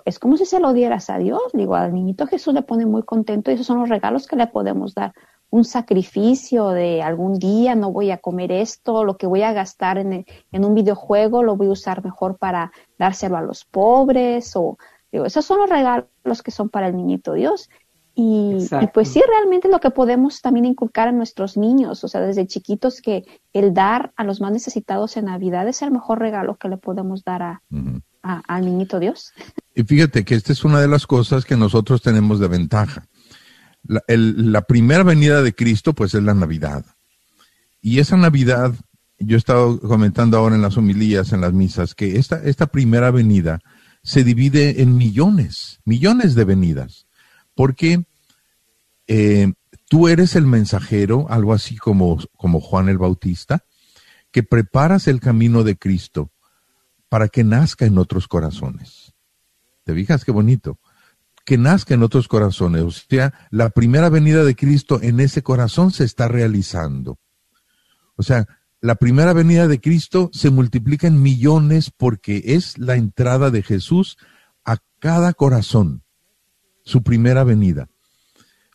Es 0.04 0.20
como 0.20 0.36
si 0.36 0.46
se 0.46 0.60
lo 0.60 0.74
dieras 0.74 1.10
a 1.10 1.18
Dios. 1.20 1.42
Digo, 1.54 1.76
al 1.76 1.94
niñito 1.94 2.28
Jesús 2.28 2.54
le 2.54 2.64
pone 2.64 2.86
muy 2.86 3.04
contento 3.04 3.50
y 3.50 3.54
esos 3.54 3.66
son 3.66 3.80
los 3.80 3.88
regalos 3.88 4.28
que 4.28 4.36
le 4.36 4.48
podemos 4.48 4.94
dar. 4.94 5.14
Un 5.50 5.64
sacrificio 5.64 6.70
de 6.70 7.02
algún 7.02 7.40
día 7.40 7.76
no 7.76 7.94
voy 7.94 8.12
a 8.12 8.18
comer 8.18 8.52
esto, 8.52 9.06
lo 9.06 9.16
que 9.16 9.28
voy 9.28 9.44
a 9.44 9.54
gastar 9.54 9.98
en, 9.98 10.26
en 10.52 10.66
un 10.66 10.76
videojuego 10.76 11.44
lo 11.44 11.56
voy 11.56 11.68
a 11.68 11.72
usar 11.72 12.04
mejor 12.04 12.38
para 12.38 12.74
dárselo 13.00 13.38
a 13.38 13.42
los 13.42 13.64
pobres 13.64 14.54
o 14.58 14.78
digo, 15.10 15.24
esos 15.24 15.46
son 15.46 15.60
los 15.60 15.70
regalos 15.70 16.44
que 16.44 16.52
son 16.52 16.68
para 16.68 16.88
el 16.88 16.98
niñito 16.98 17.32
Dios. 17.32 17.70
Y, 18.20 18.68
pues 18.96 19.10
sí, 19.10 19.22
realmente 19.28 19.70
lo 19.70 19.80
que 19.80 19.92
podemos 19.92 20.42
también 20.42 20.66
inculcar 20.66 21.08
a 21.08 21.12
nuestros 21.12 21.56
niños, 21.56 22.04
o 22.04 22.08
sea, 22.08 22.20
desde 22.20 22.48
chiquitos, 22.48 23.00
que 23.00 23.24
el 23.54 23.76
dar 23.76 24.12
a 24.16 24.24
los 24.24 24.42
más 24.42 24.52
necesitados 24.52 25.18
en 25.18 25.26
Navidad 25.26 25.68
es 25.68 25.84
el 25.84 25.92
mejor 25.92 26.18
regalo 26.18 26.58
que 26.58 26.68
le 26.68 26.78
podemos 26.78 27.24
dar 27.24 27.44
a, 27.44 27.62
a- 28.24 28.42
al 28.48 28.66
niñito 28.66 29.00
Dios. 29.00 29.34
Y 29.76 29.84
fíjate 29.84 30.26
que 30.26 30.34
esta 30.34 30.52
es 30.52 30.66
una 30.66 30.82
de 30.82 30.88
las 30.88 31.06
cosas 31.06 31.46
que 31.46 31.56
nosotros 31.56 32.02
tenemos 32.02 32.40
de 32.40 32.48
ventaja. 32.48 33.06
La, 33.84 34.02
el- 34.08 34.52
la 34.52 34.64
primera 34.64 35.04
venida 35.04 35.44
de 35.44 35.54
Cristo, 35.54 35.94
pues 35.94 36.16
es 36.16 36.24
la 36.24 36.34
Navidad. 36.34 36.84
Y 37.82 38.00
esa 38.00 38.18
Navidad, 38.18 38.74
yo 39.20 39.36
he 39.36 39.38
estado 39.38 39.80
comentando 39.80 40.40
ahora 40.40 40.56
en 40.56 40.64
las 40.64 40.76
homilías, 40.76 41.34
en 41.34 41.42
las 41.42 41.54
misas, 41.54 41.94
que 41.94 42.18
esta, 42.18 42.42
esta 42.44 42.66
primera 42.66 43.12
venida 43.12 43.60
se 44.02 44.24
divide 44.24 44.82
en 44.82 44.98
millones, 44.98 45.82
millones 45.86 46.34
de 46.34 46.46
venidas. 46.46 47.06
Porque 47.54 48.06
eh, 49.08 49.54
tú 49.90 50.08
eres 50.08 50.36
el 50.36 50.46
mensajero, 50.46 51.28
algo 51.30 51.54
así 51.54 51.78
como, 51.78 52.18
como 52.36 52.60
Juan 52.60 52.90
el 52.90 52.98
Bautista, 52.98 53.66
que 54.32 54.44
preparas 54.44 55.08
el 55.08 55.20
camino 55.20 55.64
de 55.64 55.78
Cristo 55.78 56.32
para 57.10 57.30
que 57.30 57.44
nazca 57.44 57.86
en 57.86 57.98
otros 57.98 58.28
corazones. 58.28 59.14
¿Te 59.84 59.94
fijas 59.94 60.26
qué 60.26 60.32
bonito? 60.32 60.80
Que 61.46 61.58
nazca 61.58 61.94
en 61.94 62.04
otros 62.04 62.28
corazones. 62.28 62.84
O 62.84 62.92
sea, 62.92 63.34
la 63.52 63.70
primera 63.70 64.10
venida 64.10 64.44
de 64.44 64.56
Cristo 64.56 65.00
en 65.02 65.22
ese 65.22 65.42
corazón 65.44 65.92
se 65.92 66.04
está 66.04 66.28
realizando. 66.28 67.18
O 68.18 68.24
sea, 68.24 68.46
la 68.82 68.96
primera 68.96 69.32
venida 69.34 69.68
de 69.68 69.80
Cristo 69.80 70.30
se 70.34 70.50
multiplica 70.50 71.08
en 71.08 71.22
millones 71.22 71.92
porque 71.96 72.44
es 72.46 72.78
la 72.78 72.96
entrada 72.96 73.50
de 73.50 73.64
Jesús 73.64 74.18
a 74.66 74.78
cada 75.00 75.34
corazón. 75.34 76.04
Su 76.84 77.02
primera 77.02 77.44
venida. 77.44 77.90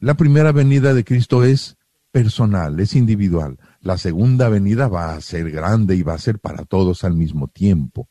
La 0.02 0.14
primera 0.14 0.50
venida 0.50 0.94
de 0.94 1.04
Cristo 1.04 1.44
es 1.44 1.76
personal, 2.10 2.80
es 2.80 2.96
individual. 2.96 3.60
La 3.80 3.98
segunda 3.98 4.48
venida 4.48 4.88
va 4.88 5.14
a 5.14 5.20
ser 5.20 5.48
grande 5.52 5.94
y 5.94 6.02
va 6.02 6.14
a 6.14 6.18
ser 6.18 6.40
para 6.40 6.64
todos 6.64 7.04
al 7.04 7.14
mismo 7.14 7.46
tiempo. 7.46 8.08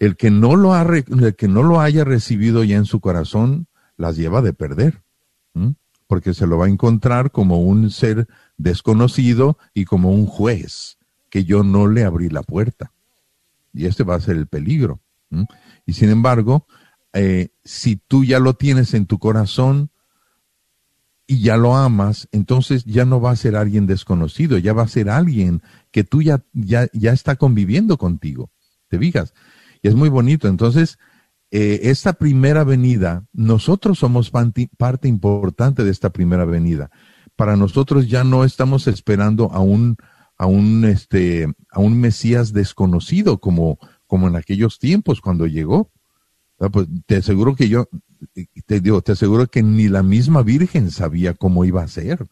El 0.00 0.16
que 0.16 0.32
no 0.32 0.56
lo, 0.56 0.74
ha 0.74 0.82
el 0.82 1.36
que 1.36 1.46
no 1.46 1.62
lo 1.62 1.80
haya 1.80 2.02
recibido 2.02 2.64
ya 2.64 2.76
en 2.76 2.86
su 2.86 2.98
corazón, 2.98 3.68
las 3.96 4.16
lleva 4.16 4.42
de 4.42 4.52
perder, 4.52 5.04
¿m? 5.54 5.76
porque 6.08 6.34
se 6.34 6.44
lo 6.44 6.58
va 6.58 6.66
a 6.66 6.70
encontrar 6.70 7.30
como 7.30 7.60
un 7.60 7.88
ser 7.92 8.26
desconocido 8.56 9.58
y 9.74 9.84
como 9.84 10.10
un 10.10 10.26
juez, 10.26 10.98
que 11.30 11.44
yo 11.44 11.62
no 11.62 11.86
le 11.86 12.02
abrí 12.02 12.30
la 12.30 12.42
puerta. 12.42 12.90
Y 13.72 13.86
este 13.86 14.02
va 14.02 14.16
a 14.16 14.20
ser 14.20 14.36
el 14.36 14.48
peligro. 14.48 14.98
¿m? 15.30 15.46
Y 15.86 15.92
sin 15.92 16.10
embargo, 16.10 16.66
eh, 17.12 17.50
si 17.62 17.94
tú 17.94 18.24
ya 18.24 18.40
lo 18.40 18.54
tienes 18.54 18.92
en 18.94 19.06
tu 19.06 19.20
corazón 19.20 19.90
y 21.26 21.40
ya 21.40 21.56
lo 21.56 21.76
amas, 21.76 22.28
entonces 22.32 22.84
ya 22.84 23.04
no 23.04 23.20
va 23.20 23.30
a 23.30 23.36
ser 23.36 23.56
alguien 23.56 23.86
desconocido, 23.86 24.58
ya 24.58 24.72
va 24.72 24.82
a 24.82 24.88
ser 24.88 25.08
alguien 25.08 25.62
que 25.90 26.04
tú 26.04 26.22
ya, 26.22 26.44
ya, 26.52 26.88
ya 26.92 27.12
está 27.12 27.36
conviviendo 27.36 27.96
contigo. 27.96 28.50
¿Te 28.88 28.98
fijas? 28.98 29.32
Y 29.82 29.88
es 29.88 29.94
muy 29.94 30.08
bonito. 30.08 30.48
Entonces, 30.48 30.98
eh, 31.50 31.90
esta 31.90 32.14
primera 32.14 32.64
venida, 32.64 33.26
nosotros 33.32 33.98
somos 34.00 34.30
parte, 34.30 35.08
importante 35.08 35.84
de 35.84 35.90
esta 35.90 36.10
primera 36.10 36.44
venida. 36.44 36.90
Para 37.36 37.56
nosotros 37.56 38.08
ya 38.08 38.24
no 38.24 38.44
estamos 38.44 38.86
esperando 38.86 39.52
a 39.52 39.60
un, 39.60 39.96
a 40.36 40.46
un, 40.46 40.84
este, 40.84 41.46
a 41.70 41.80
un 41.80 42.00
Mesías 42.00 42.52
desconocido 42.52 43.38
como, 43.38 43.78
como 44.06 44.28
en 44.28 44.36
aquellos 44.36 44.78
tiempos 44.78 45.20
cuando 45.20 45.46
llegó. 45.46 45.90
Ah, 46.58 46.68
Pues 46.70 46.88
te 47.06 47.16
aseguro 47.16 47.54
que 47.54 47.68
yo, 47.68 47.88
te 48.66 48.80
digo, 48.80 49.02
te 49.02 49.12
aseguro 49.12 49.46
que 49.46 49.62
ni 49.62 49.88
la 49.88 50.02
misma 50.02 50.42
Virgen 50.42 50.90
sabía 50.90 51.34
cómo 51.34 51.64
iba 51.64 51.82
a 51.82 51.88
ser. 51.88 52.26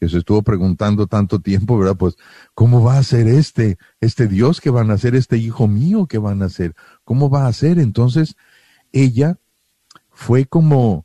Que 0.00 0.08
se 0.08 0.18
estuvo 0.18 0.42
preguntando 0.42 1.06
tanto 1.06 1.40
tiempo, 1.40 1.76
¿verdad? 1.76 1.96
Pues, 1.96 2.16
¿cómo 2.54 2.84
va 2.84 2.98
a 2.98 3.02
ser 3.02 3.26
este, 3.26 3.78
este 4.00 4.28
Dios 4.28 4.60
que 4.60 4.70
van 4.70 4.90
a 4.90 4.98
ser, 4.98 5.16
este 5.16 5.38
hijo 5.38 5.66
mío 5.66 6.06
que 6.06 6.18
van 6.18 6.42
a 6.42 6.48
ser? 6.48 6.74
¿Cómo 7.04 7.30
va 7.30 7.46
a 7.46 7.52
ser? 7.52 7.78
Entonces, 7.78 8.36
ella 8.92 9.38
fue 10.10 10.46
como 10.46 11.04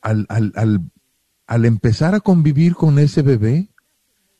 al, 0.00 0.26
al, 0.30 0.52
al, 0.56 0.90
al 1.46 1.64
empezar 1.64 2.14
a 2.14 2.20
convivir 2.20 2.74
con 2.74 2.98
ese 2.98 3.22
bebé, 3.22 3.68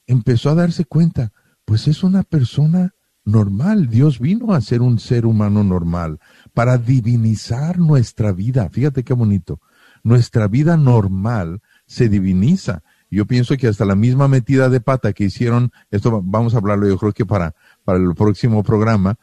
empezó 0.07 0.51
a 0.51 0.55
darse 0.55 0.85
cuenta, 0.85 1.33
pues 1.65 1.89
es 1.89 2.03
una 2.03 2.23
persona 2.23 2.95
normal. 3.25 3.89
Dios 3.89 4.19
vino 4.19 4.55
a 4.55 4.61
ser 4.61 4.81
un 4.81 4.99
ser 4.99 5.27
humano 5.27 5.63
normal 5.63 6.19
para 6.53 6.79
divinizar 6.79 7.79
nuestra 7.79 8.33
vida. 8.33 8.69
Fíjate 8.71 9.05
qué 9.05 9.15
bonito. 9.15 9.61
Nuestra 10.03 10.49
vida 10.49 10.77
normal 10.77 11.61
se 11.87 12.09
diviniza. 12.09 12.83
Yo 13.11 13.27
pienso 13.27 13.57
que 13.57 13.69
hasta 13.69 13.85
la 13.85 13.95
misma 13.95 14.29
metida 14.29 14.69
de 14.69 14.81
pata 14.81 15.13
que 15.13 15.25
hicieron, 15.25 15.73
esto 15.91 16.21
vamos 16.23 16.55
a 16.55 16.59
hablarlo 16.59 16.87
yo 16.87 16.99
creo 16.99 17.13
que 17.13 17.25
para, 17.25 17.55
para 17.85 17.99
el 17.99 18.15
próximo 18.15 18.63
programa, 18.63 19.17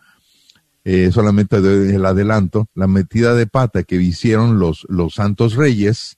eh, 0.83 1.11
solamente 1.11 1.57
el 1.57 2.05
adelanto, 2.05 2.67
la 2.73 2.87
metida 2.87 3.33
de 3.35 3.47
pata 3.47 3.83
que 3.83 3.95
hicieron 3.95 4.59
los, 4.59 4.85
los 4.89 5.15
santos 5.15 5.55
reyes 5.55 6.17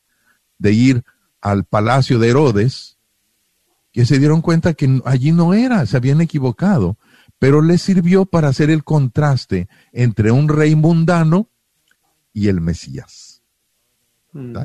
de 0.58 0.72
ir 0.74 1.03
al 1.41 1.66
palacio 1.66 2.20
de 2.20 2.30
Herodes, 2.30 2.97
que 3.91 4.05
se 4.05 4.20
dieron 4.20 4.41
cuenta 4.41 4.74
que 4.74 5.01
allí 5.05 5.32
no 5.32 5.53
era, 5.53 5.86
se 5.86 5.97
habían 5.97 6.22
equivocado, 6.22 6.97
pero 7.40 7.62
les 7.62 7.82
sirvió 7.82 8.26
para 8.26 8.48
hacer 8.50 8.70
el 8.70 8.84
contraste 8.84 9.68
entre 9.92 10.32
un 10.32 10.50
rey 10.50 10.76
mundano 10.76 11.50
y 12.34 12.48
el 12.48 12.62
Mesías. 12.62 13.44
Mm. 14.34 14.56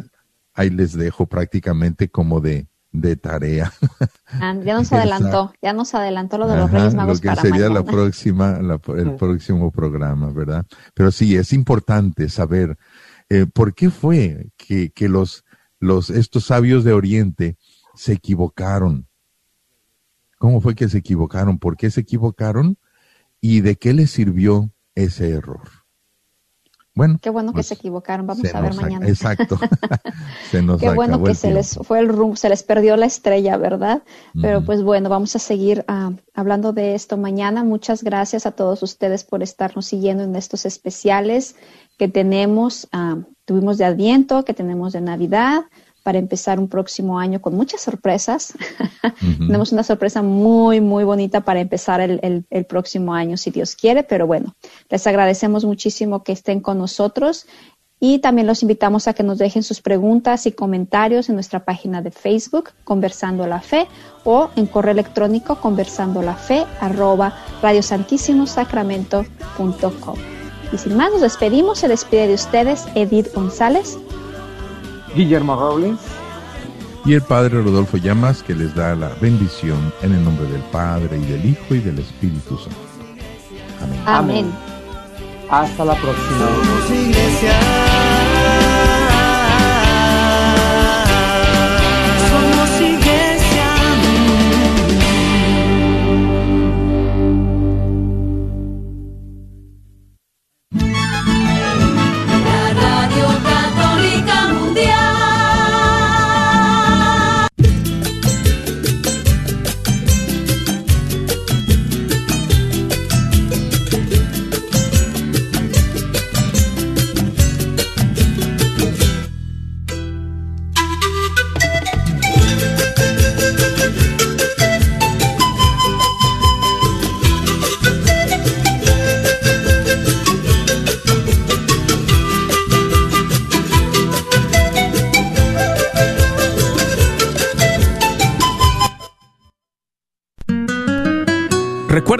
Ahí 0.54 0.70
les 0.70 0.92
dejo 0.92 1.26
prácticamente 1.26 2.08
como 2.10 2.40
de, 2.40 2.66
de 2.90 3.16
tarea. 3.16 3.72
Ah, 4.40 4.54
Ya 4.64 4.74
nos 4.78 4.92
adelantó, 4.92 5.52
ya 5.62 5.72
nos 5.72 5.94
adelantó 5.94 6.38
lo 6.38 6.46
de 6.48 6.56
los 6.56 6.68
Ajá, 6.68 6.78
Reyes 6.78 6.94
Magos 6.94 7.18
lo 7.18 7.22
que 7.22 7.28
para 7.28 7.42
sería 7.42 7.68
la 7.70 7.82
próxima, 7.84 8.58
la- 8.60 8.80
el 8.98 9.14
próximo 9.16 9.70
programa, 9.70 10.30
¿verdad? 10.30 10.66
Pero 10.94 11.10
sí, 11.10 11.36
es 11.36 11.52
importante 11.52 12.28
saber 12.28 12.76
eh, 13.30 13.46
por 13.46 13.74
qué 13.74 13.88
fue 13.90 14.50
que, 14.58 14.90
que 14.90 15.08
los, 15.08 15.44
los, 15.78 16.10
estos 16.10 16.44
sabios 16.44 16.84
de 16.84 16.92
Oriente 16.92 17.56
se 17.94 18.12
equivocaron. 18.12 19.06
¿Cómo 20.42 20.60
fue 20.60 20.74
que 20.74 20.88
se 20.88 20.98
equivocaron? 20.98 21.56
¿Por 21.56 21.76
qué 21.76 21.88
se 21.88 22.00
equivocaron? 22.00 22.76
¿Y 23.40 23.60
de 23.60 23.76
qué 23.76 23.92
les 23.92 24.10
sirvió 24.10 24.72
ese 24.96 25.30
error? 25.30 25.68
Bueno, 26.96 27.20
Qué 27.22 27.30
bueno 27.30 27.52
que 27.52 27.58
pues, 27.58 27.68
se 27.68 27.74
equivocaron, 27.74 28.26
vamos 28.26 28.42
se 28.42 28.56
a 28.56 28.60
ver 28.60 28.74
mañana. 28.74 29.06
Exacto. 29.06 29.56
se 30.50 30.60
nos 30.60 30.80
Qué 30.80 30.90
bueno 30.90 31.22
que 31.22 31.36
se 31.36 31.42
tiempo. 31.42 31.58
les 31.58 31.78
fue 31.86 32.00
el 32.00 32.08
rumbo, 32.08 32.34
se 32.34 32.48
les 32.48 32.64
perdió 32.64 32.96
la 32.96 33.06
estrella, 33.06 33.56
¿verdad? 33.56 34.02
Pero 34.40 34.64
pues 34.64 34.82
bueno, 34.82 35.08
vamos 35.08 35.36
a 35.36 35.38
seguir 35.38 35.84
ah, 35.86 36.10
hablando 36.34 36.72
de 36.72 36.96
esto 36.96 37.16
mañana. 37.16 37.62
Muchas 37.62 38.02
gracias 38.02 38.44
a 38.44 38.50
todos 38.50 38.82
ustedes 38.82 39.22
por 39.22 39.44
estarnos 39.44 39.86
siguiendo 39.86 40.24
en 40.24 40.34
estos 40.34 40.66
especiales 40.66 41.54
que 41.98 42.08
tenemos, 42.08 42.88
ah, 42.90 43.18
tuvimos 43.44 43.78
de 43.78 43.84
Adviento, 43.84 44.44
que 44.44 44.54
tenemos 44.54 44.92
de 44.92 45.02
Navidad, 45.02 45.66
para 46.02 46.18
empezar 46.18 46.58
un 46.58 46.68
próximo 46.68 47.18
año 47.18 47.40
con 47.40 47.54
muchas 47.54 47.80
sorpresas. 47.80 48.54
Tenemos 49.20 49.72
una 49.72 49.84
sorpresa 49.84 50.22
muy, 50.22 50.80
muy 50.80 51.04
bonita 51.04 51.42
para 51.42 51.60
empezar 51.60 52.00
el, 52.00 52.18
el- 52.22 52.44
el 52.50 52.64
próximo 52.64 53.14
año, 53.14 53.36
si 53.36 53.50
Dios 53.50 53.76
quiere. 53.76 54.02
Pero 54.02 54.26
bueno, 54.26 54.54
les 54.90 55.06
agradecemos 55.06 55.64
muchísimo 55.64 56.24
que 56.24 56.32
estén 56.32 56.60
con 56.60 56.78
nosotros 56.78 57.46
y 58.04 58.18
también 58.18 58.48
los 58.48 58.62
invitamos 58.62 59.06
a 59.06 59.14
que 59.14 59.22
nos 59.22 59.38
dejen 59.38 59.62
sus 59.62 59.80
preguntas 59.80 60.46
y 60.46 60.52
comentarios 60.52 61.28
en 61.28 61.36
nuestra 61.36 61.64
página 61.64 62.02
de 62.02 62.10
Facebook, 62.10 62.70
Conversando 62.82 63.46
la 63.46 63.60
Fe, 63.60 63.86
o 64.24 64.50
en 64.56 64.66
correo 64.66 64.90
electrónico, 64.92 65.60
conversando 65.60 66.20
la 66.20 66.34
fe, 66.34 66.66
arroba 66.80 67.32
radiosantísimosacramento.com. 67.62 70.16
Y 70.72 70.78
sin 70.78 70.96
más, 70.96 71.12
nos 71.12 71.20
despedimos. 71.20 71.78
Se 71.78 71.88
despide 71.88 72.26
de 72.26 72.34
ustedes 72.34 72.86
Edith 72.94 73.32
González. 73.34 73.98
Guillermo 75.14 75.56
Robles. 75.56 75.98
Y 77.04 77.14
el 77.14 77.22
Padre 77.22 77.60
Rodolfo 77.62 77.96
Llamas 77.96 78.42
que 78.42 78.54
les 78.54 78.74
da 78.74 78.94
la 78.94 79.10
bendición 79.20 79.92
en 80.02 80.12
el 80.14 80.24
nombre 80.24 80.46
del 80.46 80.62
Padre 80.70 81.18
y 81.18 81.24
del 81.24 81.44
Hijo 81.44 81.74
y 81.74 81.80
del 81.80 81.98
Espíritu 81.98 82.56
Santo. 82.56 82.78
Amén. 83.82 84.02
Amén. 84.06 84.52
Hasta 85.50 85.84
la 85.84 85.94
próxima. 85.94 86.46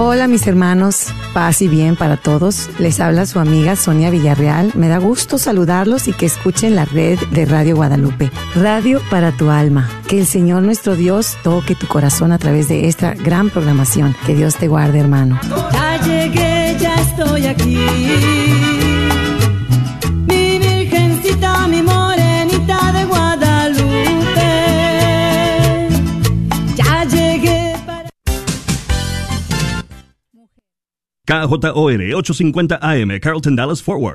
Hola 0.00 0.28
mis 0.28 0.46
hermanos, 0.46 1.08
paz 1.34 1.60
y 1.60 1.66
bien 1.66 1.96
para 1.96 2.16
todos. 2.16 2.70
Les 2.78 3.00
habla 3.00 3.26
su 3.26 3.40
amiga 3.40 3.74
Sonia 3.74 4.10
Villarreal. 4.10 4.70
Me 4.76 4.86
da 4.86 4.98
gusto 4.98 5.38
saludarlos 5.38 6.06
y 6.06 6.12
que 6.12 6.26
escuchen 6.26 6.76
la 6.76 6.84
red 6.84 7.18
de 7.32 7.44
Radio 7.46 7.74
Guadalupe. 7.74 8.30
Radio 8.54 9.02
para 9.10 9.32
tu 9.32 9.50
alma. 9.50 9.90
Que 10.06 10.20
el 10.20 10.26
Señor 10.26 10.62
nuestro 10.62 10.94
Dios 10.94 11.36
toque 11.42 11.74
tu 11.74 11.88
corazón 11.88 12.30
a 12.30 12.38
través 12.38 12.68
de 12.68 12.86
esta 12.86 13.14
gran 13.14 13.50
programación. 13.50 14.14
Que 14.24 14.36
Dios 14.36 14.54
te 14.54 14.68
guarde 14.68 15.00
hermano. 15.00 15.40
Ya 15.72 16.00
llegué, 16.00 16.76
ya 16.78 16.94
estoy 16.94 17.46
aquí. 17.46 18.47
KJOR 31.28 32.00
850 32.00 32.78
AM, 32.82 33.20
Carlton 33.20 33.54
Dallas 33.54 33.82
Forward. 33.82 34.06